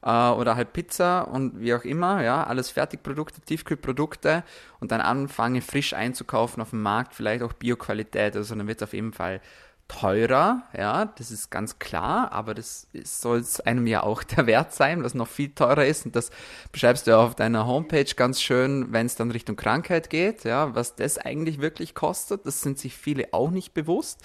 äh, 0.02 0.30
oder 0.36 0.54
halt 0.54 0.72
Pizza 0.72 1.22
und 1.22 1.58
wie 1.58 1.74
auch 1.74 1.82
immer, 1.82 2.22
ja, 2.22 2.44
alles 2.44 2.70
Fertigprodukte, 2.70 3.40
Tiefkühlprodukte 3.40 4.44
und 4.78 4.92
dann 4.92 5.00
anfange 5.00 5.62
frisch 5.62 5.94
einzukaufen 5.94 6.62
auf 6.62 6.70
dem 6.70 6.82
Markt, 6.82 7.12
vielleicht 7.12 7.42
auch 7.42 7.54
Bioqualität, 7.54 8.36
also 8.36 8.54
dann 8.54 8.68
wird 8.68 8.80
es 8.80 8.86
auf 8.86 8.92
jeden 8.92 9.12
Fall 9.12 9.40
teurer, 9.88 10.62
ja, 10.76 11.04
das 11.04 11.30
ist 11.30 11.50
ganz 11.50 11.78
klar, 11.78 12.32
aber 12.32 12.54
das 12.54 12.88
soll 13.04 13.38
es 13.38 13.60
einem 13.60 13.86
ja 13.86 14.02
auch 14.02 14.22
der 14.24 14.46
Wert 14.46 14.72
sein, 14.72 15.04
was 15.04 15.14
noch 15.14 15.28
viel 15.28 15.50
teurer 15.50 15.86
ist 15.86 16.06
und 16.06 16.16
das 16.16 16.30
beschreibst 16.72 17.06
du 17.06 17.12
ja 17.12 17.18
auf 17.18 17.34
deiner 17.34 17.66
Homepage 17.66 18.12
ganz 18.16 18.42
schön, 18.42 18.92
wenn 18.92 19.06
es 19.06 19.16
dann 19.16 19.30
Richtung 19.30 19.56
Krankheit 19.56 20.10
geht, 20.10 20.44
ja, 20.44 20.74
was 20.74 20.96
das 20.96 21.18
eigentlich 21.18 21.60
wirklich 21.60 21.94
kostet, 21.94 22.46
das 22.46 22.60
sind 22.60 22.78
sich 22.78 22.96
viele 22.96 23.32
auch 23.32 23.50
nicht 23.50 23.74
bewusst. 23.74 24.22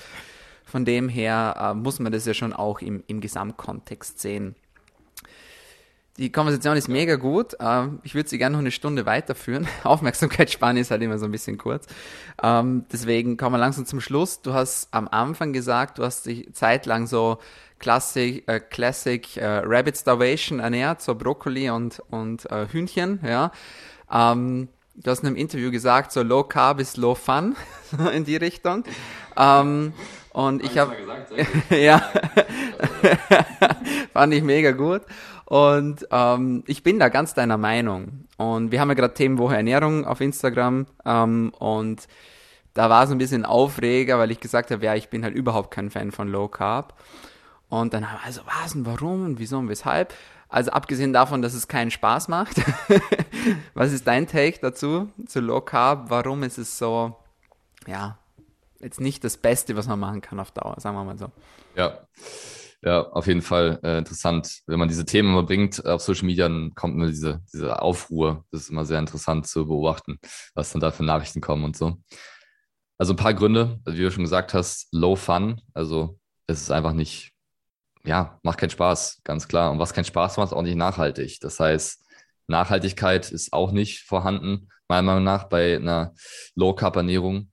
Von 0.64 0.86
dem 0.86 1.10
her 1.10 1.56
äh, 1.60 1.74
muss 1.74 2.00
man 2.00 2.14
das 2.14 2.26
ja 2.26 2.34
schon 2.34 2.54
auch 2.54 2.80
im, 2.80 3.04
im 3.08 3.20
Gesamtkontext 3.20 4.20
sehen. 4.20 4.56
Die 6.22 6.32
Konversation 6.32 6.78
ist 6.78 6.88
mega 6.88 7.16
gut. 7.16 7.56
Ähm, 7.60 8.00
ich 8.04 8.14
würde 8.14 8.30
sie 8.30 8.38
gerne 8.38 8.54
noch 8.54 8.60
eine 8.60 8.70
Stunde 8.70 9.08
weiterführen. 9.08 9.68
Aufmerksamkeitsspanne 9.84 10.80
ist 10.80 10.92
halt 10.92 11.02
immer 11.02 11.18
so 11.18 11.26
ein 11.26 11.32
bisschen 11.32 11.58
kurz. 11.58 11.88
Ähm, 12.44 12.86
deswegen 12.94 13.38
kommen 13.38 13.56
wir 13.56 13.58
langsam 13.58 13.88
zum 13.88 14.02
Schluss. 14.02 14.40
Du 14.40 14.54
hast 14.54 14.94
am 14.94 15.08
Anfang 15.08 15.52
gesagt, 15.52 15.98
du 15.98 16.04
hast 16.04 16.28
dich 16.28 16.54
zeitlang 16.54 17.08
so 17.08 17.40
Classic, 17.80 18.48
äh, 18.48 18.60
Classic 18.60 19.36
äh, 19.36 19.64
Rabbit 19.66 19.98
Starvation 19.98 20.60
ernährt, 20.60 21.02
so 21.02 21.16
Brokkoli 21.16 21.72
und, 21.72 22.04
und 22.12 22.46
äh, 22.52 22.68
Hühnchen, 22.72 23.20
ja. 23.26 23.52
Ähm, 24.12 24.68
du 24.94 25.10
hast 25.10 25.22
in 25.22 25.28
einem 25.28 25.38
Interview 25.38 25.72
gesagt, 25.72 26.12
so 26.12 26.22
Low 26.22 26.44
Carb 26.44 26.80
ist 26.80 26.98
Low 26.98 27.16
Fun, 27.16 27.56
in 28.14 28.26
die 28.26 28.36
Richtung. 28.36 28.84
Ähm, 29.36 29.94
und 30.34 30.64
ich 30.64 30.78
habe, 30.78 30.96
ja, 31.76 32.00
fand 34.14 34.34
ich 34.36 34.44
mega 34.44 34.70
gut. 34.72 35.02
Und 35.52 36.08
ähm, 36.12 36.64
ich 36.66 36.82
bin 36.82 36.98
da 36.98 37.10
ganz 37.10 37.34
deiner 37.34 37.58
Meinung. 37.58 38.24
Und 38.38 38.72
wir 38.72 38.80
haben 38.80 38.88
ja 38.88 38.94
gerade 38.94 39.14
Themenwoche 39.14 39.58
Ernährung 39.58 40.06
auf 40.06 40.22
Instagram. 40.22 40.86
Ähm, 41.04 41.52
und 41.60 42.08
da 42.74 42.90
war 42.90 43.06
so 43.06 43.14
ein 43.14 43.18
bisschen 43.18 43.44
Aufreger, 43.44 44.18
weil 44.18 44.32
ich 44.32 44.40
gesagt 44.40 44.72
habe, 44.72 44.86
ja, 44.86 44.96
ich 44.96 45.10
bin 45.10 45.26
halt 45.26 45.36
überhaupt 45.36 45.70
kein 45.72 45.90
Fan 45.90 46.14
von 46.14 46.30
Low 46.30 46.48
Carb. 46.48 46.98
Und 47.68 47.94
dann 47.94 48.10
haben 48.10 48.20
wir 48.20 48.26
also, 48.26 48.44
was 48.46 48.76
und 48.76 48.86
warum 48.86 49.26
und 49.26 49.40
wieso 49.40 49.58
und 49.58 49.68
weshalb? 49.68 50.14
Also 50.48 50.72
abgesehen 50.72 51.12
davon, 51.12 51.42
dass 51.42 51.54
es 51.54 51.68
keinen 51.68 51.92
Spaß 51.92 52.30
macht. 52.30 52.56
was 53.74 53.92
ist 53.92 54.08
dein 54.08 54.28
Take 54.28 54.60
dazu, 54.62 55.10
zu 55.26 55.42
Low 55.42 55.60
Carb? 55.60 56.10
Warum 56.10 56.44
ist 56.44 56.60
es 56.60 56.78
so, 56.78 57.18
ja, 57.88 58.18
jetzt 58.80 59.02
nicht 59.02 59.22
das 59.26 59.36
Beste, 59.36 59.76
was 59.76 59.86
man 59.86 60.00
machen 60.00 60.22
kann 60.22 60.40
auf 60.40 60.52
Dauer, 60.52 60.80
sagen 60.80 60.96
wir 60.96 61.04
mal 61.04 61.18
so. 61.18 61.30
Ja, 61.76 62.00
ja, 62.84 63.02
auf 63.02 63.28
jeden 63.28 63.42
Fall 63.42 63.80
äh, 63.84 64.00
interessant. 64.00 64.62
Wenn 64.66 64.80
man 64.80 64.88
diese 64.88 65.06
Themen 65.06 65.30
immer 65.30 65.44
bringt 65.44 65.86
auf 65.86 66.02
Social 66.02 66.26
Media, 66.26 66.48
dann 66.48 66.74
kommt 66.74 66.96
immer 66.96 67.08
diese, 67.08 67.42
diese 67.54 67.82
Aufruhr. 67.82 68.46
Das 68.52 68.62
ist 68.62 68.70
immer 68.70 68.86
sehr 68.86 69.00
interessant 69.00 69.48
zu 69.48 69.68
beobachten, 69.68 70.20
was 70.56 70.72
dann 70.72 70.82
da 70.82 70.92
für 70.92 71.04
Nachrichten 71.04 71.42
kommen 71.42 71.64
und 71.64 71.78
so. 71.78 72.02
Also 72.98 73.14
ein 73.14 73.18
paar 73.18 73.34
Gründe, 73.34 73.80
also 73.86 73.98
wie 73.98 74.04
du 74.04 74.12
schon 74.12 74.24
gesagt 74.24 74.54
hast, 74.54 74.88
low 74.92 75.16
fun. 75.16 75.62
Also 75.74 76.20
es 76.48 76.62
ist 76.62 76.72
einfach 76.72 76.94
nicht, 76.94 77.34
ja, 78.04 78.40
macht 78.44 78.60
keinen 78.60 78.72
Spaß, 78.72 79.22
ganz 79.24 79.48
klar. 79.48 79.72
Und 79.72 79.80
was 79.80 79.94
keinen 79.94 80.06
Spaß 80.06 80.38
macht, 80.38 80.48
ist 80.48 80.54
auch 80.54 80.62
nicht 80.64 80.76
nachhaltig. 80.76 81.40
Das 81.40 81.60
heißt, 81.60 82.04
Nachhaltigkeit 82.48 83.32
ist 83.32 83.54
auch 83.54 83.72
nicht 83.72 84.02
vorhanden, 84.02 84.70
meiner 84.88 85.04
Meinung 85.04 85.24
nach, 85.24 85.46
bei 85.46 85.76
einer 85.76 86.14
Low-Carb-Ernährung. 86.56 87.51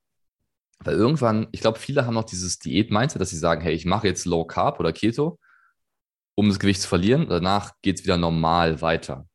Weil 0.81 0.95
irgendwann, 0.95 1.49
ich 1.53 1.61
glaube, 1.61 1.79
viele 1.79 2.07
haben 2.07 2.15
noch 2.15 2.25
dieses 2.25 2.59
Diät-Mindset, 2.59 3.21
dass 3.21 3.31
sie 3.31 3.39
sagen, 3.39 3.61
hey, 3.61 3.75
ich 3.75 3.85
mache 3.85 4.07
jetzt 4.07 4.25
Low 4.27 4.45
Carb 4.45 4.79
oder 4.79 4.93
Keto, 4.93 5.39
um 6.35 6.49
das 6.49 6.59
Gewicht 6.59 6.83
zu 6.83 6.89
verlieren. 6.89 7.27
Danach 7.29 7.73
geht 7.83 7.99
es 7.99 8.05
wieder 8.05 8.17
normal 8.17 8.81
weiter. 8.81 9.27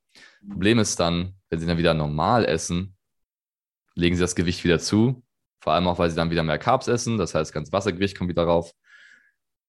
Problem 0.49 0.79
ist 0.79 0.99
dann, 0.99 1.35
wenn 1.49 1.59
sie 1.59 1.65
dann 1.65 1.77
wieder 1.77 1.93
normal 1.93 2.45
essen, 2.45 2.95
legen 3.95 4.15
sie 4.15 4.21
das 4.21 4.35
Gewicht 4.35 4.63
wieder 4.63 4.79
zu. 4.79 5.23
Vor 5.61 5.73
allem 5.73 5.87
auch, 5.87 5.99
weil 5.99 6.09
sie 6.09 6.15
dann 6.15 6.29
wieder 6.29 6.43
mehr 6.43 6.57
Carbs 6.57 6.87
essen. 6.87 7.17
Das 7.17 7.35
heißt, 7.35 7.49
das 7.49 7.53
ganze 7.53 7.71
Wassergewicht 7.71 8.17
kommt 8.17 8.29
wieder 8.29 8.43
rauf. 8.43 8.73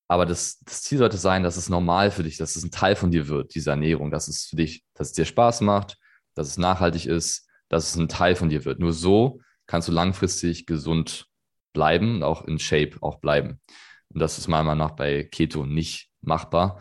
Aber 0.09 0.27
das, 0.27 0.59
das, 0.61 0.83
Ziel 0.83 0.99
sollte 0.99 1.17
sein, 1.17 1.43
dass 1.43 1.57
es 1.57 1.69
normal 1.69 2.11
für 2.11 2.23
dich, 2.23 2.37
dass 2.37 2.57
es 2.57 2.65
ein 2.65 2.71
Teil 2.71 2.95
von 2.95 3.11
dir 3.11 3.29
wird, 3.29 3.55
diese 3.55 3.71
Ernährung, 3.71 4.11
dass 4.11 4.29
es 4.29 4.47
für 4.47 4.57
dich, 4.57 4.85
dass 4.95 5.09
es 5.09 5.13
dir 5.15 5.25
Spaß 5.25 5.63
macht, 5.63 5.99
dass 6.35 6.49
es 6.49 6.59
nachhaltig 6.59 7.07
ist, 7.07 7.49
dass 7.69 7.91
es 7.91 7.97
ein 7.97 8.09
Teil 8.09 8.37
von 8.37 8.49
dir 8.49 8.65
wird. 8.65 8.81
Nur 8.81 8.93
so 8.93 9.41
kannst 9.67 9.89
du 9.89 9.93
langfristig 9.93 10.67
gesund 10.67 11.27
bleiben 11.75 12.17
und 12.17 12.23
auch 12.23 12.45
in 12.45 12.59
Shape 12.59 12.97
auch 13.03 13.21
bleiben. 13.21 13.61
Und 14.09 14.21
das 14.21 14.39
ist 14.39 14.49
meiner 14.49 14.65
Meinung 14.65 14.89
nach 14.89 14.97
bei 14.97 15.25
Keto 15.25 15.67
nicht 15.67 16.09
machbar. 16.23 16.81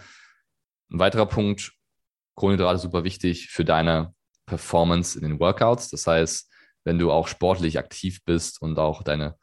Ein 0.89 0.99
weiterer 0.99 1.25
Punkt, 1.25 1.73
Kohlenhydrate 2.35 2.79
super 2.79 3.03
wichtig 3.03 3.49
für 3.49 3.65
deine 3.65 4.13
Performance 4.45 5.17
in 5.19 5.27
den 5.27 5.39
Workouts. 5.39 5.89
Das 5.89 6.07
heißt, 6.07 6.49
wenn 6.85 6.99
du 6.99 7.11
auch 7.11 7.27
sportlich 7.27 7.77
aktiv 7.77 8.23
bist 8.23 8.61
und 8.61 8.79
auch 8.79 9.03
deine 9.03 9.37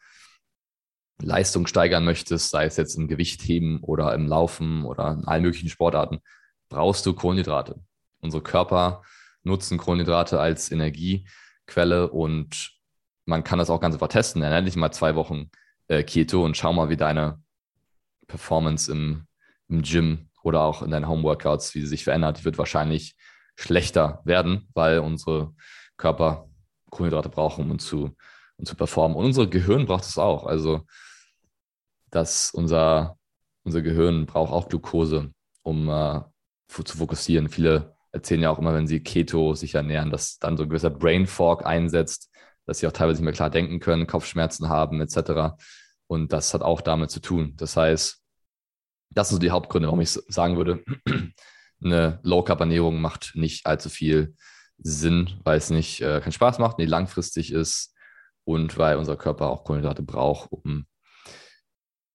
Leistung 1.20 1.66
steigern 1.66 2.05
möchtest, 2.05 2.51
sei 2.51 2.64
es 2.64 2.76
jetzt 2.76 2.96
im 2.96 3.09
Gewichtheben 3.09 3.80
oder 3.80 4.14
im 4.14 4.26
Laufen 4.26 4.84
oder 4.84 5.12
in 5.12 5.24
allen 5.24 5.42
möglichen 5.42 5.68
Sportarten, 5.68 6.20
brauchst 6.68 7.05
du 7.05 7.14
Kohlenhydrate. 7.14 7.80
Unsere 8.20 8.42
Körper 8.42 9.03
nutzen 9.42 9.78
Kohlenhydrate 9.78 10.38
als 10.40 10.70
Energiequelle 10.70 12.11
und 12.11 12.79
man 13.30 13.44
kann 13.44 13.58
das 13.58 13.70
auch 13.70 13.80
ganz 13.80 13.94
einfach 13.94 14.08
testen. 14.08 14.42
Ernähr 14.42 14.60
dich 14.60 14.76
mal 14.76 14.90
zwei 14.90 15.14
Wochen 15.14 15.50
äh, 15.88 16.02
Keto 16.02 16.44
und 16.44 16.56
schau 16.56 16.72
mal, 16.72 16.90
wie 16.90 16.96
deine 16.96 17.40
Performance 18.26 18.90
im, 18.92 19.26
im 19.68 19.82
Gym 19.82 20.28
oder 20.42 20.62
auch 20.62 20.82
in 20.82 20.90
deinen 20.90 21.08
Homeworkouts, 21.08 21.74
wie 21.74 21.80
sie 21.80 21.86
sich 21.86 22.04
verändert. 22.04 22.40
Die 22.40 22.44
wird 22.44 22.58
wahrscheinlich 22.58 23.16
schlechter 23.54 24.20
werden, 24.24 24.68
weil 24.74 24.98
unsere 24.98 25.54
Körper 25.96 26.48
Kohlenhydrate 26.90 27.28
brauchen, 27.28 27.70
um 27.70 27.78
zu, 27.78 28.16
um 28.56 28.64
zu 28.64 28.74
performen. 28.74 29.16
Und 29.16 29.26
unser 29.26 29.46
Gehirn 29.46 29.86
braucht 29.86 30.04
es 30.04 30.18
auch. 30.18 30.44
Also, 30.44 30.86
dass 32.10 32.50
unser, 32.50 33.16
unser 33.62 33.80
Gehirn 33.82 34.26
braucht 34.26 34.52
auch 34.52 34.68
Glucose, 34.68 35.32
um 35.62 35.88
äh, 35.88 36.20
zu 36.68 36.96
fokussieren. 36.96 37.48
Viele 37.48 37.94
erzählen 38.10 38.42
ja 38.42 38.50
auch 38.50 38.58
immer, 38.58 38.74
wenn 38.74 38.88
sie 38.88 39.00
Keto 39.00 39.54
sich 39.54 39.74
ernähren, 39.74 40.10
dass 40.10 40.38
dann 40.38 40.56
so 40.56 40.64
ein 40.64 40.68
gewisser 40.68 40.90
Brain 40.90 41.26
Fog 41.28 41.64
einsetzt, 41.64 42.29
dass 42.70 42.78
sie 42.78 42.86
auch 42.86 42.92
teilweise 42.92 43.18
nicht 43.18 43.24
mehr 43.24 43.32
klar 43.32 43.50
denken 43.50 43.80
können, 43.80 44.06
Kopfschmerzen 44.06 44.68
haben 44.68 45.00
etc. 45.00 45.56
Und 46.06 46.32
das 46.32 46.54
hat 46.54 46.62
auch 46.62 46.80
damit 46.80 47.10
zu 47.10 47.18
tun. 47.18 47.54
Das 47.56 47.76
heißt, 47.76 48.22
das 49.10 49.28
sind 49.28 49.34
so 49.34 49.40
die 49.40 49.50
Hauptgründe, 49.50 49.88
warum 49.88 50.00
ich 50.00 50.10
sagen 50.10 50.56
würde, 50.56 50.84
eine 51.84 52.20
Low-Carb-Ernährung 52.22 53.00
macht 53.00 53.32
nicht 53.34 53.66
allzu 53.66 53.88
viel 53.88 54.36
Sinn, 54.78 55.40
weil 55.42 55.58
es 55.58 55.70
nicht 55.70 56.00
äh, 56.00 56.20
keinen 56.20 56.30
Spaß 56.30 56.60
macht, 56.60 56.78
nicht 56.78 56.88
langfristig 56.88 57.52
ist 57.52 57.92
und 58.44 58.78
weil 58.78 58.98
unser 58.98 59.16
Körper 59.16 59.48
auch 59.50 59.64
Kohlenhydrate 59.64 60.04
braucht, 60.04 60.52
um 60.52 60.86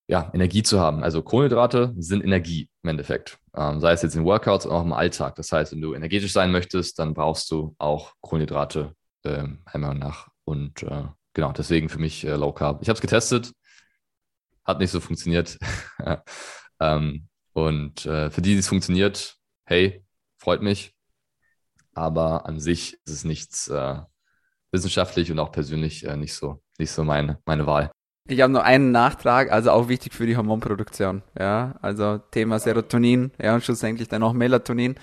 ja, 0.08 0.32
Energie 0.34 0.64
zu 0.64 0.80
haben. 0.80 1.04
Also 1.04 1.22
Kohlenhydrate 1.22 1.94
sind 1.98 2.24
Energie 2.24 2.70
im 2.82 2.92
Endeffekt. 2.92 3.40
Ähm, 3.54 3.82
sei 3.82 3.92
es 3.92 4.04
jetzt 4.04 4.16
in 4.16 4.24
Workouts 4.24 4.66
oder 4.66 4.76
auch 4.76 4.84
im 4.84 4.94
Alltag. 4.94 5.36
Das 5.36 5.52
heißt, 5.52 5.74
wenn 5.74 5.82
du 5.82 5.96
energetisch 5.96 6.32
sein 6.32 6.54
möchtest, 6.54 6.98
dann 6.98 7.14
brauchst 7.14 7.52
du 7.52 7.76
auch 7.78 8.14
Kohlenhydrate, 8.22 8.94
äh, 9.24 9.50
einmal 9.66 9.96
nach 9.96 10.30
und 10.46 10.84
äh, 10.84 11.04
genau, 11.34 11.52
deswegen 11.52 11.90
für 11.90 12.00
mich 12.00 12.26
äh, 12.26 12.36
Low 12.36 12.54
Carb. 12.54 12.82
Ich 12.82 12.88
habe 12.88 12.96
es 12.96 13.02
getestet, 13.02 13.52
hat 14.64 14.80
nicht 14.80 14.92
so 14.92 15.00
funktioniert. 15.00 15.58
ähm, 16.80 17.28
und 17.54 18.06
äh, 18.06 18.30
für 18.32 18.42
die, 18.42 18.54
die 18.54 18.60
es 18.60 18.68
funktioniert, 18.68 19.38
hey, 19.66 20.04
freut 20.38 20.62
mich. 20.62 20.94
Aber 21.94 22.46
an 22.46 22.60
sich 22.60 23.00
ist 23.06 23.14
es 23.14 23.24
nichts 23.24 23.70
äh, 23.70 24.02
wissenschaftlich 24.72 25.32
und 25.32 25.40
auch 25.40 25.52
persönlich 25.52 26.06
äh, 26.06 26.18
nicht 26.18 26.34
so, 26.34 26.62
nicht 26.78 26.92
so 26.92 27.04
meine, 27.04 27.40
meine 27.46 27.66
Wahl. 27.66 27.92
Ich 28.28 28.42
habe 28.42 28.52
noch 28.52 28.64
einen 28.64 28.92
Nachtrag, 28.92 29.52
also 29.52 29.72
auch 29.72 29.88
wichtig 29.88 30.14
für 30.14 30.26
die 30.26 30.36
Hormonproduktion. 30.36 31.22
Ja, 31.38 31.76
also 31.82 32.18
Thema 32.18 32.60
Serotonin, 32.60 33.32
ja, 33.42 33.54
und 33.54 33.64
schlussendlich 33.64 34.08
dann 34.08 34.24
auch 34.24 34.34
Melatonin. 34.34 34.96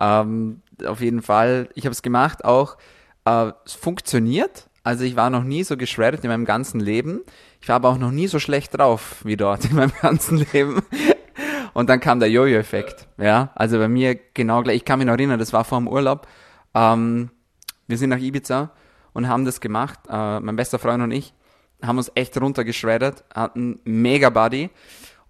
Ähm, 0.00 0.62
auf 0.86 1.00
jeden 1.00 1.20
Fall, 1.20 1.68
ich 1.74 1.84
habe 1.84 1.92
es 1.92 2.00
gemacht, 2.00 2.44
auch 2.44 2.78
äh, 3.24 3.52
es 3.66 3.74
funktioniert, 3.74 4.69
also 4.82 5.04
ich 5.04 5.16
war 5.16 5.30
noch 5.30 5.44
nie 5.44 5.62
so 5.62 5.76
geschreddet 5.76 6.24
in 6.24 6.30
meinem 6.30 6.44
ganzen 6.44 6.80
Leben. 6.80 7.20
Ich 7.60 7.68
war 7.68 7.76
aber 7.76 7.90
auch 7.90 7.98
noch 7.98 8.10
nie 8.10 8.26
so 8.26 8.38
schlecht 8.38 8.76
drauf 8.76 9.16
wie 9.24 9.36
dort 9.36 9.64
in 9.70 9.76
meinem 9.76 9.92
ganzen 10.00 10.38
Leben. 10.52 10.82
Und 11.72 11.88
dann 11.88 12.00
kam 12.00 12.20
der 12.20 12.30
Jojo-Effekt. 12.30 13.06
Ja, 13.18 13.50
also 13.54 13.78
bei 13.78 13.88
mir 13.88 14.18
genau 14.34 14.62
gleich. 14.62 14.76
Ich 14.76 14.84
kann 14.84 14.98
mich 14.98 15.06
noch 15.06 15.14
erinnern, 15.14 15.38
das 15.38 15.52
war 15.52 15.64
vor 15.64 15.78
dem 15.78 15.88
Urlaub. 15.88 16.26
Ähm, 16.74 17.30
wir 17.86 17.98
sind 17.98 18.10
nach 18.10 18.18
Ibiza 18.18 18.70
und 19.12 19.28
haben 19.28 19.44
das 19.44 19.60
gemacht. 19.60 19.98
Äh, 20.08 20.40
mein 20.40 20.56
bester 20.56 20.78
Freund 20.78 21.02
und 21.02 21.10
ich 21.10 21.34
haben 21.82 21.98
uns 21.98 22.10
echt 22.14 22.38
runtergeschreddert, 22.40 23.24
hatten 23.34 23.80
mega 23.84 24.30
Buddy. 24.30 24.70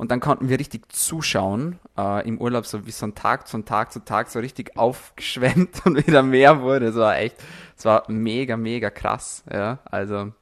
Und 0.01 0.11
dann 0.11 0.20
konnten 0.20 0.48
wir 0.48 0.59
richtig 0.59 0.90
zuschauen 0.90 1.78
äh, 1.98 2.26
im 2.26 2.40
Urlaub, 2.40 2.64
so 2.64 2.86
wie 2.86 2.90
so 2.90 3.05
ein 3.05 3.14
Tag 3.14 3.46
von 3.51 3.66
Tag 3.66 3.92
zu 3.92 4.03
Tag 4.03 4.30
so 4.30 4.38
richtig 4.38 4.78
aufgeschwemmt 4.78 5.82
und 5.84 6.07
wieder 6.07 6.22
mehr 6.22 6.62
wurde. 6.62 6.86
Es 6.86 6.94
war 6.94 7.18
echt, 7.18 7.36
es 7.76 7.84
war 7.84 8.05
mega, 8.11 8.57
mega 8.57 8.88
krass. 8.88 9.44
Ja, 9.53 9.80
also 9.84 10.32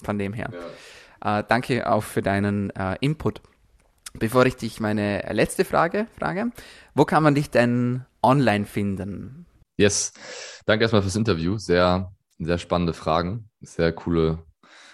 von 0.00 0.16
dem 0.16 0.32
her. 0.32 0.50
Ja. 1.24 1.40
Äh, 1.40 1.44
danke 1.48 1.90
auch 1.90 2.04
für 2.04 2.22
deinen 2.22 2.70
äh, 2.70 2.98
Input. 3.00 3.42
Bevor 4.12 4.46
ich 4.46 4.54
dich 4.54 4.78
meine 4.78 5.28
letzte 5.32 5.64
Frage 5.64 6.06
frage, 6.16 6.52
wo 6.94 7.04
kann 7.04 7.24
man 7.24 7.34
dich 7.34 7.50
denn 7.50 8.06
online 8.22 8.64
finden? 8.64 9.44
Yes, 9.76 10.12
danke 10.66 10.84
erstmal 10.84 11.02
fürs 11.02 11.16
Interview. 11.16 11.58
Sehr, 11.58 12.12
sehr 12.38 12.58
spannende 12.58 12.92
Fragen, 12.92 13.50
sehr 13.60 13.92
coole, 13.92 14.38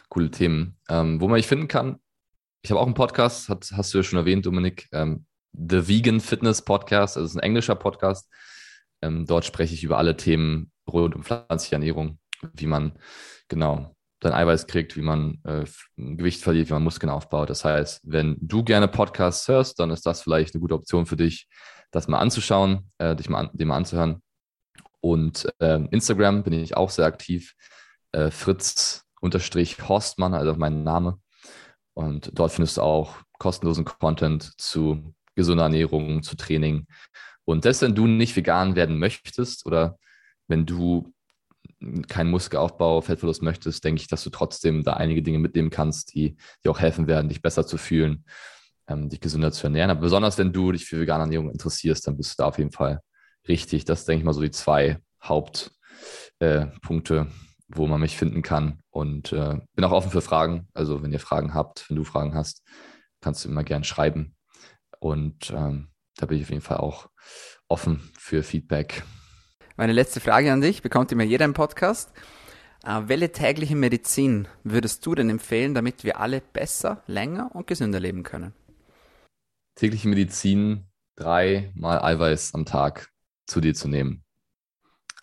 coole 0.09 0.31
Themen. 0.31 0.79
Ähm, 0.89 1.21
wo 1.21 1.27
man 1.29 1.37
mich 1.37 1.47
finden 1.47 1.69
kann, 1.69 1.99
ich 2.67 2.73
habe 2.73 2.81
auch 2.81 2.87
einen 2.87 2.95
Podcast, 2.95 3.49
hat, 3.49 3.71
hast 3.77 3.95
du 3.95 3.99
ja 3.99 4.03
schon 4.03 4.19
erwähnt, 4.19 4.45
Dominik, 4.45 4.89
ähm, 4.91 5.25
The 5.53 5.87
Vegan 5.87 6.19
Fitness 6.19 6.63
Podcast, 6.63 7.17
also 7.17 7.25
ist 7.25 7.37
ein 7.37 7.41
englischer 7.45 7.77
Podcast. 7.77 8.29
Ähm, 9.03 9.25
dort 9.25 9.45
spreche 9.45 9.73
ich 9.73 9.85
über 9.85 9.99
alle 9.99 10.17
Themen 10.17 10.73
rund 10.91 11.15
um 11.15 11.23
pflanzliche 11.23 11.77
Ernährung, 11.77 12.19
wie 12.55 12.67
man 12.67 12.99
genau 13.47 13.95
sein 14.21 14.33
Eiweiß 14.33 14.67
kriegt, 14.67 14.97
wie 14.97 15.03
man 15.03 15.39
äh, 15.45 15.65
Gewicht 15.97 16.43
verliert, 16.43 16.69
wie 16.69 16.73
man 16.73 16.83
Muskeln 16.83 17.09
aufbaut. 17.09 17.51
Das 17.51 17.65
heißt, 17.65 18.01
wenn 18.03 18.37
du 18.41 18.65
gerne 18.65 18.89
Podcasts 18.89 19.47
hörst, 19.47 19.79
dann 19.79 19.91
ist 19.91 20.05
das 20.05 20.23
vielleicht 20.23 20.55
eine 20.55 20.61
gute 20.61 20.75
Option 20.75 21.07
für 21.07 21.17
dich, 21.17 21.47
das 21.93 22.09
mal 22.09 22.19
anzuschauen, 22.19 22.91
äh, 22.99 23.15
dich 23.15 23.29
mal, 23.29 23.47
an, 23.47 23.51
dem 23.53 23.69
mal 23.69 23.77
anzuhören. 23.77 24.25
Und 25.01 25.49
äh, 25.61 25.85
Instagram 25.93 26.43
bin 26.43 26.53
ich 26.53 26.77
auch 26.77 26.91
sehr 26.91 27.07
aktiv. 27.07 27.55
Äh, 28.11 28.33
Fritz 28.33 29.05
unterstrich 29.21 29.89
Horstmann, 29.89 30.35
also 30.35 30.55
mein 30.55 30.83
Name. 30.83 31.21
Und 31.97 32.31
dort 32.35 32.53
findest 32.53 32.77
du 32.77 32.83
auch 32.83 33.17
kostenlosen 33.39 33.87
Content 33.87 34.53
zu 34.61 35.15
gesunder 35.35 35.65
Ernährung, 35.65 36.23
zu 36.23 36.37
Training. 36.37 36.87
Und 37.45 37.63
selbst 37.63 37.81
wenn 37.83 37.95
du 37.95 38.07
nicht 38.07 38.37
vegan 38.37 38.77
werden 38.77 38.99
möchtest 38.99 39.65
oder 39.67 39.99
wenn 40.47 40.67
du 40.67 41.13
keinen 42.09 42.31
Muskelaufbau, 42.31 43.01
Fettverlust 43.01 43.43
möchtest, 43.43 43.83
denke 43.85 44.01
ich, 44.01 44.09
dass 44.09 44.25
du 44.25 44.31
trotzdem 44.31 44.83
da 44.83 44.95
einige 44.95 45.23
Dinge 45.23 45.39
mitnehmen 45.39 45.71
kannst, 45.71 46.15
die 46.15 46.37
dir 46.65 46.71
auch 46.71 46.81
helfen 46.81 47.07
werden, 47.07 47.29
dich 47.29 47.41
besser 47.43 47.67
zu 47.67 47.79
fühlen, 47.79 48.25
ähm, 48.89 49.09
dich 49.09 49.21
gesünder 49.21 49.53
zu 49.53 49.67
ernähren. 49.67 49.91
Aber 49.91 50.01
besonders 50.01 50.37
wenn 50.39 50.53
du 50.53 50.73
dich 50.73 50.85
für 50.85 51.01
vegane 51.01 51.23
Ernährung 51.25 51.51
interessierst, 51.51 52.07
dann 52.07 52.17
bist 52.17 52.33
du 52.33 52.43
da 52.43 52.49
auf 52.49 52.59
jeden 52.59 52.73
Fall 52.73 53.01
richtig. 53.49 53.85
Das 53.85 54.05
denke 54.05 54.21
ich 54.21 54.25
mal 54.25 54.35
so 54.35 54.43
die 54.43 54.51
zwei 54.51 54.99
Hauptpunkte, 55.23 55.71
äh, 56.41 57.46
wo 57.69 57.87
man 57.87 58.01
mich 58.01 58.17
finden 58.17 58.43
kann. 58.43 58.81
Und 58.91 59.33
äh, 59.33 59.59
bin 59.75 59.85
auch 59.85 59.93
offen 59.93 60.11
für 60.11 60.21
Fragen. 60.23 60.69
Also 60.75 61.03
wenn 61.03 61.13
ihr 61.13 61.21
Fragen 61.21 61.55
habt, 61.55 61.89
wenn 61.89 61.97
du 61.97 62.05
Fragen 62.05 62.35
hast, 62.35 62.63
kannst 63.21 63.45
du 63.45 63.49
immer 63.49 63.65
gern 63.65 63.85
schreiben. 63.85 64.35
Und 65.01 65.51
ähm, 65.51 65.89
da 66.17 66.27
bin 66.27 66.39
ich 66.39 66.45
auf 66.45 66.51
jeden 66.51 66.63
Fall 66.63 66.79
auch 66.79 67.09
offen 67.69 68.11
für 68.19 68.43
Feedback. 68.43 69.03
Meine 69.77 69.93
letzte 69.93 70.21
Frage 70.21 70.53
an 70.53 70.61
dich, 70.61 70.83
bekommt 70.83 71.13
immer 71.13 71.25
jeder 71.25 71.45
im 71.45 71.53
Podcast. 71.53 72.13
Äh, 72.85 73.03
welche 73.07 73.33
tägliche 73.33 73.77
Medizin 73.77 74.49
würdest 74.65 75.05
du 75.05 75.15
denn 75.15 75.29
empfehlen, 75.29 75.75
damit 75.75 76.05
wir 76.05 76.21
alle 76.21 76.41
besser, 76.41 77.03
länger 77.07 77.51
und 77.55 77.67
gesünder 77.67 78.01
leben 78.01 78.23
können? 78.23 78.55
Tägliche 79.75 80.09
Medizin, 80.09 80.87
dreimal 81.17 82.01
Eiweiß 82.01 82.55
am 82.55 82.65
Tag 82.65 83.11
zu 83.47 83.61
dir 83.61 83.75
zu 83.75 83.89
nehmen. 83.89 84.25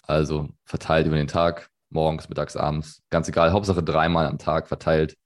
Also 0.03 0.49
verteilt 0.65 1.07
über 1.07 1.15
den 1.15 1.27
Tag, 1.27 1.69
morgens, 1.93 2.29
mittags, 2.29 2.55
abends, 2.55 3.01
ganz 3.09 3.27
egal, 3.27 3.51
Hauptsache 3.51 3.83
dreimal 3.83 4.27
am 4.27 4.37
Tag 4.37 4.67
verteilt. 4.67 5.17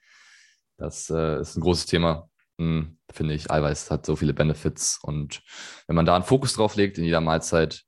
Das 0.78 1.10
äh, 1.10 1.40
ist 1.40 1.58
ein 1.58 1.62
großes 1.62 1.86
Thema, 1.86 2.30
hm, 2.60 2.98
finde 3.12 3.34
ich. 3.34 3.50
Eiweiß 3.50 3.90
hat 3.90 4.06
so 4.06 4.16
viele 4.16 4.34
Benefits 4.34 5.00
und 5.02 5.42
wenn 5.88 5.96
man 5.96 6.06
da 6.06 6.16
einen 6.16 6.24
Fokus 6.24 6.54
drauf 6.54 6.76
legt 6.76 6.98
in 6.98 7.04
jeder 7.04 7.22
Mahlzeit, 7.22 7.84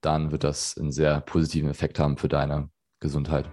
dann 0.00 0.30
wird 0.30 0.44
das 0.44 0.76
einen 0.78 0.92
sehr 0.92 1.20
positiven 1.22 1.70
Effekt 1.70 1.98
haben 1.98 2.18
für 2.18 2.28
deine 2.28 2.68
Gesundheit. 3.00 3.48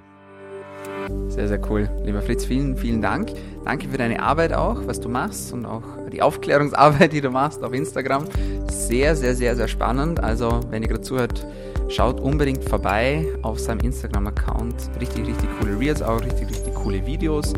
Sehr, 1.30 1.48
sehr 1.48 1.62
cool. 1.70 1.90
Lieber 2.04 2.22
Fritz, 2.22 2.46
vielen, 2.46 2.76
vielen 2.76 3.02
Dank. 3.02 3.32
Danke 3.64 3.88
für 3.88 3.98
deine 3.98 4.22
Arbeit 4.22 4.54
auch, 4.54 4.86
was 4.86 5.00
du 5.00 5.10
machst 5.10 5.54
und 5.54 5.66
auch 5.66 5.84
die 6.12 6.22
Aufklärungsarbeit, 6.22 7.14
die 7.14 7.22
du 7.22 7.30
machst 7.30 7.64
auf 7.64 7.74
Instagram. 7.74 8.26
Sehr, 8.70 9.16
sehr, 9.16 9.36
sehr, 9.36 9.56
sehr 9.56 9.68
spannend. 9.68 10.20
Also, 10.20 10.60
wenn 10.70 10.84
ihr 10.84 10.90
gerade 10.90 11.02
zuhört, 11.02 11.46
schaut 11.92 12.20
unbedingt 12.20 12.64
vorbei 12.64 13.26
auf 13.42 13.60
seinem 13.60 13.82
Instagram-Account. 13.82 14.76
Richtig, 15.00 15.28
richtig 15.28 15.50
coole 15.60 15.80
Reels, 15.80 16.02
auch 16.02 16.22
richtig, 16.22 16.50
richtig 16.50 16.74
coole 16.74 17.06
Videos. 17.06 17.54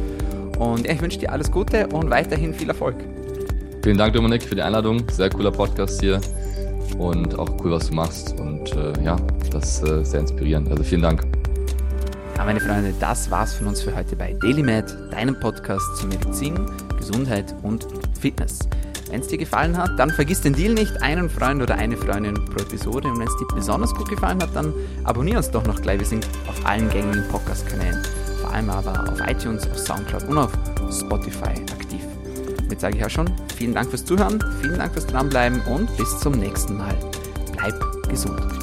Und 0.58 0.86
ja, 0.86 0.94
ich 0.94 1.02
wünsche 1.02 1.20
dir 1.20 1.32
alles 1.32 1.52
Gute 1.52 1.88
und 1.88 2.10
weiterhin 2.10 2.54
viel 2.54 2.70
Erfolg. 2.70 2.96
Vielen 3.84 3.98
Dank, 3.98 4.14
Dominik, 4.14 4.44
für 4.44 4.56
die 4.56 4.62
Einladung. 4.62 5.04
Sehr 5.12 5.30
cooler 5.30 5.52
Podcast 5.52 6.00
hier 6.02 6.20
und 6.98 7.38
auch 7.38 7.50
cool, 7.64 7.72
was 7.72 7.90
du 7.90 7.96
machst. 7.96 8.40
Und 8.40 8.72
äh, 8.76 8.94
ja, 9.04 9.18
das 9.52 9.82
ist 9.82 9.90
äh, 9.90 10.04
sehr 10.04 10.22
inspirierend. 10.22 10.70
Also 10.70 10.84
vielen 10.84 11.02
Dank. 11.02 11.24
Ja, 12.38 12.46
meine 12.46 12.60
Freunde, 12.60 12.94
das 13.00 13.30
war's 13.30 13.54
von 13.54 13.68
uns 13.68 13.82
für 13.82 13.96
heute 13.96 14.16
bei 14.16 14.36
DailyMed, 14.42 14.86
deinem 15.12 15.40
Podcast 15.40 15.86
zu 15.98 16.08
Medizin, 16.08 16.56
Gesundheit 16.98 17.54
und 17.62 17.88
Fitness. 18.20 18.60
Wenn 19.14 19.22
es 19.22 19.28
dir 19.28 19.38
gefallen 19.38 19.78
hat, 19.78 20.00
dann 20.00 20.10
vergiss 20.10 20.42
den 20.42 20.54
Deal 20.54 20.74
nicht, 20.74 21.04
einen 21.04 21.30
Freund 21.30 21.62
oder 21.62 21.76
eine 21.76 21.96
Freundin 21.96 22.34
pro 22.34 22.64
Episode. 22.64 23.10
Und 23.10 23.20
wenn 23.20 23.28
es 23.28 23.38
dir 23.38 23.46
besonders 23.54 23.94
gut 23.94 24.10
gefallen 24.10 24.42
hat, 24.42 24.56
dann 24.56 24.74
abonnier 25.04 25.38
uns 25.38 25.52
doch 25.52 25.64
noch 25.68 25.80
gleich. 25.80 26.00
Wir 26.00 26.08
sind 26.08 26.28
auf 26.48 26.66
allen 26.66 26.90
gängigen 26.90 27.24
Podcast-Kanälen, 27.28 28.02
vor 28.42 28.52
allem 28.52 28.72
aber 28.72 29.12
auf 29.12 29.20
iTunes, 29.28 29.70
auf 29.70 29.78
Soundcloud 29.78 30.24
und 30.30 30.40
auf 30.40 30.52
Spotify 30.90 31.62
aktiv. 31.72 32.02
Jetzt 32.72 32.82
sage 32.82 32.98
ich 32.98 33.06
auch 33.06 33.10
schon, 33.12 33.30
vielen 33.56 33.76
Dank 33.76 33.92
fürs 33.92 34.04
Zuhören, 34.04 34.44
vielen 34.62 34.80
Dank 34.80 34.94
fürs 34.94 35.06
Dranbleiben 35.06 35.62
und 35.68 35.96
bis 35.96 36.20
zum 36.20 36.34
nächsten 36.34 36.76
Mal. 36.76 36.98
Bleib 37.56 38.10
gesund. 38.10 38.63